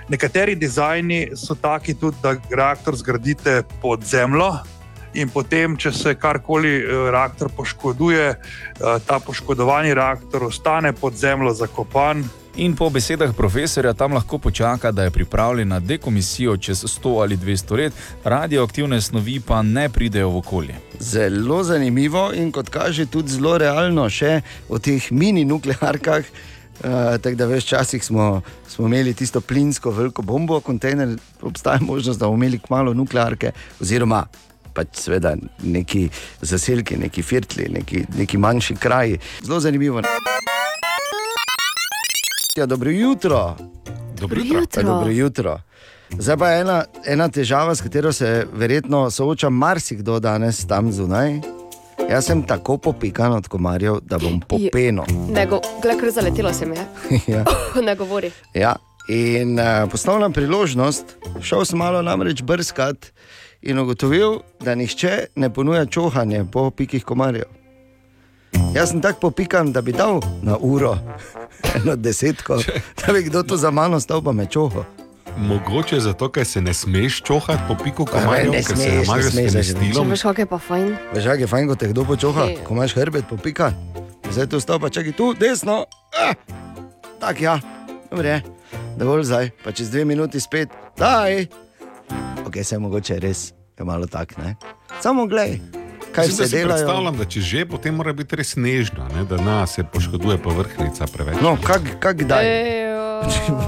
[0.08, 4.54] Nekateri dizajni so taki tudi, da reaktor zgradite pod zemljo.
[5.20, 11.52] In potem, če se karkoli eh, reaktor poškoduje, eh, ta poškodovani reaktor ostane pod zemljo
[11.52, 12.24] zakopan,
[12.56, 17.38] In po besedah profesorja tam lahko počaka, da je pripravljen na dekomisijo čez 100 ali
[17.38, 20.76] 200 let, radioaktivne snovi pa ne pridejo v okolje.
[21.00, 26.24] Zelo zanimivo in kot kaže, tudi zelo realno, še o teh mini nuklearkah.
[26.76, 32.20] Uh, tako da veš, včasih smo, smo imeli tisto plinsko veliko bombo, kontejner, obstaja možnost,
[32.20, 33.52] da bomo imeli kmalo nuklearke,
[33.82, 34.26] oziroma
[34.76, 36.08] pač seveda neki
[36.42, 39.20] zaselki, neki firtli, neki, neki manjši kraji.
[39.44, 40.04] Zelo zanimivo.
[42.56, 43.56] Ja, dobro jutro.
[44.20, 44.82] Dobro jutro.
[44.82, 45.60] Ja, dobro jutro.
[46.20, 51.40] Zdaj pa ena, ena težava, s katero se verjetno sooča marsikdo danes tam zunaj.
[52.10, 55.04] Jaz sem tako popikan od komarjev, da bom popeno.
[55.30, 56.86] Ne, go, gled, kar zaletelo se mi je.
[57.36, 57.44] ja.
[57.88, 58.32] ne govori.
[58.54, 58.76] Ja.
[59.08, 63.12] In uh, poslovna priložnost, šel sem malo namreč brskati
[63.62, 67.65] in ugotovil, da nihče ne ponuja čohanje po pikih komarjev.
[68.76, 70.98] Jaz sem tako popikan, da bi dal na uro,
[71.76, 72.58] eno desetko,
[73.08, 74.84] da bi kdo to za mano stal, pa me čoho.
[75.38, 79.30] Mogoče zato, ker se ne smeš čohati po piku komarjev, ker se smeš, ne namaže
[79.30, 80.10] s Če fenestilom.
[80.10, 80.96] veš, kako je pa fajn.
[81.14, 83.72] Veš, kako je fajn, ko te kdo počoha, ko imaš hrbet popika.
[84.32, 85.86] Zdaj tu stal, pa čakaj tu, desno.
[86.20, 86.36] Ah!
[87.20, 87.60] Tako ja,
[88.12, 88.42] dobre,
[89.00, 91.48] dovolj zdaj, pa čez dve minuti spet, daj.
[92.48, 94.56] Ok, se mogoče res je malo tak, ne.
[95.04, 95.60] Samo glej,
[96.16, 96.76] kaj Mislim, da se si delajo.
[96.76, 101.08] Predstavljam, da če že, potem mora biti res nežna, ne, da na se poškoduje povrhnjica
[101.14, 101.42] preveč.
[101.42, 102.46] No, kak, kak daj.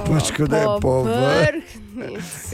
[0.06, 1.76] Poškoduje povrh.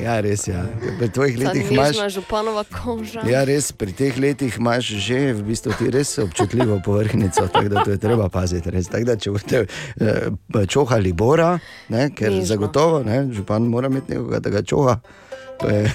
[0.00, 0.54] Ja, res je.
[0.56, 0.64] Ja.
[0.98, 1.96] Pri tvojih letih imaš.
[1.96, 3.24] Nežna županova koža.
[3.28, 7.84] Ja, res, pri teh letih imaš že v bistvu ti res občutljivo povrhnjico, tako da
[7.84, 8.72] to je treba paziti.
[8.72, 8.88] Res.
[8.88, 9.64] Tako da, če boste
[10.00, 11.58] eh, čohali bora,
[11.92, 12.40] ne, ker Nežno.
[12.40, 12.48] Nežno.
[12.48, 14.98] zagotovo ne, župan mora imeti nekoga, da ga čoha.
[15.60, 15.92] To je,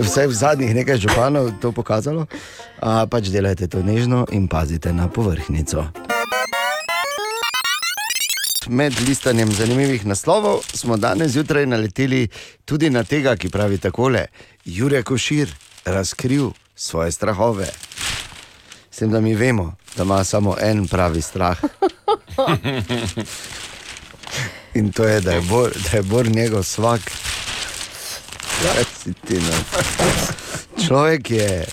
[0.00, 2.24] to vse v zadnjih nekaj županov to pokazalo.
[2.80, 5.84] A, pač delajte to nežno in pazite na povrhnjico.
[8.72, 12.28] Med listanjem zanimivih naslovov smo danes zjutraj naleteli
[12.64, 14.26] tudi na tega, ki pravi takole:
[14.64, 15.52] Jurek Košir
[15.84, 17.68] razkril svoje strahove.
[18.90, 21.60] S tem, da mi vemo, da ima samo en pravi strah.
[24.80, 25.42] In to je, da je
[25.92, 27.00] je bor njegov svak.
[29.04, 29.56] Si ti, no?
[30.84, 31.66] Človek je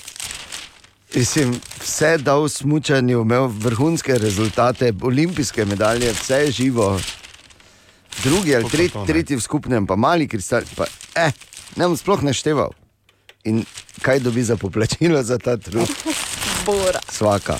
[1.16, 7.00] mislim, vse dal v smutnju, imel vrhunske rezultate, olimpijske medalje, vse je živo.
[8.24, 9.06] Drugi ali ne.
[9.08, 10.86] tretji v skupnem, pa mali kristal, pa
[11.16, 11.32] eh,
[11.76, 12.74] ne bom sploh našteval.
[13.46, 13.64] In
[14.02, 15.90] kaj dobi za poplačilo za ta trud?
[16.66, 17.00] Bora.
[17.12, 17.58] Svaka.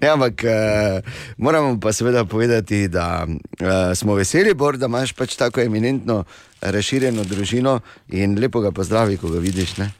[0.00, 1.00] Ne, ampak uh,
[1.36, 6.24] moramo pa seveda povedati, da uh, smo veseli, Bor, da imaš pač tako eminentno
[6.60, 9.76] razširjeno družino in lepo ga pozdravi, ko ga vidiš.
[9.76, 9.90] Ne?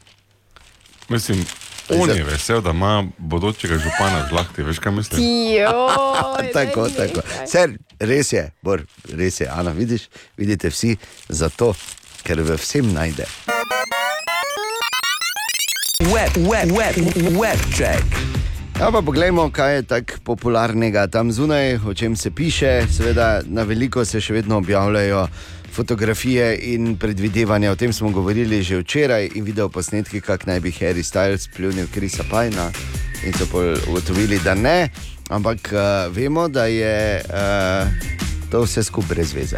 [1.09, 1.45] Mislim,
[1.89, 5.21] on je vesel, da ima bodočega župana žlahti, veš kaj mislim?
[5.51, 7.21] Joj, tako, tako.
[7.47, 10.07] Ser, res je, Bor, res je, Ana, vidiš,
[10.37, 10.95] vidite vsi
[11.29, 11.73] zato,
[12.23, 13.27] ker v vsem najde.
[16.13, 16.95] Web, web, web,
[17.39, 18.03] web check.
[18.79, 22.87] Ja, pa poglejmo, kaj je tako popularnega tam zunaj, o čem se piše.
[22.91, 25.27] Seveda, na veliko se še vedno objavljajo
[25.73, 27.71] fotografije in predvidevanja.
[27.71, 31.87] O tem smo govorili že včeraj in video posnetki, kako naj bi Harry Styles pljunil
[31.93, 32.71] Krisa Pajna.
[33.23, 33.45] In so
[33.87, 34.89] ugotovili, da ne,
[35.29, 35.79] ampak uh,
[36.15, 37.29] vemo, da je uh,
[38.51, 39.57] to vse skupaj brez veze.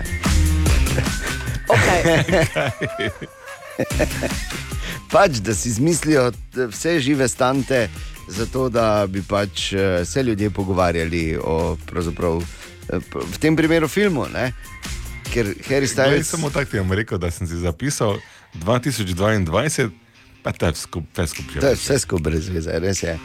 [5.11, 7.89] pač, da si izmislijo vse žive stante,
[8.27, 12.41] zato da bi pač eh, se ljudje pogovarjali o, pravzaprav,
[12.89, 12.99] eh,
[13.33, 14.25] v tem primeru, filmu.
[14.33, 14.51] Ne?
[15.33, 16.23] Ker Harry Zdaj Styles.
[16.23, 18.17] samo tako ti bom rekel, da sem si zapisal
[18.55, 19.89] 2022,
[20.43, 21.59] pa te skupaj skup že.
[21.59, 23.17] To je vse skupaj brez veze, res je.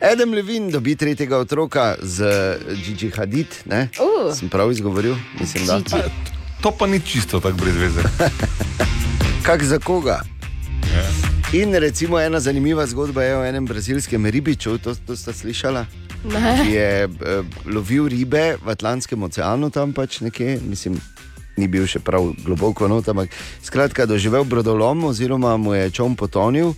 [0.00, 2.24] Adam Levin dobi tretjega otroka z
[2.84, 3.46] Gigi Hadid.
[3.64, 3.88] ne?
[4.00, 4.32] Uh.
[4.34, 5.80] Sem prav izgovoril, mislim, da.
[5.90, 6.02] Pa,
[6.62, 8.02] To pa ni čisto tako brez veze.
[9.46, 10.24] Kak za koga?
[11.52, 15.84] In recimo ena zanimiva zgodba je o enem brazilskem ribiču, to, to ste slišali?
[16.26, 20.98] Ki je eh, lovil ribe v Atlantskem oceanu, tam pač nekje, mislim,
[21.56, 23.30] ni bil še prav globoko not, ampak
[23.62, 26.74] skratka, doživel brodolom, oziroma mu je čovn potonil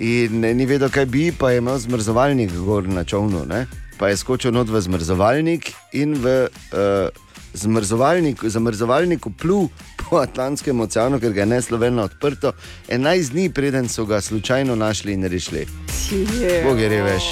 [0.00, 3.44] in ni vedel, kaj bi, pa je imel zmrzovalnik gor na čovnu.
[3.44, 3.66] Ne?
[4.00, 7.12] Pa je skočil not v zmrzovalnik in v uh,
[7.52, 9.68] zmrzovalnik, zamrzovalniku plul
[10.10, 12.52] po Atlantskem oceanu, ker ga je neslovenno odprto,
[12.88, 15.66] 11 dni preden so ga slučajno našli in rešili.
[16.64, 17.24] Bog je reveš.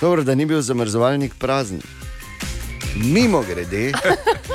[0.00, 1.80] Dobro, da ni bil zamrzovalnik prazen.
[2.96, 3.92] Mimo grede,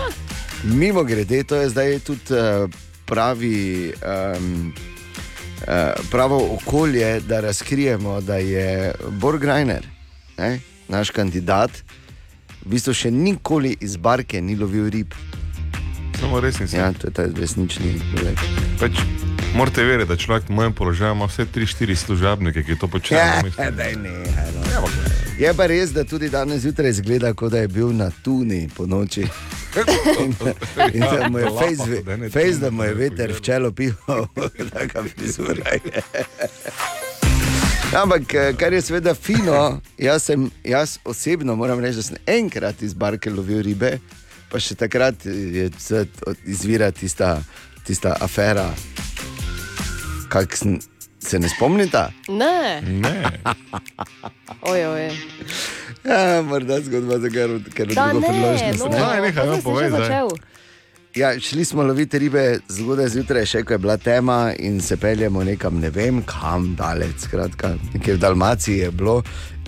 [0.81, 2.69] mimo grede, to je zdaj tudi uh,
[3.05, 3.93] pravi.
[4.37, 4.73] Um,
[5.61, 9.85] Uh, pravo okolje, da razkrijemo, da je Borgrajner,
[10.37, 11.71] ne, naš kandidat,
[12.65, 15.13] v bistvu še nikoli iz barke ni lovil rib.
[16.31, 16.77] Samo resnici.
[16.77, 18.37] Ja, to je ta resnični pogled.
[18.79, 18.91] Pač,
[19.55, 23.51] morate verjeti, da človek v mojem položaju ima vse 3-4 služabnike, ki to počnejo.
[23.59, 24.87] Ja, daj nehaj, no.
[25.39, 28.87] Je pa res, da tudi danes zjutraj izgleda, kot da je bil na tuni po
[28.87, 29.27] noči.
[30.23, 30.31] In,
[30.95, 31.51] in da mu je
[32.05, 34.23] da ne fejs, da mu je ne, veter v čelo pival,
[34.71, 36.05] taka frizura je.
[37.91, 42.81] Ampak, eh, kar je seveda fino, jaz, sem, jaz osebno moram reči, da sem enkrat
[42.81, 43.97] iz barke lovil ribe,
[44.51, 45.69] pa še takrat je
[46.45, 47.37] izvira tista,
[47.87, 48.67] tista afera.
[50.31, 52.07] Kak se ne spomnite?
[52.29, 52.81] Ne.
[52.81, 53.15] Ne.
[54.71, 55.07] Oj, oj.
[56.03, 57.49] Ja, morda zgodba za kar,
[57.87, 58.79] drugo ne, priložnost.
[58.79, 58.99] no, ne?
[58.99, 60.11] Daj, nehaj, no, povej zdaj.
[61.15, 65.43] Ja, šli smo loviti ribe zgodaj zjutraj, še ko je bila tema in se peljemo
[65.43, 69.17] nekam, ne vem kam daleč, skratka, nekje v Dalmaciji je bilo.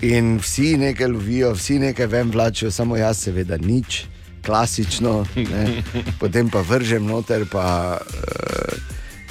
[0.01, 4.05] In vsi nekaj lovijo, vsi nekaj vem vlačijo, samo jaz seveda nič,
[4.45, 5.25] klasično.
[5.35, 5.83] Ne.
[6.19, 8.77] Potem pa vržem noter, pa uh,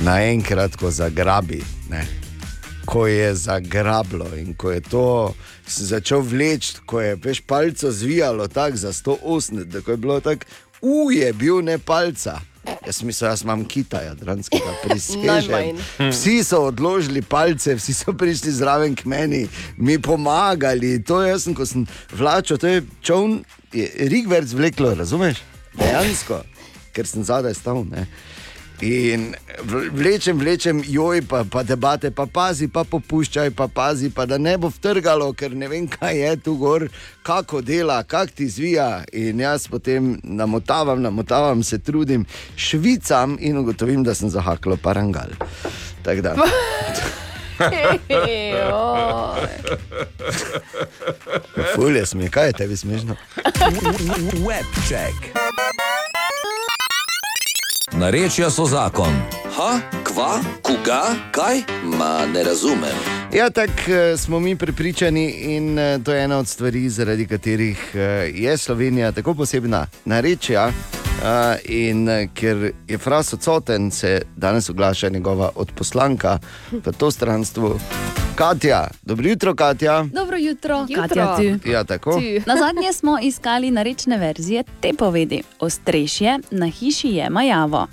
[0.05, 1.63] naenkrat, ko zagrabi.
[1.91, 2.07] Ne.
[2.85, 5.35] Ko je zagrablo in ko je to
[5.67, 10.45] začel vleči, ko je veš palco zvijalo tako za 180, da ko je bilo tako,
[10.83, 12.41] uje, bil ne palca.
[12.87, 15.27] Jaz mislim, jaz imam kita, jadranskega prisežem.
[15.27, 15.81] Najmanj.
[16.11, 21.03] Vsi so odložili palce, vsi so prišli zraven k meni, mi pomagali.
[21.05, 23.41] To je jaz, sem, ko sem vlačil, to je čovn,
[23.73, 25.43] je rigverc vleklo, razumeš?
[25.79, 26.43] Dejansko,
[26.93, 27.85] ker sem zadaj stal.
[27.91, 28.07] Ne?
[28.81, 29.35] In
[29.93, 34.59] vlečem, vlečem, joj, pa, pa debate, pa pazi, pa popuščaj, pa pazi, pa da ne
[34.59, 36.89] bo vtrgalo, ker ne vem, kaj je tu gor,
[37.23, 39.05] kako dela, kak ti zvija.
[39.13, 42.27] In jaz potem namotavam, namotavam, se trudim,
[42.57, 45.31] švicam in ugotovim, da sem zahaklo parangal.
[46.03, 46.35] Tako da.
[51.75, 53.17] Fulje smo, kaj je tebi smešno?
[54.43, 55.15] Webček.
[57.93, 59.13] Narečja so zakon.
[59.57, 61.03] Ha, kva, koga,
[61.33, 61.61] kaj?
[61.85, 62.97] Ma ne razumem.
[63.35, 67.91] Ja, tako eh, smo mi prepričani in eh, to je ena od stvari, zaradi katerih
[67.95, 67.99] eh,
[68.35, 70.73] je Slovenija tako posebna narečja.
[71.23, 76.39] Uh, in uh, ker je Fras odsoten, se danes oglaša njegova odposlanka
[76.73, 77.79] v to stranstvo.
[78.35, 80.05] Katja, dobro jutro, Katja.
[80.13, 81.03] Dobro jutro, Jutro.
[81.03, 81.71] Katja tu.
[81.71, 82.21] Ja, tako.
[82.47, 85.43] Na zadnje smo iskali narečne verzije te povedi.
[85.61, 87.87] Ostrešje na hiši je majavo.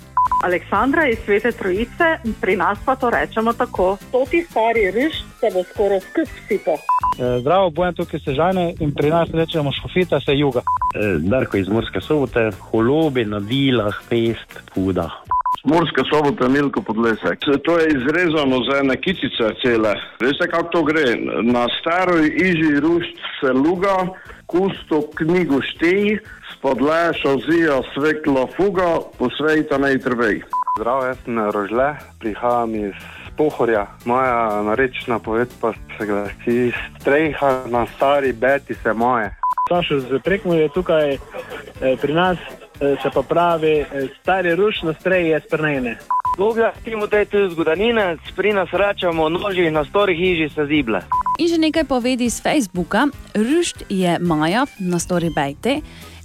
[0.44, 5.62] Aleksandra iz Svete Trojice, pri nas pa to rečemo tako: Stoti stari riž se bo
[5.72, 6.74] skoraj skup sito.
[6.74, 10.60] Eh, Zdravo, bojem tukaj se žene in pri nas rečemo škofita se juga.
[11.18, 15.10] Darko iz Murske sobote, holobi na vilah, fest, puda.
[15.64, 17.38] Murska sobota, Milko Podlesek.
[17.64, 19.94] To je izrezano za ene kicice cele.
[20.20, 21.16] Veste, kako to gre?
[21.42, 23.96] Na staroj iži rušč se luga,
[24.46, 26.18] kusto knjigo šteji,
[26.60, 30.42] spodle šozija sveklo fuga, posvejta ne trvej.
[30.78, 32.92] Zdravo, jaz sem Rožle, prihajam iz
[33.36, 33.86] Pohorja.
[34.04, 39.36] Moja narečna poved pa se glasi: Streha na stari beti se moje.
[39.68, 41.18] Sašo z prekmuje tukaj eh,
[42.00, 43.86] pri nas eh, se pa pravi eh,
[44.20, 45.96] stari ruš na streji je sprnejne.
[46.36, 51.00] Google, Timotej, tu je zgodovinec, pri nas rečemo noži na storih hiži se zible.
[51.38, 53.08] In že nekaj povedi z Facebooka.
[53.34, 55.80] Rušt je majav na stori bejte,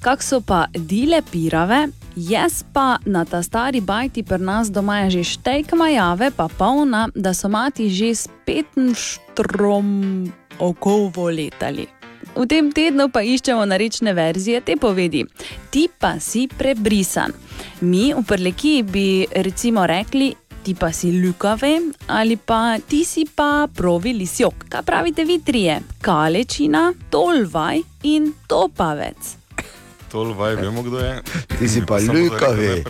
[0.06, 5.18] kak so pa dile pirave, jaz pa na ta stari bajti pri nas doma je
[5.18, 9.90] že štejk majave, pa polna, da so mati že s petenštrom
[10.61, 11.88] okovo letali.
[12.36, 15.23] V tem tednu pa iščemo narečne verzije te povedi.
[15.73, 17.34] Ti pa si prebrisan.
[17.82, 23.65] Mi v prleki bi recimo rekli, ti pa si ljukave ali pa ti si pa
[23.73, 24.69] provi lisjok.
[24.69, 25.80] Kaj pravite vi trije?
[26.02, 29.44] Kalečina, tolvaj in topavec.
[30.15, 31.21] Tolvaj, vemo kdo je.
[31.59, 32.83] Ti si pa ljukavi.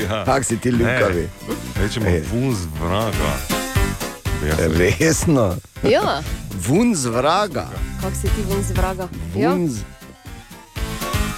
[0.00, 0.24] Ja.
[0.24, 1.28] Kak si ti ljukavi?
[1.76, 2.22] Rečemo E.
[2.24, 3.32] vun z vraga.
[5.00, 5.56] Resno.
[5.82, 6.22] Ja,
[6.58, 7.68] Vun z vraga.
[8.00, 9.08] kako si ti ven z vraga?
[9.36, 9.50] Ja.
[9.50, 9.80] Vun z...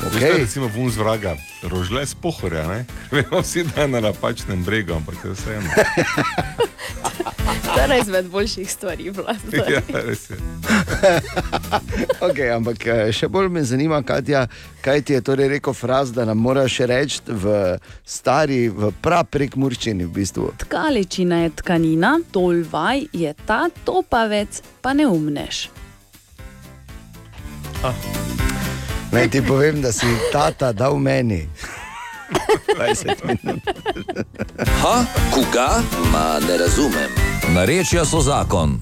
[0.03, 0.17] Okay.
[0.17, 0.39] Okej.
[0.39, 2.85] Recimo vun z vraga, rožle z pohorja, ne?
[3.11, 5.71] Vemo vsi, da je na napačnem bregu, ampak je vseeno.
[7.75, 9.37] To je ena izmed boljših stvari, vlad.
[9.75, 10.37] ja, res je.
[12.23, 14.47] Okay, ampak eh, še bolj me zanima, Katja,
[14.83, 20.07] kaj ti je torej rekel fraz, da nam moraš reči v stari, v praprek murčini
[20.07, 20.53] v bistvu.
[20.69, 25.69] Kalečina je tkanina, tolvaj je ta, topavec pa neumneš.
[29.13, 31.49] Naj ti povem, da si tata dal meni.
[32.79, 33.61] 20 minut.
[34.81, 35.83] Ha, koga?
[36.13, 37.11] Ma ne razumem.
[37.55, 38.81] Narečja so zakon.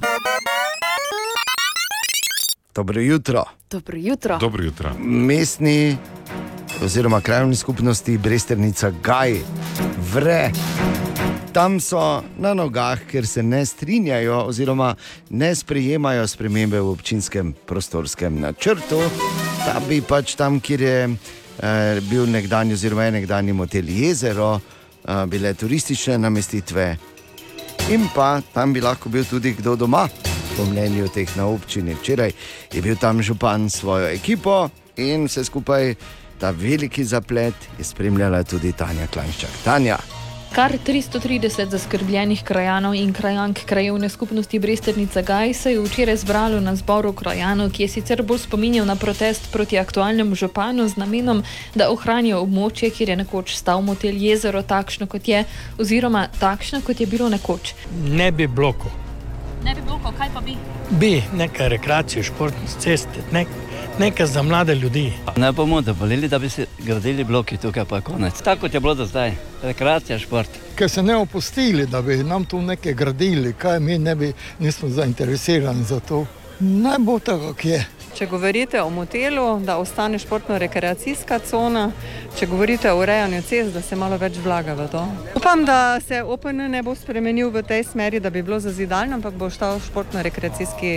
[2.75, 3.45] Dobro jutro.
[3.71, 4.39] Dobro jutro.
[4.39, 4.91] Dobro jutro.
[4.99, 5.97] Mestni
[6.85, 9.37] oziroma krajovni skupnosti Bresternica Gaj
[10.13, 10.51] vre.
[11.53, 14.95] Tam so na nogah, ker se ne strinjajo oziroma
[15.31, 19.01] ne sprejemajo spremembe v občinskem prostorskem načrtu,
[19.65, 25.27] da bi pač tam, kjer je eh, bil nekdanji oziroma je nekdanji motel jezero, eh,
[25.27, 26.97] bile turistične namestitve
[27.91, 30.07] in pa tam bi lahko bil tudi kdo doma,
[30.57, 31.95] po mnenju teh na občini.
[31.95, 32.33] Včeraj
[32.73, 35.95] je bil tam župan s svojo ekipo in vse skupaj
[36.39, 39.51] ta veliki zaplet je spremljala tudi Tanja Klanščak.
[39.65, 39.99] Tanja.
[40.51, 46.75] Kar 330 zaskrbljenih krajanov in krajank krajevne skupnosti Bresternica Gaj se je včeraj zbralo na
[46.77, 51.43] zboru krajanov, ki je sicer bolj spominjal na protest proti aktualnemu županu z namenom,
[51.75, 55.45] da ohranijo območje, kjer je nekoč stal motel jezero takšno, kot je,
[55.79, 57.75] oziroma takšno, kot je bilo nekoč.
[58.11, 58.91] Ne bi blokov.
[59.65, 60.57] Ne bi bilo, kaj pa bi?
[60.91, 63.23] Bi neka rekreacija, športne ceste,
[64.01, 65.13] nek, nekaj za mlade ljudi.
[65.37, 68.43] Ne bomo dovolili, da bi se gradili bloki tukaj, pa konec.
[68.43, 69.33] Tako kot je bilo do zdaj,
[69.63, 70.49] rekreacija, šport.
[70.75, 74.89] Ker se ne opustili, da bi nam tu nekaj gradili, kaj mi ne bi, nismo
[74.89, 76.27] zainteresirani za to.
[76.61, 77.85] Naj bo tako, kot je.
[78.21, 81.87] Če govorite o motelu, da ostane športno-rekreacijska cona,
[82.37, 85.05] če govorite o urejanju cest, da se malo več vlaga v to.
[85.41, 89.41] Upam, da se OPN ne bo spremenil v tej smeri, da bi bilo zazidalno, ampak
[89.41, 90.93] bo ostal športno-rekreacijski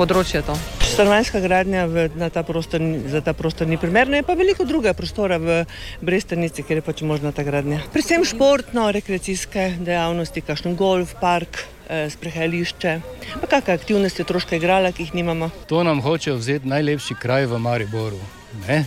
[0.00, 0.56] področje to.
[0.88, 2.80] Stanovanjska gradnja v, ta prostor,
[3.12, 5.62] za ta prostor ni primerna, je pa veliko drugega prostora v
[6.00, 7.84] Brestanici, kjer je pač možna ta gradnja.
[7.92, 11.66] Predvsem športno-rekreacijske dejavnosti, kakšen golf, park,
[12.10, 13.00] sprehajališče,
[13.40, 15.50] pa kakšne aktivnosti, otroška igrala, ki jih nimamo.
[15.66, 18.20] To nam hočejo vzeti najlepši kraj v Mariboru.
[18.68, 18.84] Ne?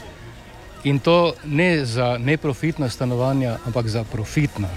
[0.84, 4.70] In to ne za neprofitna stanovanja, ampak za profitna.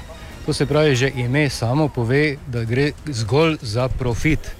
[0.47, 4.51] To se pravi, že ime samo pove, da gre zgolj za profit.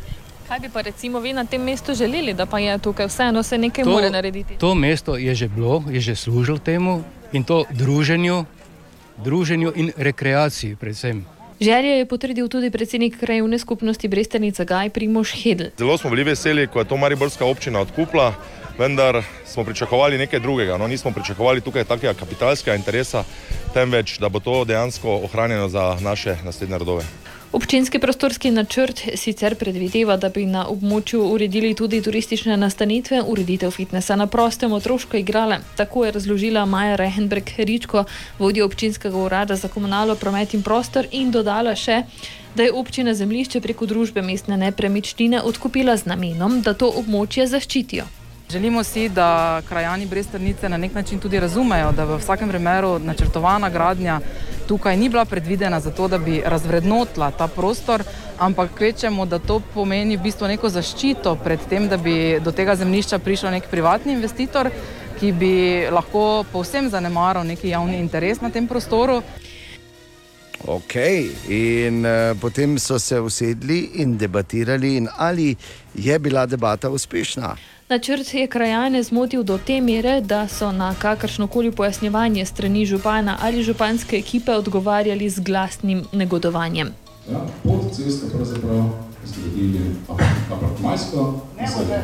[0.49, 3.59] Kaj bi pa recimo vi na tem mestu želeli, da pa je tukaj vseeno se
[3.59, 4.57] nekaj more narediti?
[4.59, 7.03] to mesto je že bilo, je že služilo temu
[7.33, 8.45] in to druženju,
[9.17, 11.25] druženju in rekreaciji predvsem.
[11.63, 15.65] Želje je potrdil tudi predsednik krajevne skupnosti Brestenica Gaj Primoš Hedl.
[15.79, 18.35] Zelo smo bili veseli, ko je to Mariborska občina odkupila,
[18.79, 20.79] vendar smo pričakovali nekaj drugega.
[20.79, 23.25] No, nismo pričakovali tukaj takega kapitalskega interesa,
[23.75, 27.05] temveč da bo to dejansko ohranjeno za naše naslednje rodove.
[27.53, 34.17] Občinski prostorski načrt sicer predvideva, da bi na območju uredili tudi turistične nastanitve, ureditev fitnesa
[34.17, 35.59] na prostem, otroško igrale.
[35.77, 38.05] Tako je razložila Maja Rehenbreg Ričko,
[38.39, 42.03] vodja občinskega urada za komunalo, promet in prostor in dodala še,
[42.57, 48.09] da je občina zemljišče preko družbe mestne nepremičnine odkupila z namenom, da to območje zaščitijo.
[48.53, 53.71] Želimo si, da krajani Breztrnice na nek način tudi razumejo, da v vsakem primeru načrtovana
[53.71, 54.21] gradnja
[54.69, 58.05] tukaj ni bila predvidena zato, da bi razvrednotila ta prostor,
[58.39, 62.77] ampak kvečemo, da to pomeni v bistvu neko zaščito pred tem, da bi do tega
[62.77, 64.71] zemljišča prišel nek privatni investitor,
[65.21, 65.55] ki bi
[65.91, 69.23] lahko povsem zanemaral neki javni interes na tem prostoru.
[70.67, 70.95] Ok,
[71.51, 75.57] in uh, potem so se usedli in debatirali, in ali
[75.95, 77.57] je bila debata uspešna.
[77.93, 83.63] Načrt je krajane zmotil do te mere, da so na kakršnokoli pojasnjevanje strani župana ali
[83.63, 86.95] županske ekipe odgovarjali z glasnim negodovanjem.
[87.31, 88.85] Ja, pod cesto pravzaprav
[89.25, 89.81] zgradili
[90.51, 91.99] apartmajsko naselje.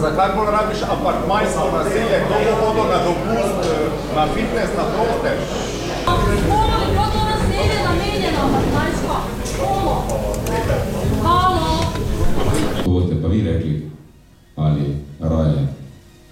[0.00, 5.30] Zakaj bolj rabiš apartmajsko naselje, kdo bo hodil na dopust, eh, na fitness, na proste?
[6.06, 6.12] To
[8.46, 8.97] boste
[13.28, 13.90] pa vi rekli,
[14.56, 15.68] ali raje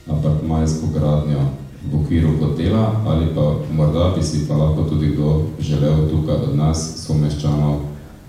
[0.08, 1.40] apartmajsko gradnjo
[1.92, 6.56] v okviru hotela, ali pa morda bi si pa lahko tudi kdo želel tukaj od
[6.56, 7.80] nas, someščanov,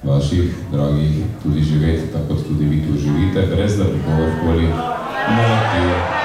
[0.03, 4.67] vaših dragih, tudi živeti, tako kot tudi vi tu živite, brez da bi kogarkoli
[5.37, 6.16] motil.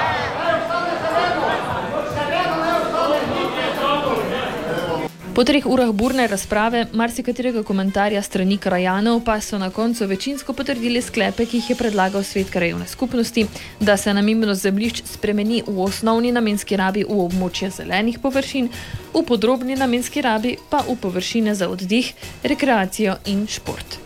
[5.33, 11.01] Po treh urah burne razprave, marsikaterega komentarja strani krajanov, pa so na koncu večinsko potrdili
[11.01, 13.47] sklepe, ki jih je predlagal svet krajevne skupnosti,
[13.79, 18.69] da se namembnost zemljišč spremeni v osnovni namenski rabi v območje zelenih površin,
[19.13, 23.97] v podrobni namenski rabi pa v površine za oddih, rekreacijo in šport.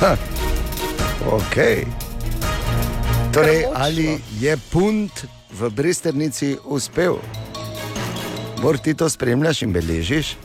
[0.00, 0.16] Ha.
[1.28, 1.56] Ok.
[3.36, 7.20] Torej, ali je punt v Bristernici uspel?
[8.62, 10.38] Bor ti to spremljaš in beležiš?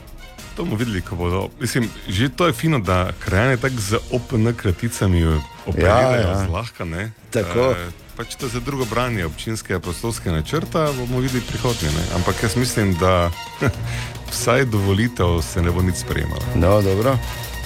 [0.56, 1.50] To bomo videli, ko bodo.
[1.60, 6.46] Mislim, že to je fino, da krajane tako z OPN kraticami operajo Ja, ja.
[6.48, 6.86] zlahka.
[6.86, 7.12] Ne?
[7.32, 7.72] Tako.
[7.72, 11.90] E, pač to je za drugo branje občinskega prostorskega načrta, bomo videli prihodnje.
[11.90, 12.04] Ne?
[12.16, 13.32] Ampak jaz mislim, da
[14.32, 16.42] vsaj dovolitev se ne bo nič sprejemalo.
[16.56, 17.18] No, dobro.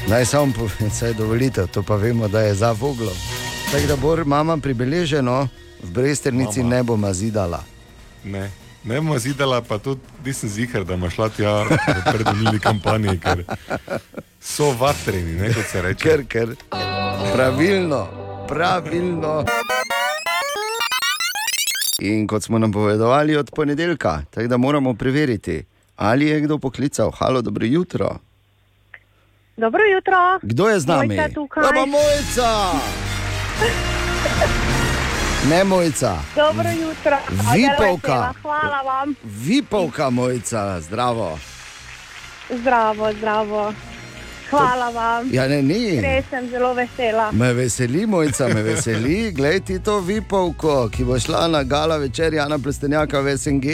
[0.07, 3.11] Naj samo povem, je dovolitev, to pa vemo, da je za voglo.
[3.71, 5.47] Tako da bo mama pribeleženo,
[5.83, 6.75] v Bresternici Mama.
[6.75, 7.63] ne bo mazidala.
[8.23, 8.51] Ne.
[8.83, 11.77] Ne bomo zidala, pa tudi nisem zihar, da imaš šla tja v
[12.11, 13.43] predvolilni kampanji, ker
[14.41, 16.03] so vatreni, ne, kot se reče.
[16.03, 16.55] Ker, ker.
[17.33, 18.07] Pravilno,
[18.47, 19.43] pravilno.
[22.01, 25.65] In kot smo nam povedali od ponedeljka, tako da moramo preveriti,
[25.95, 27.11] ali je kdo poklical.
[27.11, 28.17] Halo, dobro jutro.
[29.57, 30.39] Dobro jutro.
[30.41, 31.15] Kdo je z nami?
[31.15, 31.63] Mojca tukaj.
[31.63, 32.71] Baba Mojca!
[35.47, 37.17] Ne mojca, Dobro jutro.
[37.29, 39.15] Vesela, Hvala vam.
[39.23, 41.39] Vipavka mojca, zdravo.
[42.49, 43.73] Zdravo, zdravo.
[44.49, 45.29] Hvala vam.
[45.31, 46.01] Ja, ne, ni.
[46.01, 47.31] Res sem zelo vesela.
[47.31, 49.31] Me veseli, mojca, me veseli.
[49.37, 53.65] Glej ti to vipovko, ki bo šla na gala večer Jana Plestenjaka v SNG.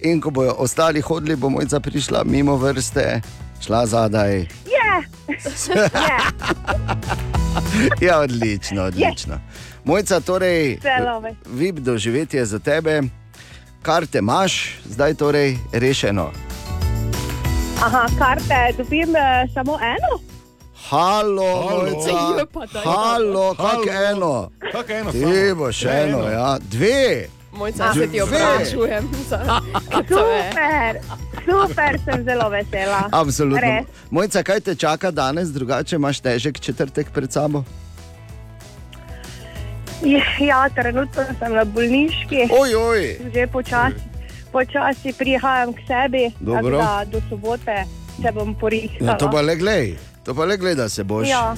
[0.00, 3.20] In ko bojo ostali hodili, bo mojca prišla mimo vrste,
[3.66, 4.36] šla zadaj.
[4.38, 4.46] Je.
[5.76, 6.18] Je.
[8.00, 9.40] Ja, odlično, odlično.
[9.86, 10.78] Mojca, torej,
[11.46, 13.02] vip doživetje za tebe,
[13.82, 16.30] kar te imaš, zdaj torej rešeno.
[17.78, 20.18] Aha, karte dobim eh, samo eno.
[20.88, 21.82] Halo, Halo.
[21.82, 22.10] mojca.
[22.34, 23.62] Ej, pa daj, Halo, pa.
[23.64, 24.06] kak Halo.
[24.06, 24.50] eno.
[24.72, 25.54] Kak eno Ti samo?
[25.56, 26.28] boš Ne, eno, eno.
[26.28, 26.58] ja.
[26.60, 27.26] Dve.
[27.52, 28.22] Mojca, se ti Dve.
[28.22, 29.08] opravičujem.
[29.28, 29.60] za-
[30.08, 30.50] to je.
[30.50, 30.98] Super,
[31.44, 33.08] super, sem zelo vesela.
[33.12, 33.60] Absolutno.
[33.60, 33.86] Res.
[34.10, 37.62] Mojca, kaj te čaka danes, drugače imaš težek četrtek pred sabo?
[40.40, 42.48] Ja, trenutno sem na bolniški.
[42.52, 43.02] Oj, oj.
[43.34, 44.02] Že počasi,
[44.52, 46.30] počasi prihajam k sebi.
[46.40, 46.78] Dobro.
[46.78, 47.84] tako Da do sobote
[48.22, 49.10] se bom porihtala.
[49.10, 51.28] Ja, to pa le glej, to pa le glej, da se boš.
[51.28, 51.56] Ja,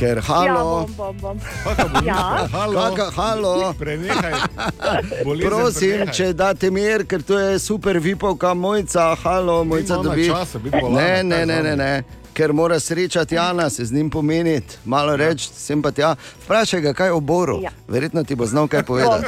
[0.00, 0.86] Ker ja halo.
[0.96, 1.38] bom, bom, bom.
[2.06, 2.48] Ja.
[2.48, 3.74] Kaka, halo.
[3.78, 4.32] Prenehaj.
[5.46, 6.14] Prosim, prenehaj.
[6.14, 10.28] če date mir, ker to je super vipovka, mojca, halo, mojca dobi.
[10.28, 10.58] časa
[10.90, 12.19] Ne, ne, ne, ne, ne.
[12.32, 16.14] Ker mora srečati Jana, se z njim pomeniti, malo reči, sem pa tja.
[16.44, 17.60] Vprašaj ga, kaj je o Boru.
[17.62, 17.70] Ja.
[17.88, 19.26] Verjetno ti bo znal kaj povedati.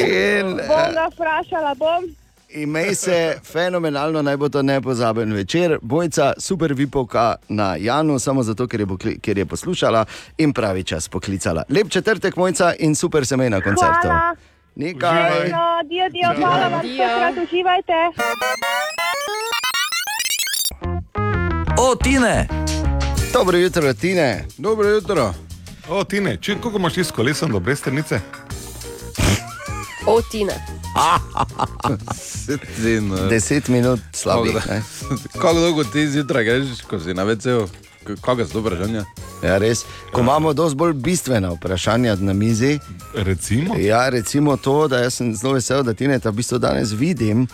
[0.00, 2.04] In, Bom ga vprašala, bom.
[2.48, 5.78] Imej se fenomenalno, naj bo to nepozaben večer.
[5.82, 10.04] Bojca, super vipovka na Janu, samo zato, ker je, pokli, ker je poslušala
[10.38, 11.64] in pravi čas poklicala.
[11.68, 14.08] Lep četrtek, mojca in super semej na koncertu.
[14.08, 14.34] Hvala.
[14.76, 15.38] Nekaj.
[15.38, 17.92] Srečno, dio, dio, hvala vam, tokrat uživajte.
[21.78, 22.48] O, Tine!
[23.32, 24.44] Dobro jutro, Tine.
[24.58, 25.34] Dobro jutro.
[25.88, 28.20] O, Tine, če koliko imaš ti s kolesom do Bresternice?
[30.06, 30.54] O, Tine.
[33.30, 34.56] Deset minut slabih.
[35.40, 37.68] Kako dolgo ti zjutraj greš, ko si na VC-u?
[38.20, 39.02] Kako je to vprašanje?
[39.42, 39.84] Ja, res.
[40.12, 42.78] Ko imamo dosti bolj bistvena vprašanja na mizi.
[43.14, 43.74] Recimo?
[43.78, 46.92] Ja, recimo to, da jaz sem zelo vesel, da ti ne ta v bistvu danes
[46.92, 47.46] vidim.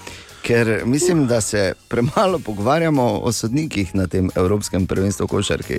[0.43, 5.79] Ker mislim, da se premalo pogovarjamo o sodnikih na tem Evropskem prvenstvu košarki.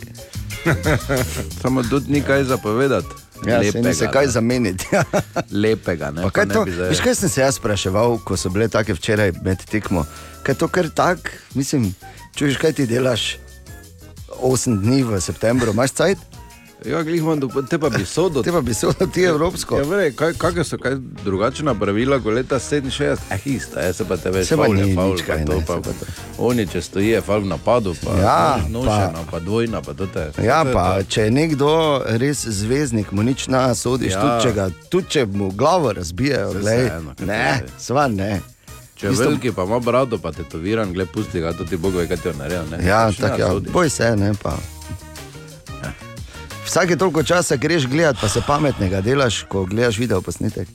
[1.61, 3.07] Samo tudi ni kaj zapovedati.
[3.47, 4.87] Ja, se ni se kaj zameniti.
[5.51, 6.23] Lepega, ne?
[6.23, 8.93] Pa kaj ne to, zdaj- veš, kaj sem se jaz spraševal, ko so bile take
[8.93, 10.05] včeraj med tekmo?
[10.43, 11.91] Kaj to kar tak, mislim,
[12.35, 13.37] čuješ, kaj ti delaš
[14.41, 16.17] 8 dni v septembru, imaš cajt?
[16.85, 18.43] Ja, glih imam, dopo- te pa bi sodo.
[18.43, 19.77] Te pa bi sodo, ti evropsko.
[19.77, 20.93] Ja, vrej, kaj, kakšne so kaj
[21.23, 23.17] drugačna pravila, kot leta 67?
[23.29, 25.79] Eh, ista, jaz se pa te veš, Se pa je pa kaj, to pa.
[26.39, 29.93] Oni, če stoji, je faul v napadu, pa Ja, nošena, pa- pa, pa dvojna, pa
[29.93, 30.31] to te.
[30.39, 31.71] Ja, to je pa če je nekdo
[32.07, 34.17] res zvezdnik, mu nič na sodiš, ja.
[34.17, 34.21] Ja.
[34.23, 37.63] tudi, če ga, tudi če mu glavo razbijajo, Saj glej, kaj ne, je.
[37.79, 38.41] sva ne.
[38.95, 41.93] Če je Isto- veliki, pa ima brado, pa tetoviran, gled pusti ga, to ti Bog
[41.93, 42.85] ve, kaj ti je naredil.
[42.85, 43.71] Ja, tako ja, sodiš.
[43.71, 44.57] boj se, ne pa.
[46.65, 50.67] Vsake toliko časa greš gledat, pa se pametnega delaš, ko gledaš video posnetek.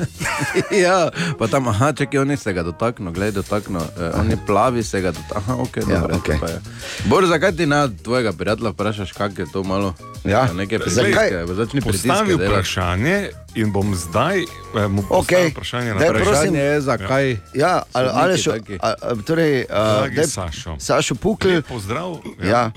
[0.84, 5.00] ja, pa tam, aha, čekaj, oni se ga dotaknil, gledaj, dotaknil, eh, oni plavi se
[5.00, 6.34] ga dotaknil, aha, ok, Ja, dobro, okej.
[6.34, 6.60] to pa je.
[7.04, 9.94] Bor, zakaj ti na tvojega prijatelja vprašaš, kak je to malo?
[10.22, 10.48] Ja.
[10.86, 11.30] Zakaj?
[11.48, 12.44] začni Postavi pritiske delati.
[12.46, 13.16] vprašanje
[13.54, 14.44] in bom zdaj eh,
[14.86, 15.50] mu postavil Okay.
[15.50, 16.24] vprašanje Daj, naprej.
[16.24, 16.54] prosim.
[16.54, 20.76] je, zakaj Ja, ali, sodniki ali šo, a, torej, a, Dragi daj- Sašo.
[20.78, 21.48] Sašo Pukl.
[21.48, 22.18] Lep Pozdrav.
[22.42, 22.70] Ja.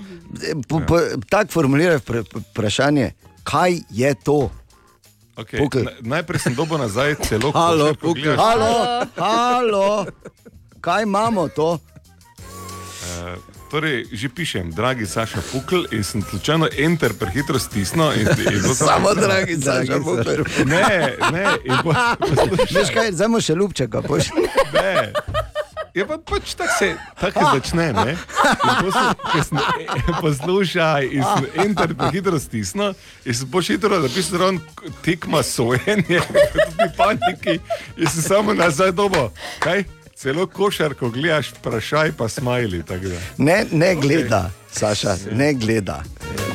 [0.68, 1.00] Po, po,
[1.30, 3.12] tako formuliraš vpra- vprašanje,
[3.44, 4.50] kaj je to?
[5.36, 5.60] Okay.
[5.60, 5.80] Pukl.
[5.80, 8.34] Na, najprej sem dobil nazaj celo Halo, Pukl.
[8.34, 8.72] Halo,
[9.16, 10.06] halo,
[10.80, 11.80] kaj imamo to?
[13.04, 13.36] eh,
[13.74, 18.14] Torej, že pišem, dragi Saša Pukl, in sem slučajno enter prehitro stisnil.
[18.14, 20.46] In, in bilo sem- Samo dragi Saša Pukl.
[20.64, 20.86] Ne,
[21.32, 21.90] ne, in po,
[22.70, 24.02] Veš kaj, zdaj imamo še ljubčeka.
[24.04, 24.30] Boš.
[24.74, 25.10] ne.
[25.92, 26.88] Je pa pač tako se,
[27.18, 28.14] tako se začne, ne?
[29.42, 32.94] Sem- eh, Poslušaj, in sem enter prehitro stisnil,
[33.24, 34.50] in sem pač hitro napisal, da
[35.02, 36.22] tekma sojenje,
[36.54, 37.58] tudi paniki,
[37.96, 39.30] in sem samo nazaj dobo.
[39.60, 39.82] Kaj?
[40.24, 42.84] Celo košarko gledaš, vprašaj pa smajli.
[43.38, 46.04] Ne, ne gleda, Saša, ne gleda.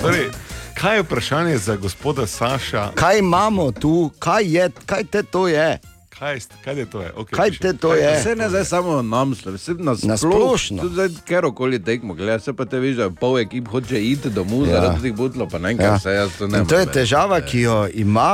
[0.00, 0.30] Torej,
[0.74, 2.90] kaj je vprašanje za gospoda Saša?
[2.94, 5.78] Kaj imamo tu, kaj je, kaj te to je?
[6.18, 7.00] Kaj, je- kaj je to?
[7.00, 7.12] Je?
[7.14, 8.16] Okay, Kaj te to je?
[8.16, 10.16] Vse ne zdaj samo nam, vse na Na splošno.
[10.18, 10.78] splošno.
[10.78, 14.72] Tudi zdaj, kjerkoli tekmo, gledaj, se pa te vidiš, pol ekip hoče iti domov Ja.
[14.72, 15.76] zaradi teh butlov, pa ne Ja.
[15.78, 18.30] kaj vse jaz to ne In to je težava, ki jo, ima,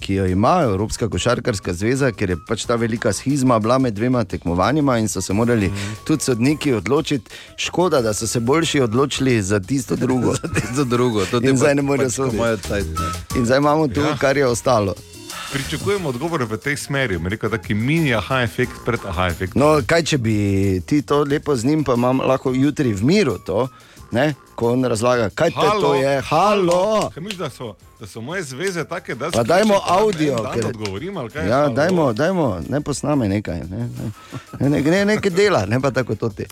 [0.00, 4.24] ki jo ima Evropska košarkarska zveza, ker je pač ta velika schizma bila med dvema
[4.24, 5.94] tekmovanjima in so se morali Mhm.
[6.04, 7.30] tudi sodniki odločiti.
[7.58, 10.34] Škoda, da so se boljši odločili za tisto drugo.
[10.34, 12.42] Za tisto drugo, to ti zdaj ne morejo pač, soditi.
[13.36, 14.06] In zdaj imamo tu, Ja.
[14.08, 14.16] ja.
[14.16, 14.94] kar je ostalo.
[15.48, 17.18] Pričakujem odgovor v tej smeri.
[17.18, 19.56] Mi rekel, taki mini aha efekt pred aha efektom.
[19.56, 20.36] No, kaj če bi
[20.82, 23.68] ti to lepo z njim, pa imam lahko jutri v miru to,
[24.10, 24.34] ne?
[24.54, 27.08] ko on razlaga, kaj te to je, halo.
[27.08, 29.46] Kaj misliš, da so, da so moje zveze take, da dajmo
[29.76, 31.74] pa nam audio, en dan ker- odgovorim, ali kaj je Ja, halo?
[31.74, 33.88] dajmo, dajmo, ne posname nekaj, ne,
[34.58, 36.44] ne, ne, ne, nekaj dela, ne pa tako to ti.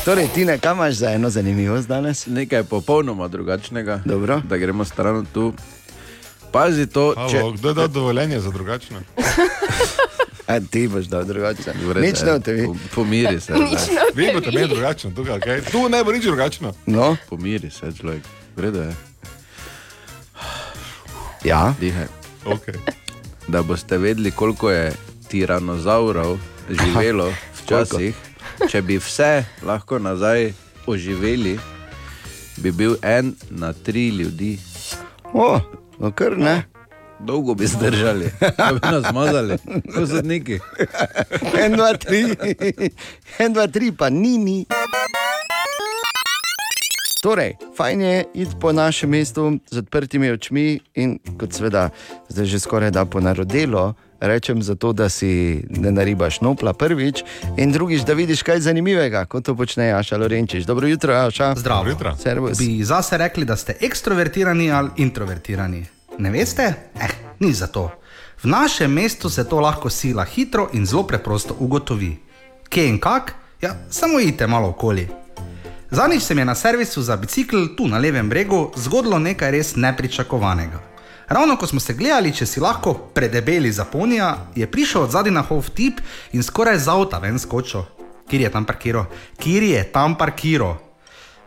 [0.00, 2.26] Torej, ti ne, kam imaš za eno zanimivost danes?
[2.26, 4.00] Nekaj popolnoma drugačnega.
[4.04, 4.40] Dobro.
[4.40, 5.52] Da gremo stran tu.
[6.52, 9.00] Pazi to, Halo, če, Kdo je dal dovoljenje za drugačno?
[10.46, 11.72] A ti boš dal drugače.
[11.84, 12.68] V redu, Nič ne te vi.
[12.94, 13.54] Pomiri se.
[14.14, 15.70] Vi boste imeli drugačno, tukaj, okay?
[15.70, 16.74] tu ne bo nič drugačno.
[16.86, 17.16] No.
[17.28, 18.22] Pomiri se, človek.
[18.56, 18.92] V redu je.
[21.44, 21.74] Ja.
[21.80, 22.06] Dihaj.
[22.44, 22.76] Okay.
[23.48, 24.92] Da boste vedeli, koliko je
[25.28, 26.38] tiranozaurov
[26.68, 28.14] živelo včasih.
[28.68, 30.52] Če bi vse lahko nazaj
[30.86, 31.56] oživeli,
[32.56, 34.58] bi bil en na tri ljudi.
[35.32, 35.60] O,
[36.02, 36.62] no kar ne.
[37.20, 39.58] Dolgo bi zdržali, da bi nas zmazali,
[39.94, 40.58] kot sodniki.
[41.64, 42.24] en, dva, tri,
[43.38, 44.66] en, dva, tri, pa ni, ni.
[47.22, 51.90] Torej, fajn je iti po našem mestu z odprtimi očmi in kot seveda
[52.28, 53.92] zdaj že skoraj da po narodelu.
[54.22, 57.24] Rečem zato, da si ne naribaš nopla prvič
[57.56, 60.64] in drugič, da vidiš kaj zanimivega, kot to počne Jaša Lorenčič.
[60.64, 61.54] Dobro jutro, Jaša.
[61.58, 62.14] Zdravo.
[62.22, 62.58] Servus.
[62.58, 65.86] Bi zase rekli, da ste ekstrovertirani ali introvertirani?
[66.18, 66.74] Ne veste?
[66.94, 67.08] Eh,
[67.40, 67.90] ni za to.
[68.42, 72.16] V našem mestu se to lahko sila hitro in zelo preprosto ugotovi.
[72.68, 73.34] Kje in kak?
[73.60, 75.08] Ja, samo idite malo okoli.
[75.90, 79.76] Zadnjič se mi je na servisu za bicikl tu na levem bregu zgodilo nekaj res
[79.76, 80.91] nepričakovanega.
[81.32, 85.32] Ravno ko smo se gledali, če si lahko predebeli za ponija, je prišel od zadaj
[85.32, 86.02] na hov tip
[86.36, 87.86] in skoraj z avta ven skočil.
[88.28, 89.06] Kjer je tam parkiral?
[89.40, 90.74] Kjer je tam parkiral?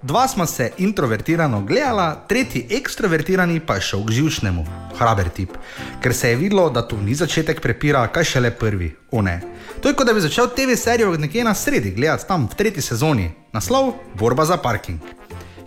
[0.02, 4.66] Dva smo se introvertirano gledala, tretji ekstrovertirani pa je šel k živčnemu,
[4.98, 5.54] hraber tip,
[6.02, 9.40] ker se je videlo, da tu ni začetek prepira, kaj šele prvi, o ne.
[9.82, 12.82] To je kot da bi začel TV serijo nekje na sredi gledati, tam v tretji
[12.82, 15.00] sezoni, naslov Borba za parking.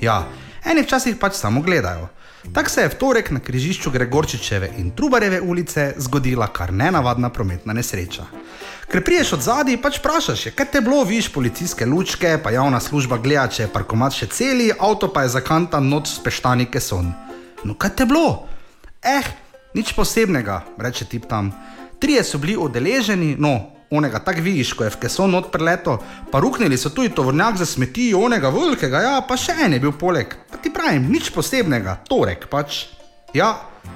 [0.01, 0.25] Ja,
[0.65, 2.18] eni včasih pač samo gledajo.
[2.55, 7.73] Tako se je v torek na križišču Gregorčičeve in Trubareve ulice zgodila kar nenavadna prometna
[7.73, 8.25] nesreča.
[8.89, 12.81] Ker priješ od zadaj, pač vprašaš, je, kaj te bilo, viš policijske lučke, pa javna
[12.81, 17.13] služba gleda, če je parkomat še celi, avto pa je zakantan not s peštani keson.
[17.65, 18.47] No, kaj te bilo?
[19.05, 19.29] Eh,
[19.75, 21.53] nič posebnega, reče tip tam.
[22.01, 25.99] Trije so bili udeleženi, no, onega tak vidiš, ko je v keson not preleto,
[26.33, 29.95] pa ruknili so tudi tovornjak za smeti, onega velikega, ja, pa še en je bil
[29.97, 30.37] poleg.
[30.51, 32.87] Pa ti pravim, nič posebnega, torek pač.
[33.37, 33.55] Ja,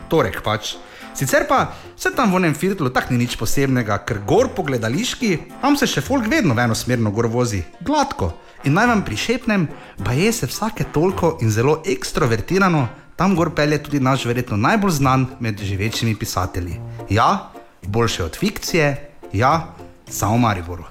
[0.09, 0.77] torek pač.
[1.13, 5.61] Sicer pa vse tam v enem filtru tako ni nič posebnega, ker gor po gledališki,
[5.61, 8.33] tam se še folk vedno v eno smerno gor vozi, gladko.
[8.65, 9.69] In naj vam prišepnem,
[10.01, 12.87] pa je se vsake toliko in zelo ekstrovertirano,
[13.17, 16.81] tam gor pelje tudi naš verjetno najbolj znan med živečimi pisatelji.
[17.11, 17.53] Ja,
[17.83, 18.89] boljše od fikcije,
[19.33, 19.75] ja,
[20.13, 20.85] samo Mariboru.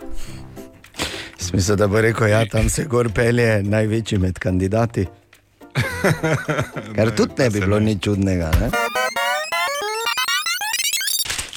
[1.38, 5.06] Smisel, da bo rekel, ja, tam se gor pelje največji med kandidati.
[6.95, 8.52] Ker tudi ne bi bilo nič čudnega.
[8.60, 8.69] Ne?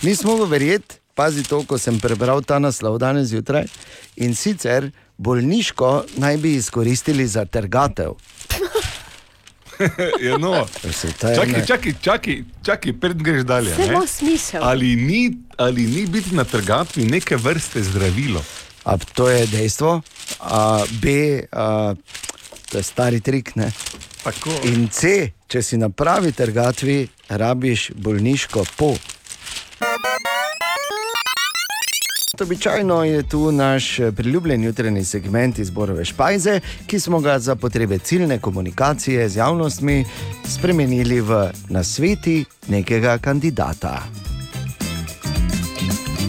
[0.02, 3.64] Nismo mogli verjeti, pazi to, ko sem prebral ta naslov danes zjutraj.
[4.16, 8.18] In sicer bolniško naj bi izkoristili za trgatev.
[10.26, 10.66] ja, no.
[10.84, 10.92] je
[11.36, 13.76] Čakaj, čakaj, čakaj, čakaj pred greš dalje.
[13.78, 13.86] Ne?
[13.86, 14.64] ima smisel.
[14.64, 18.44] Ali ni, ali ni biti na trgatvi neke vrste zdravilo?
[18.84, 20.00] A to je dejstvo,
[20.40, 21.94] a, B, a,
[22.70, 23.56] to je stari trik.
[23.56, 23.72] Ne?
[24.24, 24.50] Tako.
[24.64, 28.94] In C, če si na pravi trgatvi, rabiš bolniško po.
[32.40, 37.98] Običajno je tu naš eh, priljubljen jutranji segment izborove špajze, ki smo ga za potrebe
[37.98, 40.04] ciljne komunikacije z javnostmi
[40.48, 44.02] spremenili v nasveti nekega kandidata.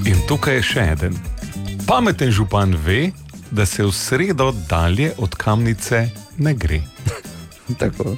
[0.05, 1.17] In tukaj je še en.
[1.87, 3.11] Pameten župan ve,
[3.51, 6.81] da se v sredo dalje od kamnice ne gre.
[7.79, 8.15] Tako.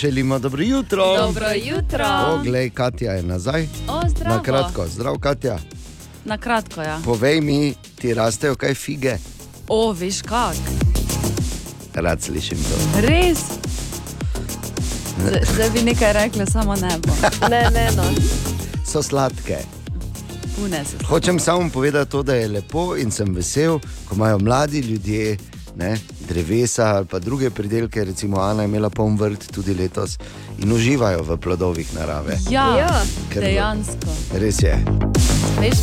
[0.00, 1.16] Želimo dobro jutro.
[1.16, 2.06] Dobro jutro.
[2.26, 3.66] Poglej, Katja je nazaj.
[3.88, 4.36] O, zdravo.
[4.36, 5.58] Na kratko, zdrav, Katja.
[6.24, 7.00] Na kratko, ja.
[7.04, 9.16] Povej mi, ti rastejo kaj fige?
[9.68, 10.56] O, veš kak.
[11.94, 13.00] Rad slišim to.
[13.00, 13.38] Res?
[15.18, 17.12] Z- Zdaj bi nekaj rekla, samo ne bo.
[17.48, 18.04] Ne, ne, no.
[18.86, 19.58] So sladke.
[20.56, 21.04] Pune se.
[21.04, 25.36] Hočem samo povedati to, da je lepo in sem vesel, ko imajo mladi ljudje
[25.76, 25.96] ne,
[26.28, 28.04] drevesa ali pa druge pridelke.
[28.04, 30.18] Recimo Ana je imela poln vrt tudi letos
[30.58, 32.38] in uživajo v plodovih narave.
[32.50, 33.02] Ja, ja.
[33.32, 34.14] Ker- dejansko.
[34.34, 34.76] Res je.
[35.60, 35.78] Veš,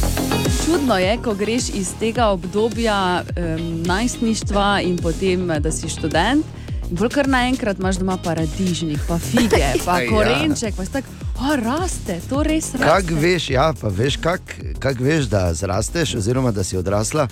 [0.66, 6.46] čudno je, ko greš iz tega obdobja um, najstništva in potem, eh, da si študent.
[6.90, 10.10] Bolj kar naenkrat imaš doma paradižnik, pa fige, pa Ja.
[10.10, 11.08] korenček, pa tako,
[11.42, 12.86] o, raste, to res raste.
[12.86, 14.42] Kak veš, ja, pa veš, kak,
[14.80, 17.28] kak veš, da zrasteš, oziroma da si odrasla,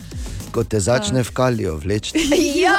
[0.52, 2.14] ko te začne v kalijo vleči.
[2.56, 2.78] Ja,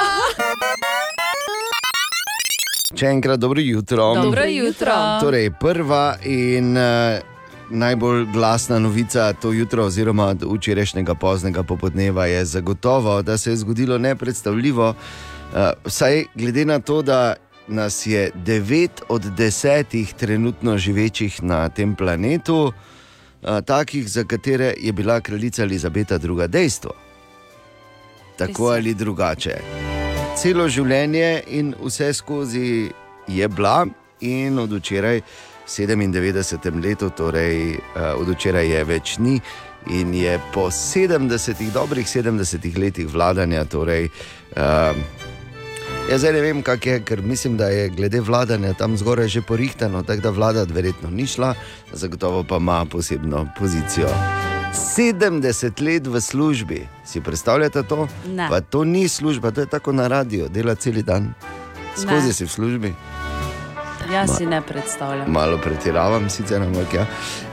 [2.97, 4.13] Še enkrat dobro jutro.
[4.15, 4.93] Dobro jutro.
[5.21, 7.19] Torej, prva in uh,
[7.69, 13.97] najbolj glasna novica to jutro, oziroma včerajšnjega poznega popodneva, je zagotovo, da se je zgodilo
[13.97, 14.89] nepredstavljivo.
[14.89, 17.35] Uh, vsaj glede na to, da
[17.67, 24.93] nas je devet od desetih trenutno živečih na tem planetu, uh, takih, za katere je
[24.93, 26.47] bila kraljica Elizabeta II.
[26.47, 27.06] dejstvo.
[28.37, 29.55] Tako ali drugače.
[30.37, 32.91] Celo življenje in vse skozi
[33.27, 33.85] je bila,
[34.21, 35.21] in od včeraj,
[35.67, 36.83] v 97.
[36.83, 39.39] letu, torej uh, od včeraj je več ni.
[39.87, 44.09] In je po 70, dobrih 70 letih vladanja, torej,
[44.57, 44.93] uh,
[46.11, 49.41] jaz zdaj ne vem, kak je, ker mislim, da je glede vladanja tam zgoraj že
[49.41, 51.55] porihtano, tako da vlada verjetno ni šla,
[51.93, 54.11] zagotovo pa ima posebno pozicijo.
[54.73, 58.07] 70 let v službi, si predstavljate to?
[58.27, 58.47] Ne.
[58.49, 61.33] Pa to ni služba, to je tako na radiju, dela cel dan,
[61.95, 62.33] skozi Ne.
[62.33, 62.93] si v službi.
[64.11, 65.31] Jaz Ma- si ne predstavljam.
[65.31, 67.05] Malo pretiravam, sicer ampak ja,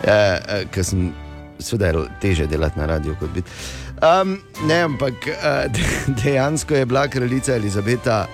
[0.02, 0.10] e,
[0.48, 1.12] e, ker sem
[1.58, 3.50] seveda teže delati na radiju kot biti.
[4.02, 5.34] Um, ne, ampak e,
[5.68, 8.26] de- dejansko je bila kraljica Elizabeta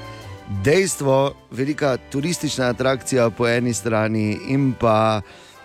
[0.65, 5.21] dejstvo, velika turistična atrakcija po eni strani in pa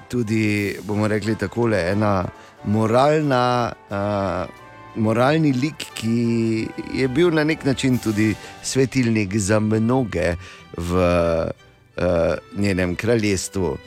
[0.09, 2.25] tudi, bomo rekli, tako ena
[2.67, 3.73] moralna.
[3.89, 4.63] Uh,
[4.95, 8.29] Moralni lik, ki je bil na nek način tudi
[8.63, 10.37] svetilnik za mnoge
[10.77, 13.77] v uh, njenem kraljestvu.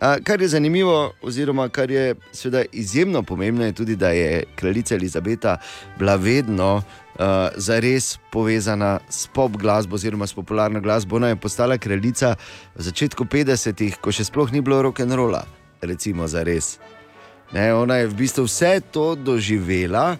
[0.00, 4.94] A, kar je zanimivo, oziroma kar je seveda izjemno pomembno, je tudi, da je kraljica
[4.94, 5.56] Elizabeta
[5.98, 7.24] bila vedno uh,
[7.56, 11.16] zares povezana s pop glasbo oziroma s popularno glasbo.
[11.16, 12.34] Ona je postala kraljica
[12.74, 15.42] v začetku 50-ih, ko še sploh ni bilo rock'n'rolla,
[15.82, 16.78] recimo za res.
[17.52, 20.16] Ne, ona je v bistvu vse to doživela.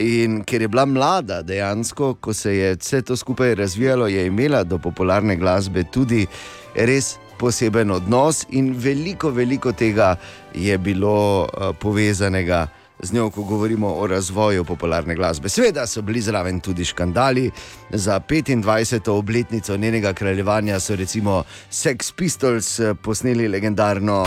[0.00, 4.64] In ker je bila mlada, dejansko, ko se je vse to skupaj razvijalo, je imela
[4.64, 6.26] do popularne glasbe tudi
[6.74, 10.16] res poseben odnos, in veliko, veliko tega
[10.54, 12.66] je bilo uh, povezanega
[13.02, 15.48] z njo, ko govorimo o razvoju popularne glasbe.
[15.48, 17.50] Sveda so bili zraven tudi škandali.
[17.90, 19.10] Za 25.
[19.10, 24.24] obletnico njenega kraljevanja so recimo Sex Pistols eh, posneli legendarno.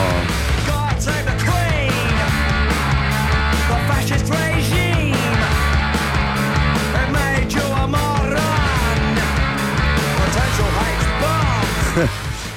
[1.00, 1.67] The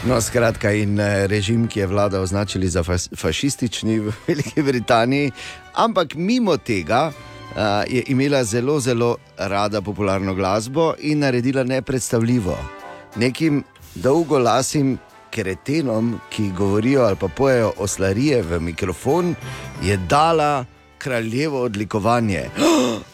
[0.05, 5.31] No, skratka, in eh, režim, ki je vlada označili za fas fašistični v Veliki Britaniji,
[5.75, 12.57] ampak mimo tega uh, je imela zelo, zelo rada popularno glasbo in naredila nepredstavljivo.
[13.17, 13.65] Nekim
[13.95, 14.99] dolgolasim
[15.31, 19.35] kretenom, ki govorijo ali pa pojejo oslarije v mikrofon,
[19.83, 20.65] je dala
[20.99, 22.49] kraljevo odlikovanje.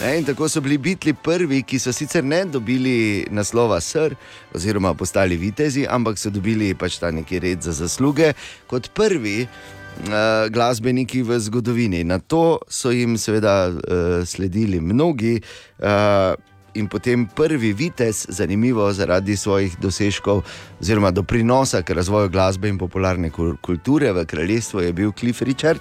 [0.00, 4.14] Ne, in tako so bili bitli prvi, ki so sicer ne dobili naslova sr,
[4.54, 8.32] oziroma postali vitezi, ampak so dobili pač ta neki red za zasluge,
[8.66, 12.04] kot prvi uh, glasbeniki v zgodovini.
[12.04, 15.40] Na to so jim seveda uh, sledili mnogi.
[15.78, 16.34] Uh,
[16.76, 20.42] In potem prvi vitez, zanimivo zaradi svojih dosežkov,
[20.76, 25.80] oziroma doprinosa k razvoju glasbe in popularne kul- kulture v kraljestvu, je bil Cliff Richard.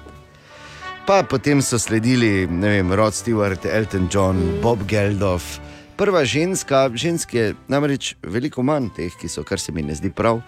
[1.06, 5.60] Pa potem so sledili ne vem, Rod Stewart, Elton John, Bob Geldof.
[5.98, 10.10] Prva ženska, žensk je namreč veliko manj teh, ki so, kar se mi ne zdi
[10.10, 10.41] prav,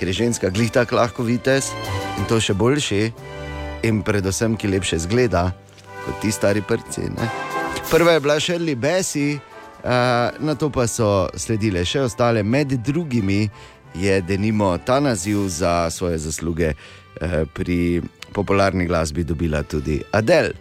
[0.00, 1.68] ker je ženska glih tako lahko vitez
[2.16, 3.02] in to še boljši,
[3.84, 5.50] in predvsem, ki lepše zgleda
[6.06, 6.64] kot ti stari.
[6.96, 7.28] Ne?
[7.90, 13.50] Prva je bila Shirley Bessie, uh, na to pa so sledile še ostale, med drugimi
[13.92, 16.72] je denimo ta naziv za svoje zasluge
[17.54, 20.52] pri popularni glasbi dobila tudi Adele.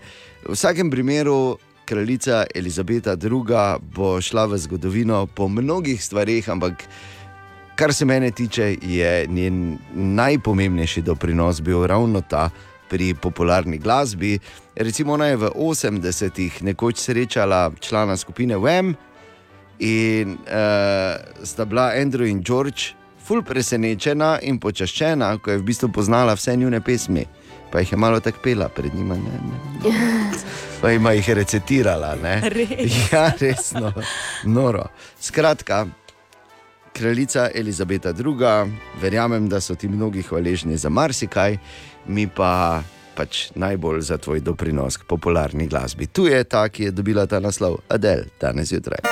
[0.48, 3.80] V vsakem primeru kraljica Elizabeta II.
[3.96, 6.84] bo šla v zgodovino po mnogih stvareh, ampak
[7.76, 12.50] kar se mene tiče, je njen najpomembnejši doprinos bil ravno ta
[12.90, 14.40] pri popularni glasbi.
[14.76, 18.96] Recimo, ona je v 80-ih nekoč srečala člana skupine Wem
[19.80, 22.97] in uh, sta bila Andrew in George.
[23.28, 27.26] Ful presenečena in počaščena, ko je v bistvu poznala vse njune pesmi,
[27.72, 29.91] pa jih je malo tako pela pred njima, ne, ne,
[30.82, 32.16] pa jima jih je recitirala.
[32.24, 32.40] Ne.
[32.56, 33.12] Res?
[33.12, 33.91] Ja, resno,
[34.44, 34.86] noro.
[35.20, 35.86] Skratka,
[36.95, 38.72] kraljica Elizabeta II.,
[39.02, 41.58] verjamem, da so ti mnogi hvaležni za marsikaj,
[42.08, 42.82] mi pa
[43.18, 46.08] pač najbolj za tvoj doprinos k popularni glasbi.
[46.08, 49.04] Tu je ta, ki je dobila ta naslov, Adel, danes zjutraj.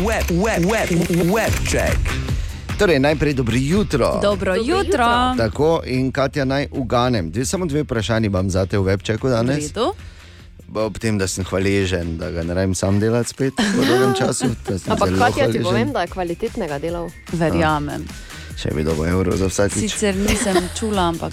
[0.00, 0.88] Web, web, web,
[1.34, 1.98] web check.
[2.78, 4.18] Torej, najprej dobro jutro.
[4.22, 5.34] Dobro jutro.
[5.36, 7.30] Tako in Katja, naj uganem.
[7.30, 9.66] Dve, samo dve vprašanji imam za te v webčeku danes.
[9.66, 9.92] Redu.
[10.74, 14.46] Ob tem, da sem hvaležen, da ga ne rabim sam delati spet po dolgem času.
[14.88, 17.10] Ampak Katja ti povem, da je kvalitetnega delal.
[17.32, 18.04] Verjamem.
[18.52, 19.78] Še bi dobil evro za vsakič.
[19.80, 21.32] Sicer nisem čula, ampak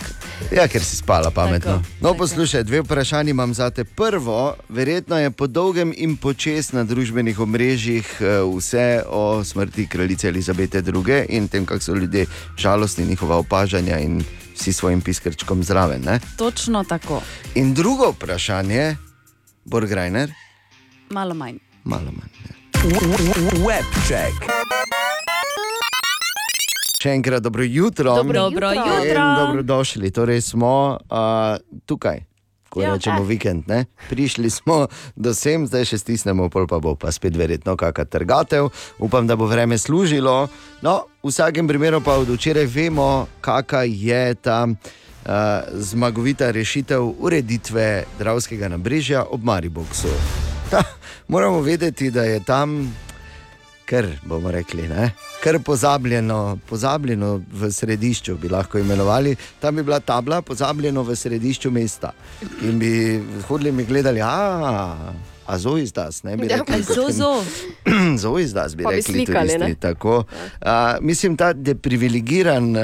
[0.50, 1.82] Ja, ker si spala pametno.
[1.82, 3.84] Tako, No, poslušaj, dve vprašanje imam za te.
[3.84, 4.38] Prvo,
[4.70, 10.80] verjetno je po dolgem in počes na družbenih omrežjih eh, vse o smrti kraljice Elizabete
[10.80, 11.26] II.
[11.30, 12.26] in tem, kako so ljudje
[12.56, 14.24] žalostni, njihova opažanja in
[14.54, 16.02] vsi svojim piskrčkom zraven.
[16.02, 16.20] Ne?
[16.38, 17.22] Točno tako,
[17.56, 18.96] In drugo vprašanje,
[19.66, 20.32] Borgrajner,
[21.10, 21.58] malo manj.
[21.84, 22.32] malo manj.
[23.58, 24.38] Webček.
[26.98, 28.16] Še enkrat dobro jutro.
[28.16, 29.04] Dobro Dobro jutro.
[29.06, 29.26] jutro.
[29.46, 30.12] Dobrodošli.
[30.12, 32.24] Torej smo uh, tukaj,
[32.70, 33.28] ko ja, rečemo eh.
[33.30, 33.70] vikend.
[33.70, 33.86] Ne?
[34.10, 38.72] Prišli smo do sem, zdaj še stisnemo, pol pa bo pa spet verjetno kakšna trgatev.
[38.98, 40.50] Upam, da bo vreme služilo.
[40.82, 44.66] No, v vsakem primeru pa od včeraj vemo, kakšna je ta.
[45.28, 50.08] Uh, zmagovita rešitev ureditve Dravskega nabrežja ob Mariboksu.
[50.72, 50.80] Ta,
[51.28, 52.88] moramo vedeti, da je tam
[53.88, 55.12] kar bomo rekli, ne?
[55.44, 59.36] kar pozabljeno, pozabljeno v središču, bi lahko imenovali.
[59.60, 62.12] Tam bi bila tabla, pozabljeno v središču mesta.
[62.62, 62.92] In bi
[63.48, 65.14] hodili in bi gledali, a,
[65.46, 66.84] a zo izdas, ne bi Ja, rekli.
[66.84, 67.14] zo, potem.
[67.14, 67.44] zo.
[68.18, 69.80] Zo izdas bi Pa bi rekli slikali, turisti.
[69.80, 70.24] Tako.
[70.62, 72.84] A, mislim, ta deprivilegiran uh,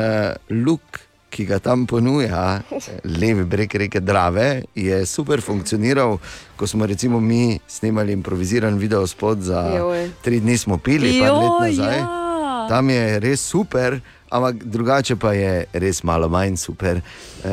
[0.50, 1.03] luk.
[1.34, 2.62] Ki ga tam ponuja,
[3.04, 6.20] levi breg reke Drave, je super funkcioniral,
[6.56, 10.12] ko smo recimo mi snemali improviziran video spot za Joj.
[10.22, 11.98] tri dni smo pili, pa let nazaj.
[11.98, 12.68] ja.
[12.70, 13.98] Tam je res super,
[14.34, 17.00] ampak drugače pa je res malo manj super.
[17.44, 17.52] Uh,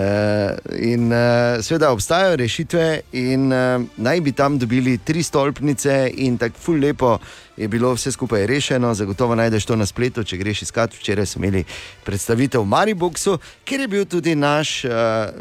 [0.80, 6.64] in uh, seveda obstajajo rešitve, in uh, naj bi tam dobili tri stolpnice, in tako
[6.64, 7.18] ful lepo
[7.56, 8.94] je bilo vse skupaj rešeno.
[8.94, 10.96] Zagotovo najdeš to na spletu, če greš iskat.
[10.96, 11.64] Včeraj smo imeli
[12.04, 14.92] predstavitev v Mariboku, kjer je bil tudi naš uh,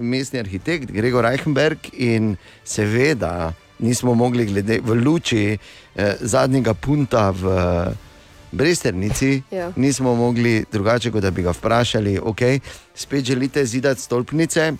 [0.01, 2.35] mestni arhitekt Gregor Reichenberg in
[2.65, 5.57] seveda nismo mogli glede v luči
[5.95, 8.08] eh, zadnjega punta v eh,
[8.51, 9.71] Bresternici, Ja.
[9.75, 12.39] nismo mogli drugače, kot da bi ga vprašali, ok,
[12.95, 14.73] spet želite zidati stolpnice,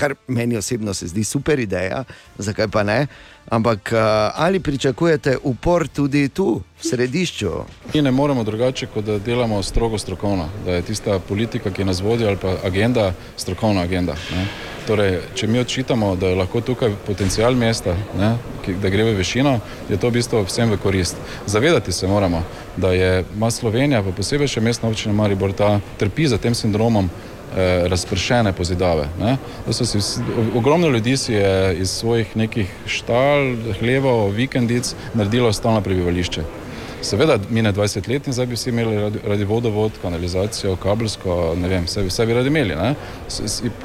[0.00, 2.04] kar meni osebno se zdi super ideja,
[2.38, 3.06] zakaj pa ne.
[3.50, 3.98] Ampak uh,
[4.34, 7.50] ali pričakujete upor tudi tu, v središču?
[7.94, 12.00] Mi ne moremo drugače, kot da delamo strogo strokovno, da je tista politika, ki nas
[12.00, 14.14] vodi, ali pa agenda, strokovna agenda.
[14.32, 14.46] Ne.
[14.86, 18.30] Torej, če mi odčitamo, da je lahko tukaj potencial mesta, ne,
[18.64, 19.58] ki, da gre v višino,
[19.90, 21.18] je to v bistvu vsem v korist.
[21.46, 22.44] Zavedati se moramo,
[22.76, 27.10] da je ima Slovenija, pa posebej še mestna občina Maribor, ta trpi za tem sindromom
[27.56, 29.08] eh, razpršene pozidave.
[29.72, 29.98] Si
[30.54, 36.42] Ogromno ljudi si je iz svojih nekih štal, hlevov, vikendic naredilo stalno prebivališče.
[37.02, 41.68] Seveda, mine 20 let in zdaj bi vsi imeli radi, radi vodovod, kanalizacijo, kabelsko, ne
[41.68, 42.74] vem, vse, vse bi radi imeli.
[42.76, 42.94] ne.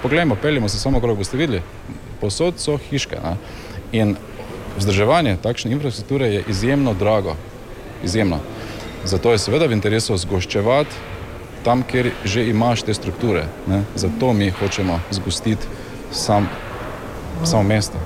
[0.02, 1.62] Poglejmo, peljemo se samo okrog, boste videli,
[2.22, 3.16] posod so hiške.
[3.24, 3.36] Ne?
[3.92, 4.16] In
[4.78, 7.36] vzdrževanje takšne infrastrukture je izjemno drago,
[8.04, 8.40] izjemno.
[9.06, 11.15] Zato je seveda v interesu zgoščevati
[11.66, 13.48] tam, kjer že imaš te strukture.
[13.68, 13.84] Ne?
[13.96, 15.68] Zato mi hočemo zgostiti
[16.12, 16.50] sam,
[17.44, 17.98] samo mesto.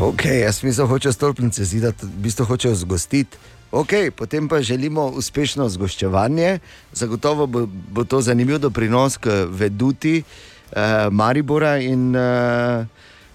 [0.00, 3.38] Ok, jaz mislim, da hočejo stolpnice zidati, v bistvu hočejo zgostiti.
[3.72, 6.58] Ok, potem pa želimo uspešno zgoščevanje,
[6.92, 12.86] zagotovo bo, bo to zanimiv doprinos k veduti eh, Maribora in eh,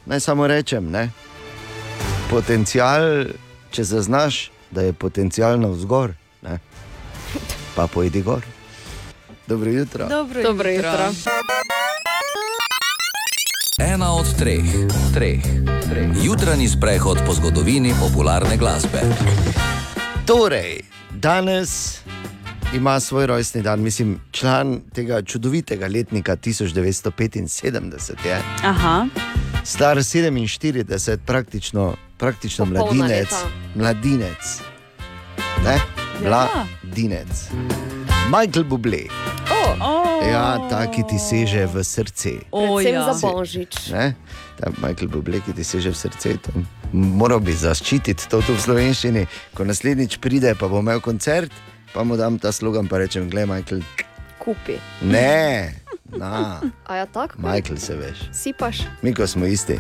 [0.06, 1.10] naj samo rečem, ne?
[2.30, 3.28] potencial,
[3.72, 6.60] če zaznaš, da je potencial navzgor, ne?
[7.76, 8.61] pa pojdi gor.
[9.52, 10.08] Dobro jutro.
[10.08, 11.12] Dobro, Dobro jutro.
[13.80, 14.64] Ena od treh,
[15.14, 15.40] treh.
[16.24, 19.02] Jutranji sprehod po zgodovini popularne glasbe.
[20.26, 20.80] Torej,
[21.10, 22.00] danes
[22.74, 28.42] ima svoj rojstni dan, mislim, član tega čudovitega letnika 1975 je.
[28.64, 29.06] Aha.
[29.64, 33.32] Star 47, praktično, praktično Popolna mladinec.
[33.32, 33.36] leta.
[33.76, 34.62] Mladinec.
[35.66, 35.80] Ne?
[36.24, 36.48] Ja.
[36.84, 37.50] Mladinec.
[38.32, 39.12] Michael Bublé.
[39.52, 40.24] Oh.
[40.24, 42.48] Ja, ta, ki ti seže v srce.
[42.48, 43.12] Predvsem ja.
[43.12, 43.92] za božič.
[43.92, 44.16] Ne?
[44.56, 46.40] Ta Michael Bublé, ki ti seže v srce.
[46.48, 46.64] To.
[46.96, 49.28] Moral bi zaščititi to tu v slovenščini.
[49.52, 51.52] Ko naslednjič pride, pa bo imel koncert,
[51.92, 53.84] pa mu dam ta slogan, pa rečem, gledaj, Michael.
[54.40, 54.80] Kupi.
[55.04, 55.76] Ne,
[56.16, 57.36] na, A ja, tako?
[57.36, 58.32] Michael se veš.
[58.32, 58.88] Sipaš.
[59.04, 59.76] Mi, ko smo isti.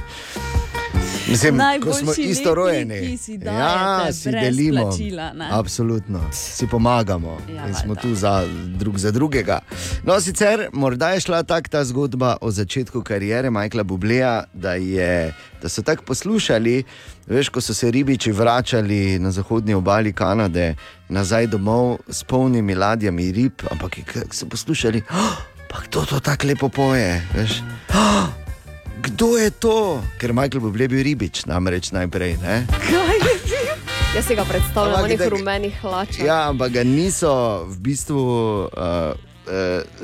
[1.31, 2.93] Mislim, ko smo Najboljši isto rojeni.
[2.93, 4.81] letniki si ja, dajete si brez delimo.
[4.83, 5.47] plačila, ne?
[5.51, 8.01] Absolutno, si pomagamo Ja, in smo valjda.
[8.01, 9.59] tu za drug za drugega.
[10.03, 15.33] No, sicer morda je šla tako ta zgodba o začetku kariere Michaela Bubleja, da, je,
[15.61, 16.83] da so tako poslušali,
[17.27, 20.75] veš, ko so se ribiči vračali na zahodni obali Kanade
[21.09, 23.91] nazaj domov s polnimi ladjami rib, ampak
[24.31, 25.37] so poslušali, oh,
[25.69, 27.51] pa kdo to tako lepo poje, veš.
[27.89, 28.23] Oh,
[29.01, 29.97] Kdo je to?
[30.21, 32.37] Ker Michael Bublé je bil ribič, namreč najprej.
[32.37, 32.69] Ne?
[32.69, 33.37] Kaj je bil?
[34.11, 36.19] Jaz si ga predstavljam v tako- rumenih hlačah.
[36.21, 38.21] Ja, ampak ga niso v bistvu
[38.67, 39.15] uh,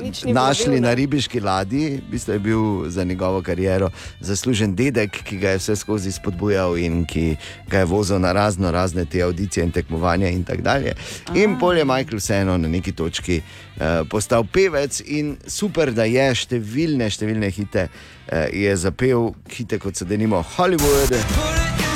[0.02, 4.74] Nič ni našli pobil, na ribiški ladji, v bistvu je bil za njegovo kariero zaslužen
[4.74, 7.36] dedek, ki ga je vse skozi spodbujal in ki
[7.70, 10.94] ga je vozil na razno razne te audicije in tekmovanja in tako dalje.
[11.34, 16.28] In pol je Michael vseeno na neki točki uh, postal pevec in super, da je
[16.34, 21.87] številne, številne hite uh, je zapel, hite kot so denimo Hollywood.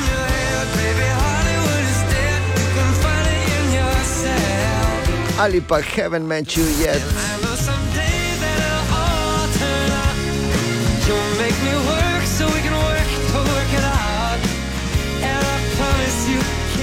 [5.43, 7.02] Ali pa Haven't Met You Yet.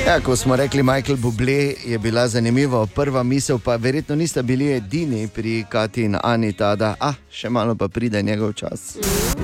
[0.07, 4.73] Ja, ko smo rekli Michael Bublé, je bila zanimiva prva misel, pa verjetno niste bili
[4.73, 8.98] edini pri Kati in Ani, ta, da ah, še malo pa pride njegov čas.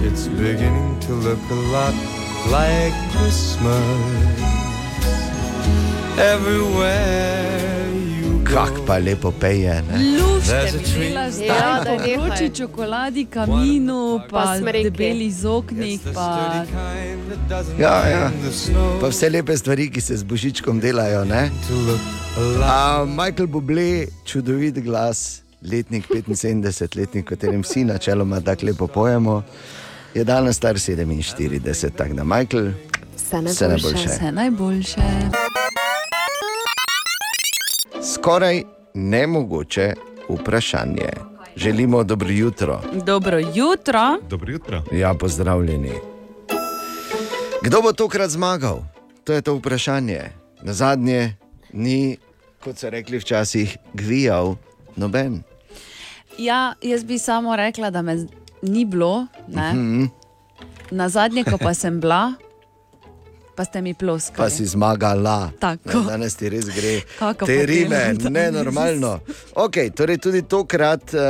[0.03, 1.95] It's beginning to look a lot
[2.51, 3.79] like Christmas
[6.19, 7.44] everywhere.
[8.56, 9.84] Kak pa lepo peje.
[9.84, 9.98] Ne?
[10.15, 11.10] Luške There's a bi tree.
[11.10, 12.18] bila zdaj Ja, po daj, nehaj.
[12.18, 14.84] vroči čokoladi, kaminu, Pa pa smreke.
[14.86, 16.64] debelih zoknih, pa
[17.76, 18.32] Ja, ja.
[18.95, 21.26] Pa vse lepe stvari, ki se z božičkom delajo.
[21.26, 21.52] ne?
[22.64, 23.90] A, Michael Bublé,
[24.23, 26.64] čudovit glas, letnik 75,
[26.95, 29.44] letnik, katerim vsi načeloma tako lepo pojemo,
[30.14, 31.60] je danes star 47,
[31.91, 32.72] tako da Michael,
[33.18, 34.07] Vse vse najboljše.
[34.07, 35.02] vse najboljše.
[38.14, 38.64] Skoraj
[38.94, 39.94] nemogoče
[40.30, 41.10] vprašanje.
[41.56, 42.82] Želimo dobro jutro.
[43.06, 44.18] Dobro jutro.
[44.30, 44.84] Dobro jutro.
[44.91, 45.91] Ja, pozdravljeni.
[47.61, 48.80] Kdo bo tokrat zmagal?
[49.23, 50.22] To je to vprašanje.
[50.61, 51.36] Na zadnje
[51.73, 52.18] ni,
[52.64, 54.56] kot so rekli včasih, gvijal
[54.95, 55.44] noben.
[56.38, 58.26] Ja, jaz bi samo rekla, da me
[58.61, 59.73] ni bilo, ne.
[59.73, 60.06] Mhm.
[60.91, 62.34] na zadnje, ko pa sem bila,
[63.56, 64.38] pa ste mi ploskali.
[64.38, 65.52] Pa si zmagala.
[65.60, 65.90] Tako.
[65.90, 67.02] Ne, danes ti res gre.
[67.19, 68.32] Kaka Te rime, delam danes.
[68.32, 69.19] nenormalno.
[69.56, 71.22] Okay, torej tudi tokrat, uh,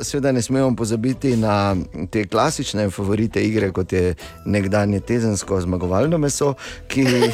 [0.00, 1.76] seveda, ne smemo pozabiti na
[2.10, 4.14] te klasične favorite igre, kot je
[4.46, 6.54] nekdanje tezensko zmagovalno meso,
[6.88, 7.32] ki je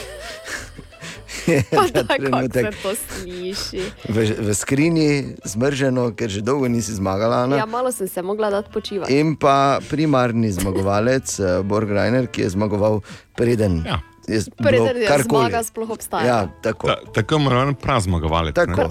[1.71, 3.81] Pa ta da, kako trenutek se to sliši.
[4.09, 5.11] v, v skrinji
[5.45, 7.45] zmrženo, ker že dolgo nisi zmagala.
[7.45, 7.57] Ana.
[7.57, 9.15] Ja, malo sem se mogla dati počivati.
[9.15, 13.01] In pa primarni zmagovalec, eh, Borg Reiner, ki je zmagoval
[13.35, 13.83] preden.
[13.87, 14.01] Ja.
[14.57, 15.51] Preden je karkoli.
[15.51, 16.29] zmaga sploh obstajala.
[16.29, 16.87] Ja, tako.
[16.87, 18.55] Ta, tako imenovan prazmagovalec.
[18.55, 18.89] Tako.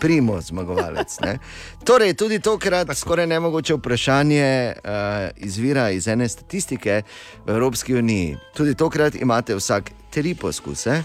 [0.00, 1.20] Primo zmagovalec.
[1.20, 1.38] Ne?
[1.84, 4.92] Torej, tudi tokrat skoraj nemogoče vprašanje uh,
[5.36, 7.02] izvira iz ene statistike
[7.46, 8.36] v Evropski uniji.
[8.56, 11.02] Tudi tokrat imate vsak tri poskuse.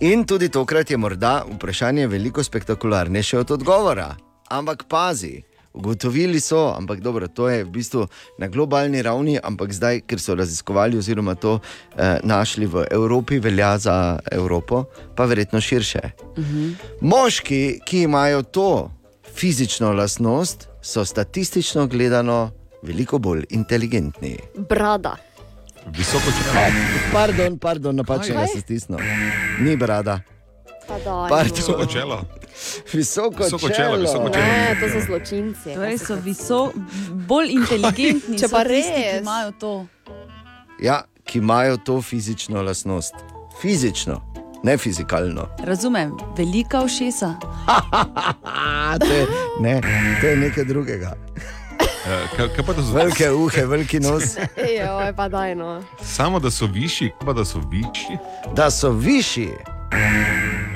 [0.00, 4.14] In tudi tokrat je morda vprašanje veliko spektakularnejše od odgovora.
[4.48, 5.42] Ampak pazi,
[5.74, 8.06] ugotovili so, ampak dobro, to je v bistvu
[8.38, 13.78] na globalni ravni, ampak zdaj, ker so raziskovali oziroma to eh, našli v Evropi, velja
[13.78, 14.84] za Evropo,
[15.16, 16.00] pa verjetno širše.
[17.00, 18.90] Moški, ki imajo to
[19.34, 22.50] fizično lastnost, so statistično gledano
[22.82, 24.36] veliko bolj inteligentni.
[24.68, 25.16] Brada.
[25.86, 26.66] Visoko čelo.
[27.12, 28.98] Pardon, pardon, napačnega se stisnil.
[29.60, 30.20] Ni brada.
[30.88, 31.56] Pa Pardon.
[31.56, 32.22] Visoko čelo.
[32.92, 34.44] Visoko, Visoko čelo, visoko čelo.
[34.44, 35.74] Ne, to so zločinci.
[35.74, 36.72] Torej so viso,
[37.28, 39.20] bolj inteligentni, Če so pa tisti, ki res.
[39.20, 39.72] imajo to.
[40.80, 43.14] Ja, ki imajo to fizično lastnost.
[43.60, 44.20] Fizično,
[44.62, 45.48] ne fizikalno.
[45.60, 47.34] Razumem, velika ušesa.
[48.44, 49.26] A, to, je,
[49.60, 49.80] ne,
[50.20, 51.12] to je nekaj drugega.
[52.04, 54.34] Eh, Kaj, kaj pa to za Velike uhe, veliki nos.
[54.56, 54.82] Ej,
[55.16, 55.82] pa daj no.
[56.04, 58.18] Samo da so višji, pa da so višji.
[58.54, 59.50] Da so višji.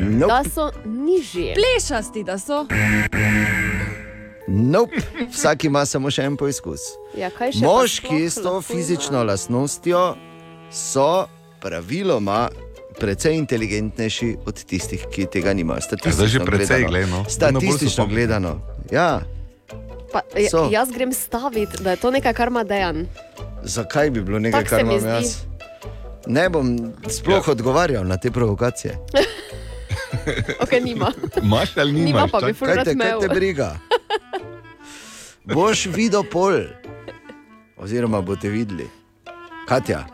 [0.01, 0.33] Nope.
[0.33, 1.55] Da so nižji.
[1.55, 2.67] Plešasti, da so.
[4.49, 4.97] Nope.
[5.33, 6.81] Vsak ima samo še en poizkus.
[7.19, 10.15] Ja, kaj še pa Moški s to fizično lastnostjo
[10.71, 11.27] so
[11.61, 12.49] praviloma
[13.01, 15.83] precej inteligentnejši od tistih, ki tega nimajo.
[15.83, 16.91] Ja, Statistično precej, gledano.
[16.91, 17.25] glej, no.
[17.29, 18.53] Statistično gledano.
[18.93, 19.21] Ja.
[20.13, 23.07] Pa, ja, jaz grem staviti, da je to nekaj, kar ima dejan.
[23.63, 25.56] Zakaj bi bilo nekaj, Tak kar imam zdi.
[26.27, 26.77] Ne bom
[27.09, 27.53] sploh ja.
[27.53, 28.99] odgovarjal na te provokacije.
[30.61, 31.13] Ok, nima.
[31.43, 32.07] Imaš ali nimaš?
[32.07, 33.21] Nima pa bi ful Kaj rad te, kaj imel.
[33.21, 33.77] te briga?
[35.45, 36.53] Boš videl pol,
[37.77, 38.89] oziroma boste videli.
[39.69, 40.07] Katja,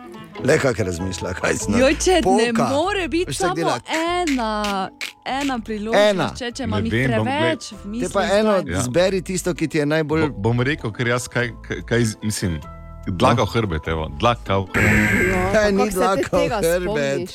[0.45, 3.79] le kaj razmišlja, kaj si Joj, če ne more biti samo dela.
[3.89, 4.91] ena,
[5.25, 6.29] ena priložnost, Ena.
[6.39, 8.11] če, če imam jih preveč Te mislih.
[8.13, 8.59] pa eno.
[8.67, 8.83] Ja.
[8.83, 10.29] zberi tisto, ki ti je najbolj.
[10.29, 11.51] Bo, bom rekel, ker jaz kaj,
[11.87, 12.61] kaj, mislim.
[13.07, 15.53] Dlaka v hrbet, evo, dlaka v hrbet.
[15.53, 17.35] Kaj ni dlaka v hrbet?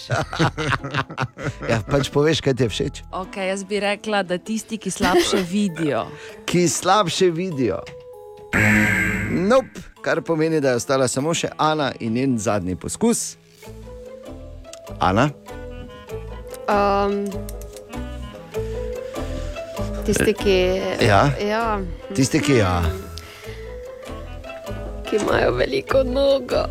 [1.71, 2.95] ja, pač poveš, kaj ti je všeč.
[3.11, 6.05] Okay, jaz bi rekla, da tisti, ki slabše vidijo.
[6.47, 7.81] Ki slabše vidijo.
[9.27, 13.35] Nope, kar pomeni, da je ostala samo še Ana in njen zadnji poskus.
[15.03, 15.29] Ana,
[16.67, 17.25] Um,
[20.05, 21.31] Tisti, ki, Ja.
[21.39, 21.79] Ja,
[22.15, 22.83] Tisti, ki ja.
[25.09, 26.63] Ki imajo veliko nogo.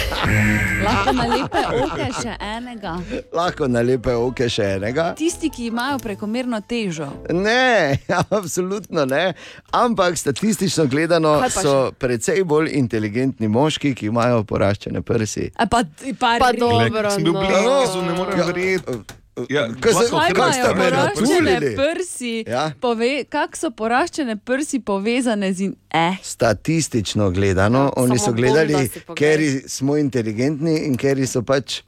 [0.84, 2.92] Lahko nalepe oke še enega.
[3.32, 5.06] Lahko nalepe oke še enega.
[5.18, 7.08] Tisti, ki imajo prekomerno težo.
[7.32, 7.98] Ne,
[8.38, 9.32] absolutno ne.
[9.72, 15.48] Ampak statistično gledano so precej bolj inteligentni moški, ki imajo poraščene prsi.
[15.56, 15.84] A pa,
[16.18, 17.40] pa, Pa dobro, sem bil no.
[17.40, 19.20] blizu, ne morem verjeti.
[19.48, 20.32] Ja, Kaj se- Kaj
[20.74, 22.44] me poraščene prsi?
[22.46, 22.70] Ja.
[22.80, 25.76] Pove, kako so poraščene prsi povezane z in.
[25.90, 26.16] Eh.
[26.22, 31.80] Statistično gledano, ja, oni so gledali, ker smo inteligentni in ker so pač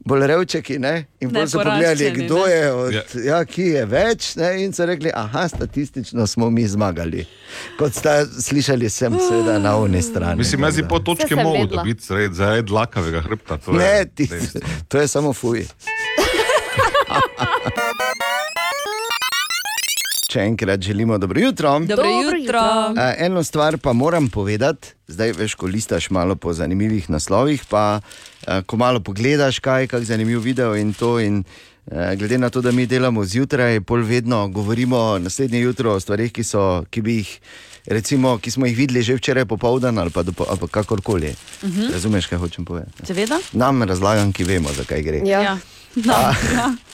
[0.00, 0.78] bolj revčeki.
[0.78, 0.92] Ne?
[1.20, 2.50] In Ne bolj so pogledali, kdo ne.
[2.50, 3.02] je, od, Ja.
[3.14, 3.22] ja.
[3.28, 4.34] Ja, ki je več.
[4.36, 4.64] Ne?
[4.64, 7.22] In so rekli, aha, statistično smo mi zmagali.
[7.78, 8.10] Kot ste
[8.40, 10.36] slišali, sem seveda na oni strani.
[10.36, 13.56] Mislim, jaz bi po točki mogel dobiti zaradi- dlakavega hrbta.
[13.58, 14.26] to je Ne, ti,
[14.88, 15.62] to je samo fuj.
[20.32, 21.78] Še enkrat želimo dobro jutro.
[21.78, 22.38] Dobro jutro.
[22.38, 22.60] jutro.
[22.96, 28.00] Eh, Eno stvar pa moram povedati, zdaj veš, ko listaš malo po zanimivih naslovih, pa
[28.00, 31.20] eh, ko malo pogledaš, kaj je zanimiv video in to.
[31.20, 31.44] In,
[31.90, 36.32] eh, glede na to, da mi delamo zjutraj, pol vedno govorimo naslednje jutro o stvarih,
[36.32, 37.40] ki, so, ki bi jih.
[37.86, 41.34] Recimo, ki smo jih videli že včeraj popoldan ali pa, dopo, ali pa kakorkoli.
[41.64, 41.92] Mhm.
[41.92, 43.06] Razumeš, kaj hočem povedati?
[43.06, 43.40] Seveda?
[43.52, 45.20] Nam razlagam, ki vemo, zakaj gre.
[45.26, 45.58] Ja.
[45.96, 46.72] No, ja.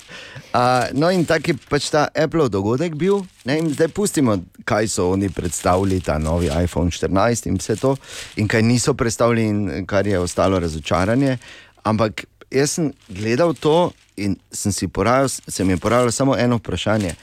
[0.52, 3.20] A, no, in tak je pač ta Apple dogodek bil.
[3.44, 7.92] Ne, zdaj pustimo, kaj so oni predstavili, ta novi iPhone 14 in vse to,
[8.40, 11.36] in kaj niso predstavili, in kar je ostalo razočaranje.
[11.84, 16.56] Ampak jaz sem gledal to in sem si porajal, se mi je porajalo samo eno
[16.56, 17.14] vprašanje.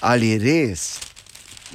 [0.00, 1.00] Ali res,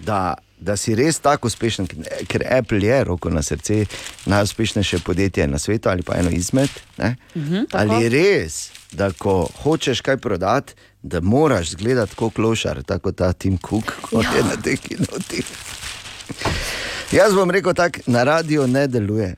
[0.07, 1.87] da, da si res tako uspešen,
[2.23, 3.85] ker- Apple je, roko na srce,
[4.25, 6.69] najuspešnejše podjetje na svetu ali pa eno izmed.
[6.97, 7.15] Ne?
[7.35, 7.93] Mhm, tako.
[7.93, 8.57] Ali res,
[8.91, 10.73] da ko hočeš kaj prodati,
[11.03, 14.31] da moraš izgledati kot klošar, tako ta Tim Cook, kot ja.
[14.31, 15.45] je na teh kinotih.
[17.11, 19.35] Jaz bom rekel tako, na radio ne deluje.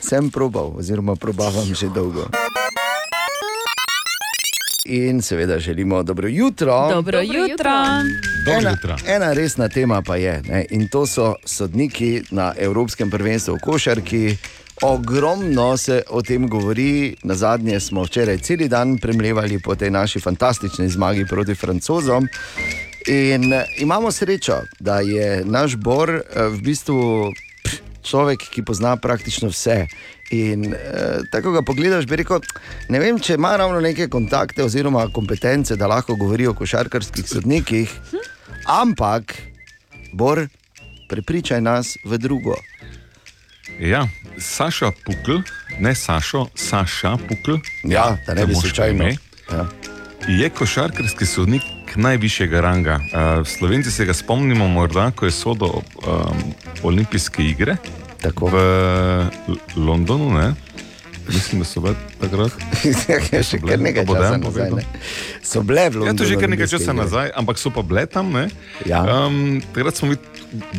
[0.00, 2.26] Sem probal, oziroma probavam že dolgo.
[4.86, 6.88] In seveda želimo dobro jutro.
[6.88, 7.70] Dobro jutro.
[8.58, 13.58] Ena, ena resna tema pa je, ne, in to so sodniki na Evropskem prvenstvu v
[13.58, 14.36] košarki.
[14.82, 20.20] Ogromno se o tem govori, na zadnje smo včeraj cel dan premljevali po tej naši
[20.20, 22.28] fantastični zmagi proti Francozom.
[23.06, 27.32] In eh, imamo srečo, da je naš Bor eh, v bistvu
[28.02, 29.86] človek, ki pozna praktično vse.
[30.34, 32.42] In eh, tako ga pogledaš, bi rekel,
[32.88, 37.92] ne vem, če ima ravno neke kontakte oziroma kompetence, da lahko govori o košarkarskih sodnikih,
[38.66, 39.36] ampak,
[40.14, 40.44] Bor,
[41.10, 42.54] prepričaj nas v drugo.
[43.82, 44.04] Ja,
[44.38, 45.40] Saša Pukl,
[45.82, 47.58] ne Sašo, Saša Pukl.
[47.82, 49.04] Ja, da ne bi moško slučajno.
[49.04, 49.16] ime,
[49.52, 49.66] Ja.
[50.28, 51.62] Je košarkarski sodnik
[51.96, 52.94] najvišjega ranga.
[52.94, 56.40] Uh, Slovenci se ga spomnimo, morda, ko je sodel um,
[56.82, 57.76] olimpijske igre
[58.24, 58.48] Tako.
[58.48, 58.56] v
[59.76, 60.32] Londonu.
[60.32, 60.54] Ne?
[61.28, 62.52] Mislim, da so bile takrat.
[63.32, 64.70] Ja, še kar nekaj časa nazaj.
[64.76, 64.84] Ne?
[65.44, 67.80] So bile v Ja, to je že Londonu kar nekaj časa nazaj, ampak so pa
[67.80, 68.32] bile tam.
[68.32, 68.48] ne.
[68.84, 69.00] Ja.
[69.04, 70.16] Um, takrat smo mi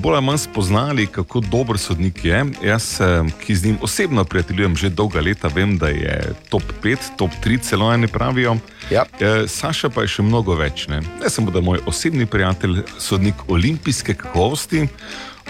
[0.02, 2.46] bolj ali manj spoznali, kako dober sodnik je.
[2.62, 3.02] Jaz,
[3.42, 7.60] ki z njim osebno prijateljujem že dolga leta, vem, da je top 5, top 3,
[7.62, 8.58] celo eni pravijo.
[8.94, 9.06] Ja.
[9.20, 10.86] E, Saša pa je še mnogo več.
[10.88, 14.88] Ne, ne samo da je moj osebni prijatelj, sodnik olimpijske kakovosti.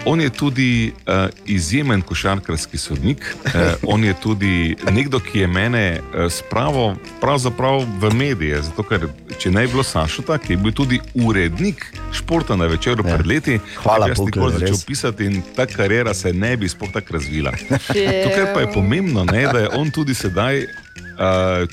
[0.04, 1.14] On je tudi uh,
[1.46, 3.50] izjemen košarkarski sodnik, uh,
[3.82, 8.62] on je tudi nekdo, ki je mene uh, spravil pravzaprav v medije.
[8.62, 9.08] Zato, ker
[9.38, 13.16] če ne bi bilo Sašota, ki je bil tudi urednik športa na večeru ja.
[13.16, 14.84] pred leti, Hvala, jaz nikoli začel res.
[14.84, 17.52] pisati in ta karjera se ne bi sploh tako razvila.
[17.88, 20.66] Tukaj pa je pomembno, ne, da je on tudi sedaj.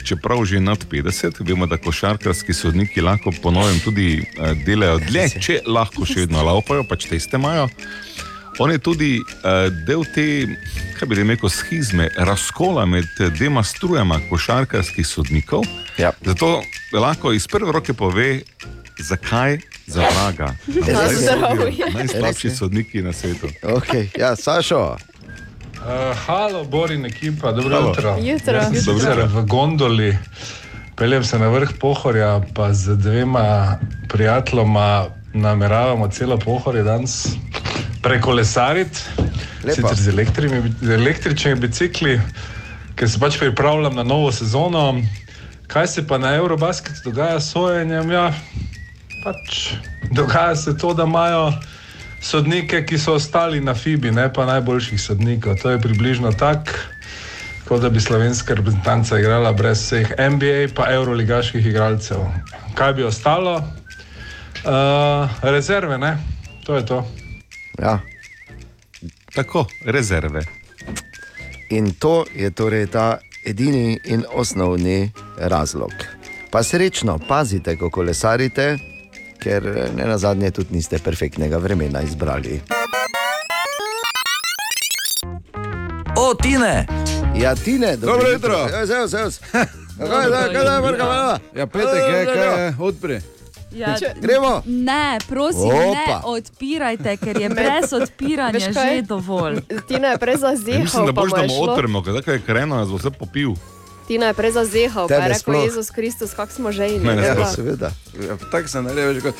[0.05, 4.23] Čeprav že nad 50, vemo, da košarkarski sodniki lahko po novem tudi
[4.65, 7.67] delajo dlje, če lahko še vedno laupajo, pač teste imajo.
[8.61, 9.11] On je tudi
[9.87, 10.45] del te,
[10.99, 15.65] kaj bi rekel, schizme, razkola med dvema strujama košarkarskih sodnikov.
[15.97, 16.11] Ja.
[16.25, 16.61] Zato
[16.93, 18.41] lahko iz prve roke pove,
[18.99, 19.57] zakaj
[19.87, 20.55] za vraga.
[21.97, 23.49] Najslabši sodniki na svetu.
[23.63, 24.97] Okay, ja, Sašo.
[25.83, 27.87] Uh, halo, Borin ekipa, dobro Halo.
[27.89, 28.15] jutro.
[28.19, 28.53] Jutro.
[28.53, 29.41] Jaz Dobro sicer jutro.
[29.41, 30.17] v gondoli
[30.95, 33.77] peljem se na vrh Pohorja, pa z dvema
[34.09, 37.27] prijateljoma nameravamo celo Pohorje danes
[38.01, 38.99] prekolesariti.
[39.59, 42.21] Sicer z, elektrimi, z električnimi bicikli,
[42.95, 45.01] ker se pač pripravljam na novo sezono.
[45.67, 48.11] Kaj se pa na Eurobasket dogaja s sojenjem?
[48.11, 48.33] Ja,
[49.23, 49.73] pač
[50.11, 51.51] dogaja se to, da imajo
[52.23, 55.59] sodnike, ki so ostali na FIBI, ne pa najboljših sodnikov.
[55.61, 56.71] To je približno tako,
[57.67, 62.17] kot da bi slovenska reprezentanca igrala brez vseh NBA pa euroligaških igralcev.
[62.75, 63.55] Kaj bi ostalo?
[64.63, 66.17] Uh, rezerve, ne?
[66.65, 67.07] To je to.
[67.81, 67.99] Ja.
[69.35, 70.41] Tako, rezerve.
[71.69, 75.91] In to je torej ta edini in osnovni razlog.
[76.51, 78.77] Pa srečno, pazite, ko kolesarite,
[79.43, 79.63] ker
[79.95, 82.61] ne na zadnje tudi niste perfektnega vremena izbrali.
[86.17, 86.87] O, Tine!
[87.35, 88.57] Ja, Tine, Dobro jutro.
[88.69, 89.31] Ja, zelo, zelo.
[89.51, 89.65] Kaj,
[89.97, 93.19] kaj, kaj, kaj, kaj, Ja, petek je, kaj je, odpri.
[93.71, 94.61] Ja, Gremo?
[94.65, 95.89] Ne, prosim, Opa.
[95.89, 98.95] ne odpirajte, ker je brez odpiranja kaj?
[98.95, 99.57] že dovolj.
[99.87, 100.35] Tina je prej
[100.67, 101.73] Ja, mislim, da pa boš je šlo.
[101.73, 103.53] odpremo, ker je kreno, jaz bo vse popil.
[104.03, 105.63] Tina je prej zazehal, pa Tebe je rekel sploh.
[105.63, 107.55] Jezus Kristus, kak smo že in Mene ne sploh, vem.
[107.55, 107.89] seveda.
[108.19, 109.35] Ja, tako se naredi, veš, kot.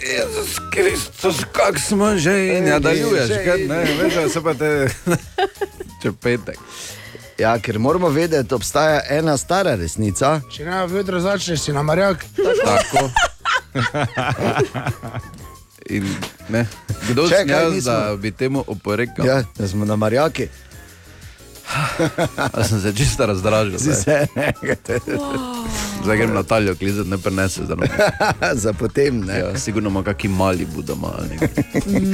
[0.00, 4.70] Jezus Kristus, kak smo že in nadaljuješ, kaj ne, veš, da se pa te.
[6.02, 6.56] Če petek.
[7.36, 10.40] Ja, ker moramo vedeti, obstaja ena stara resnica.
[10.48, 12.24] Če ne vedro začneš, si na marjak.
[12.64, 13.10] Tako.
[15.86, 16.02] In,
[16.48, 16.66] ne,
[17.10, 19.26] kdo jaz, nismo- da bi temu oporekal?
[19.26, 20.48] Ja, da smo na marjaki.
[22.52, 23.78] A sem se čisto razdražil.
[23.78, 23.94] Zdaj.
[23.94, 24.98] se nekaj.
[26.04, 27.88] Zdaj grem Natalijo klizati, ne prenese za nami.
[28.62, 29.38] za potem, ne.
[29.38, 31.12] Ja, sigurno ima kaki mali budoma.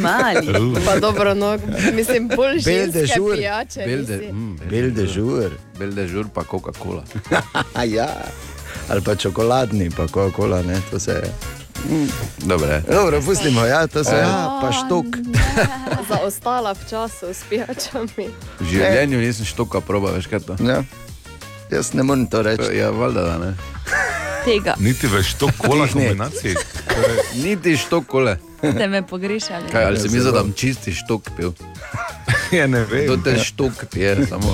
[0.02, 0.46] Mali.
[0.86, 1.58] Pa dobro, no,
[1.94, 3.36] mislim, bolj Bel ženske dežur.
[3.36, 3.82] pijače.
[3.86, 4.32] Belde, nisi.
[4.32, 5.50] mm, Bel dežur.
[5.78, 7.04] Bel dežur pa Coca-Cola.
[7.96, 8.08] ja.
[8.88, 11.32] Ali pa čokoladni, pa Coca-Cola, ne, to se je.
[12.38, 12.82] Dobre.
[12.90, 15.06] Dobro, pustimo, ja, to se je, ja, pa štok.
[16.08, 18.28] Zaostala v času s pijačami.
[18.60, 20.56] V življenju nisem štoka proba, veš kaj to?
[20.62, 20.82] Ja.
[21.70, 22.76] Jaz ne morem to reči.
[22.76, 23.52] Ja, valjda, da ne.
[24.44, 24.74] Tega.
[24.78, 26.56] Niti več to kola kombinaciji.
[27.42, 28.36] Niti štok kole.
[28.58, 29.70] Ste me pogrešali.
[29.72, 31.52] Kaj, ali si mislil, da bom čisti štok pil?
[32.52, 33.06] Ja, ne vem.
[33.08, 34.52] To te štok pije, samo.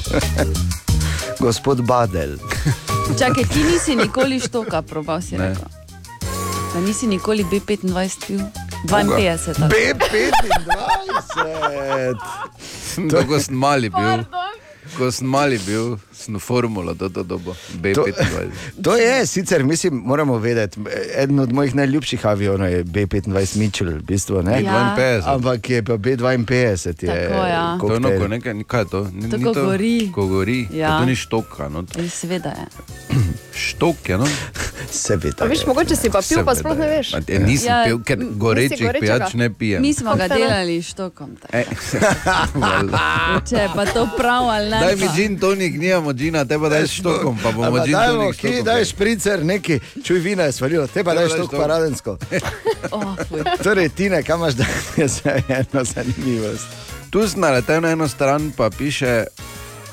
[1.40, 2.36] Gospod Badel.
[3.18, 5.48] Čakaj, ti nisi nikoli štoka probal, si Ne.
[5.48, 5.66] rekel.
[6.78, 8.40] A nisi nikoli B25 pil?
[8.86, 9.54] 52.
[9.54, 9.74] tako.
[9.74, 10.30] B25.
[13.10, 14.22] To, ko sem mali bil.
[14.96, 17.54] Ko sem mali bil, sem formulo do to dobo.
[17.82, 18.50] B25.
[18.84, 20.80] To je, sicer mislim, moramo vedeti,
[21.14, 24.62] eden od mojih najljubših avionov je B25 Mitchell, v bistvu, ne?
[24.62, 24.94] Ja.
[24.98, 25.22] B52.
[25.34, 26.52] Ampak je pa B52.
[26.52, 26.76] Je
[27.28, 27.78] Tako, ja.
[27.80, 29.10] To je no, ko nekaj, kaj je to?
[29.12, 30.10] Ni, To ni ko gori.
[30.14, 30.68] Ko gori.
[30.72, 30.98] Ja.
[30.98, 31.84] To ni štoka, no.
[31.96, 32.66] Ja, Seveda je.
[33.58, 34.26] Štok je, no.
[34.90, 35.44] Seveda.
[35.44, 37.12] A veš, mogoče si pa pil, pa sploh ne veš.
[37.12, 39.00] Ja, nisem Ja, pil, ker gorečih gorečega?
[39.18, 39.82] pijač ne pijem.
[39.82, 41.36] Mi smo ga delali s štokom.
[41.52, 41.64] E.
[43.48, 44.77] Če je pa to prav ali ne.
[44.80, 47.92] Daj mi gin tonik, nimamo gina, te pa daj s štokom, pa bomo Ampak gin
[47.92, 48.34] dajmo, tonik.
[48.34, 51.60] s ki daj špricer, neki, čuj vina je svalilo, te pa daj daj štok štok.
[51.60, 52.18] paradensko.
[53.64, 55.22] Torej, Tine, kam imaš danes
[55.60, 56.66] eno zanimivost?
[57.10, 59.24] Tu sem naletel na eno stran, pa piše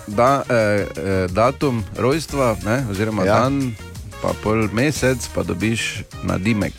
[0.07, 3.39] da, eh, eh, datum rojstva, ne, oziroma ja.
[3.39, 3.75] dan,
[4.21, 6.73] pa pol mesec, pa dobiš nadimek.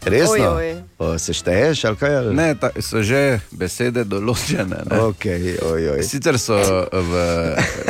[0.00, 0.34] Resno?
[0.34, 0.82] Oj, oj.
[0.98, 2.16] O, se šteješ ali kaj?
[2.16, 2.34] Ali?
[2.34, 4.78] Ne, ta, so že besede določene.
[4.82, 4.98] Ne.
[5.06, 6.02] Okay, oj, oj.
[6.02, 6.56] Sicer so
[6.88, 7.12] v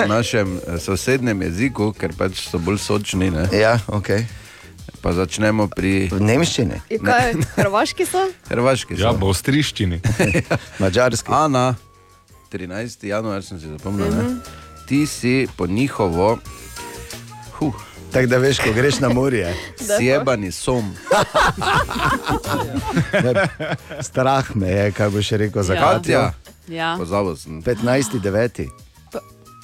[0.04, 4.24] našem eh, sosednjem jeziku, ker pač so bolj sočni, ne, Ja, ok.
[4.98, 8.24] pa začnemo pri V nemščini, In kaj, hrvaški so?
[8.48, 8.96] hrvaški.
[8.96, 9.18] Ja, so.
[9.18, 9.98] bo v striščini.
[10.82, 11.30] mačarski.
[11.30, 11.76] Ana,
[12.48, 13.04] 13.
[13.04, 14.16] januar sem si zapomnil, Mhm.
[14.18, 14.40] ne.
[14.86, 16.38] ti si po njihovo,
[17.54, 17.76] huh,
[18.12, 19.54] Tako da veš, ko greš na morje.
[19.98, 20.90] sjebani som.
[24.08, 25.80] Strah me je, kaj boš rekel za Ja.
[25.80, 26.32] Katja.
[26.68, 26.94] Ja.
[26.98, 27.62] Pozabil sem.
[27.62, 28.20] 15.
[28.20, 28.68] 9.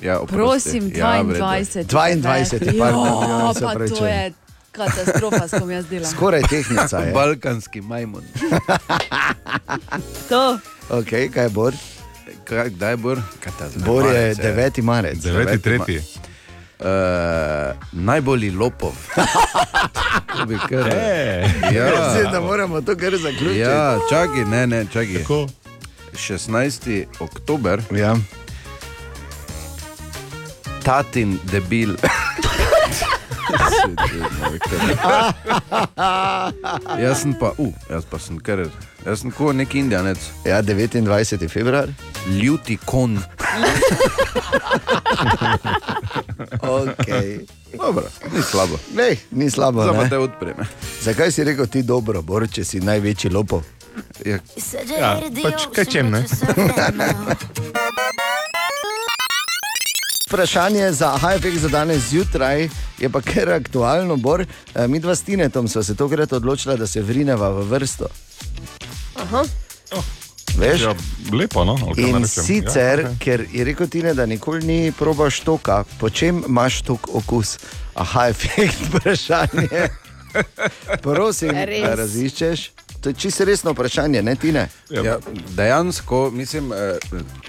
[0.03, 0.37] Ja, oprosti.
[0.37, 1.45] Prosim, ja, v redu.
[1.45, 1.85] 22.
[1.89, 4.33] 22, pardon, ja, Jo, se pa to je
[4.73, 6.11] katastrofa, s kom jaz delam.
[6.11, 7.13] Skoraj tehnica je.
[7.15, 8.23] Balkanski majmun.
[10.29, 10.59] To.
[10.91, 11.73] Ok, kaj je Bor?
[12.45, 13.21] Kaj, kdaj je Bor?
[13.41, 13.87] Kaj ta zdaj?
[13.87, 14.83] Bor je Marec 9.
[14.83, 15.19] marec.
[15.19, 16.03] Deveti, tretji.
[16.81, 16.87] Uh,
[17.93, 18.93] najbolj lopov.
[20.35, 20.89] To bi kar.
[20.89, 21.87] E, Ja.
[22.33, 23.59] Da moramo to kar zaključiti.
[23.59, 25.23] Ja, čakaj, ne, ne, čakaj.
[25.23, 25.47] Tako.
[26.15, 27.05] 16.
[27.21, 28.17] oktober, Ja.
[30.83, 31.95] tatin debil.
[36.99, 38.65] jaz sem pa, uh, jaz pa sem kar,
[39.07, 41.49] jaz sem kot nek indijanec, ja, 29.
[41.49, 41.89] februar.
[42.41, 43.19] ljuti kon.
[46.65, 47.41] Okay.
[47.79, 48.79] Dobro, ni slabo.
[48.97, 49.83] Lej, ni slabo.
[49.83, 50.09] Zdaj pa ne?
[50.09, 50.65] te odpreme.
[51.03, 53.63] Zakaj si rekel ti dobro, Bor, če si največji lopov?
[54.27, 54.39] Ja,
[54.99, 56.25] Ja, pač kaj čem, ne?
[60.27, 62.69] Vprašanje za Hajpek za danes zjutraj
[62.99, 64.47] je pa kar aktualno, Bor.
[64.75, 68.07] Eh, Mi dva s Tinetom smo se tokrat odločila, da se vrineva v vrsto.
[69.15, 69.45] Aha.
[70.55, 70.81] Veš?
[70.81, 70.95] Ja,
[71.33, 71.75] lepo, no?
[71.97, 72.45] In rečem.
[72.45, 73.19] sicer, Ja, ja, okay.
[73.19, 77.59] ker je rekel Tine, da nikoli ni probaš toka, po čem imaš tok okus?
[77.95, 79.89] Aha, efekt vprašanje.
[81.03, 81.51] Prosim,
[81.83, 82.71] da raziščeš.
[83.01, 84.69] To je čisto resno vprašanje, ne ti ne?
[84.91, 85.19] Ja,
[85.51, 86.99] dejansko, mislim, eh,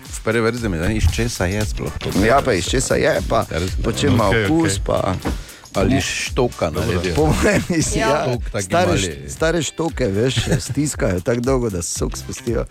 [0.10, 2.10] v prvi vrsti mi zanima, iz česa je sploh to.
[2.19, 3.45] Ja, pa iz česa je, pa
[3.84, 4.72] po čem ima Okej, okus.
[4.72, 4.84] okej.
[4.86, 5.14] Pa...
[5.76, 7.15] Ali štoka naredijo.
[7.15, 8.07] Po mojem misli, Ja.
[8.53, 8.61] ja.
[8.61, 8.97] Stare,
[9.30, 12.65] stare štoke, veš, stiskajo tako dolgo, da sok spustijo.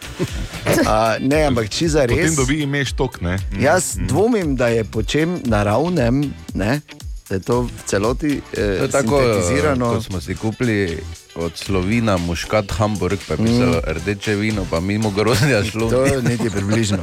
[0.86, 2.16] A, ne, ampak če za res.
[2.18, 3.36] Potem dobi ime štok, ne?
[3.52, 4.06] Mm, Jaz mm.
[4.06, 6.24] dvomim, da je po čem naravnem,
[6.55, 6.81] ne,
[7.28, 9.94] da je to v celoti eh, To tako, sintetizirano.
[9.94, 10.98] ko smo si kupili
[11.35, 13.85] od Slovina muškat Hamburg, pa je pisalo mm.
[13.86, 15.90] rdeče vino, pa mimo grozdja šlo.
[15.90, 16.98] To je niti približno.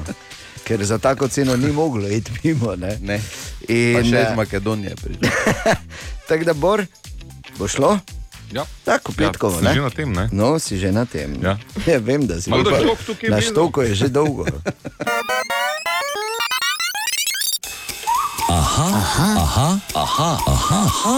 [0.71, 2.75] Ker za tako ceno ni moglo iti mimo.
[2.75, 2.97] Ne?
[3.01, 3.19] Ne.
[3.67, 5.29] In, Pa še eh, iz Makedonije prišlo.
[6.29, 6.85] Tako da Bor,
[7.59, 7.99] bo šlo?
[8.51, 8.63] Ja.
[8.83, 9.59] Tako, petkovo.
[9.59, 9.73] si ne?
[9.73, 10.29] že na tem, ne?
[10.31, 11.35] No, si že na tem.
[11.43, 11.57] Ja.
[11.91, 14.47] ja vem, da si pa- štok tukaj Na štoku je že dolgo.
[18.51, 21.17] Aha, aha, aha, aha, aha, aha,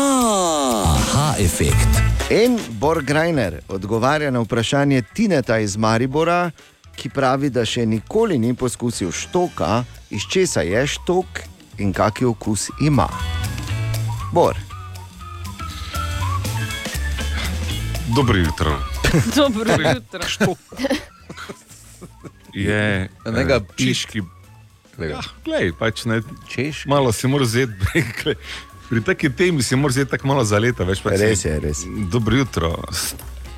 [0.97, 1.89] aha efekt.
[2.29, 6.51] En Bor Grajner odgovarja na vprašanje Tineta iz Maribora,
[6.95, 11.43] ki pravi, da še nikoli ni poskusil štoka, iz česa je štok
[11.81, 13.07] in kakšen okus ima.
[14.33, 14.57] Bor.
[18.15, 18.77] Dobro jutro.
[19.39, 20.27] Dobro jutro.
[20.27, 20.57] Štok
[22.53, 24.21] je Enega eh, češki.
[25.01, 26.89] Ja, glej, pač ne, češki.
[26.89, 27.47] Malo si moraš
[28.21, 28.37] glej,
[28.89, 30.83] Pri taki temi si moraš vzeti tako malo za leta.
[30.83, 31.85] Veš, pač Res je, res.
[32.11, 32.75] Dobro jutro.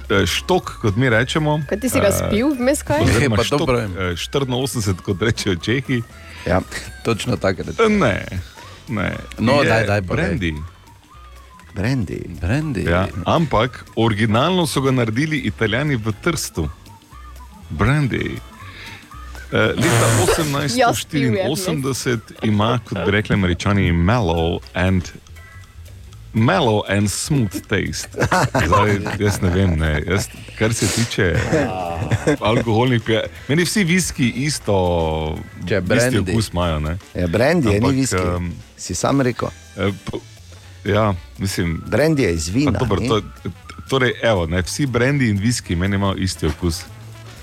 [0.10, 1.62] Eh, Štok, kot mi rečemo.
[1.70, 3.02] Kaj ti si ga eh, spil vmes kaj?
[3.02, 6.02] oziroma Pa to štok, eh, 84, kot rečejo Čehi.
[6.46, 6.62] Ja.
[7.04, 7.90] Točno tako je.
[7.90, 8.26] Ne,
[8.88, 9.12] ne.
[9.40, 10.26] No, Je daj, daj, povej.
[10.26, 10.54] Brandy.
[11.76, 12.22] Brandy.
[12.42, 12.86] Brandy.
[12.90, 16.70] Ja, ampak originalno so ga naredili italijani v Trstu.
[17.70, 18.38] Brandy.
[19.52, 20.08] Uh, leta
[20.76, 25.04] Jaz pil je, 1884 ima, kot bi rekli američani, mellow and,
[26.36, 28.10] mellow and smooth taste.
[28.60, 30.04] Zdaj, jaz ne vem, ne.
[30.06, 31.34] Jaz, kar se tiče
[32.40, 34.76] alkoholnih pijač, meni vsi viski isto,
[35.60, 36.32] Če isti brandy.
[36.32, 36.80] okus imajo.
[36.82, 36.98] Ne?
[37.14, 38.16] Ja, brandy je, ni viski.
[38.18, 39.50] em, Si sam rekel.
[40.06, 40.20] Po-
[40.86, 41.08] Ja,
[41.38, 41.82] mislim.
[41.88, 42.72] Brandy je iz vina.
[42.72, 43.22] Dobro, to,
[43.90, 46.82] torej, evo, ne, vsi brendi in viski meni imajo isti okus.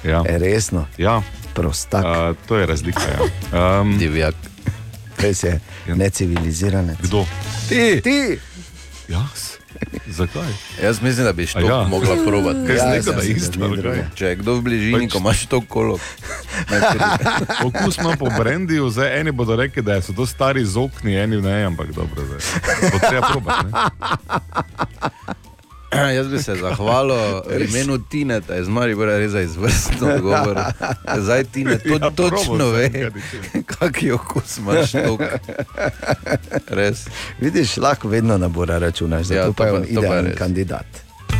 [0.04, 0.22] Ja.
[0.24, 0.86] E, resno.
[0.98, 1.22] Ja.
[1.54, 2.04] Prostak.
[2.04, 3.00] A, to je razlika.
[3.02, 3.18] Ja.
[3.80, 4.34] Um, Divjak.
[5.18, 6.96] Res je neciviliziran.
[7.00, 7.26] Kdo?
[7.68, 8.00] Ti.
[8.00, 8.38] Ti.
[9.08, 9.56] Jaz.
[10.06, 10.52] Zakaj?
[10.82, 11.82] Jaz mislim, da bi A ja.
[11.82, 12.66] mogla probati.
[12.66, 13.60] Kaj Ja, jaz da isto?
[14.14, 15.98] Če je kdo v bližini, Pač- ko imaš to kolo.
[17.64, 21.64] Okus ima po brendiju, zdaj eni bodo rekli, da so to stari zokni, eni ne,
[21.64, 22.40] ampak dobro, zdaj.
[22.92, 23.72] Bo treba probati.
[26.16, 30.60] Jaz bi se zahvalil imenu Tineta, iz Maribora res za izvrstno odgovor.
[31.24, 34.92] Zdaj Tine to, Ja, točno ve, kaj kak je okus imaš.
[36.68, 37.06] Res.
[37.40, 40.86] Vidiš, lahko vedno na Bora računaš, da Ja, pa je on to je idealen kandidat.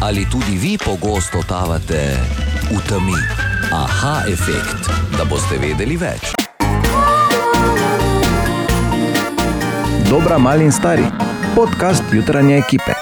[0.01, 2.17] Ali tudi vi pogosto totavate
[2.71, 3.19] v temi?
[3.73, 6.35] Aha efekt, da boste vedeli več.
[10.11, 11.05] Dobra, mali in stari.
[11.55, 13.02] Podcast jutranje ekipe.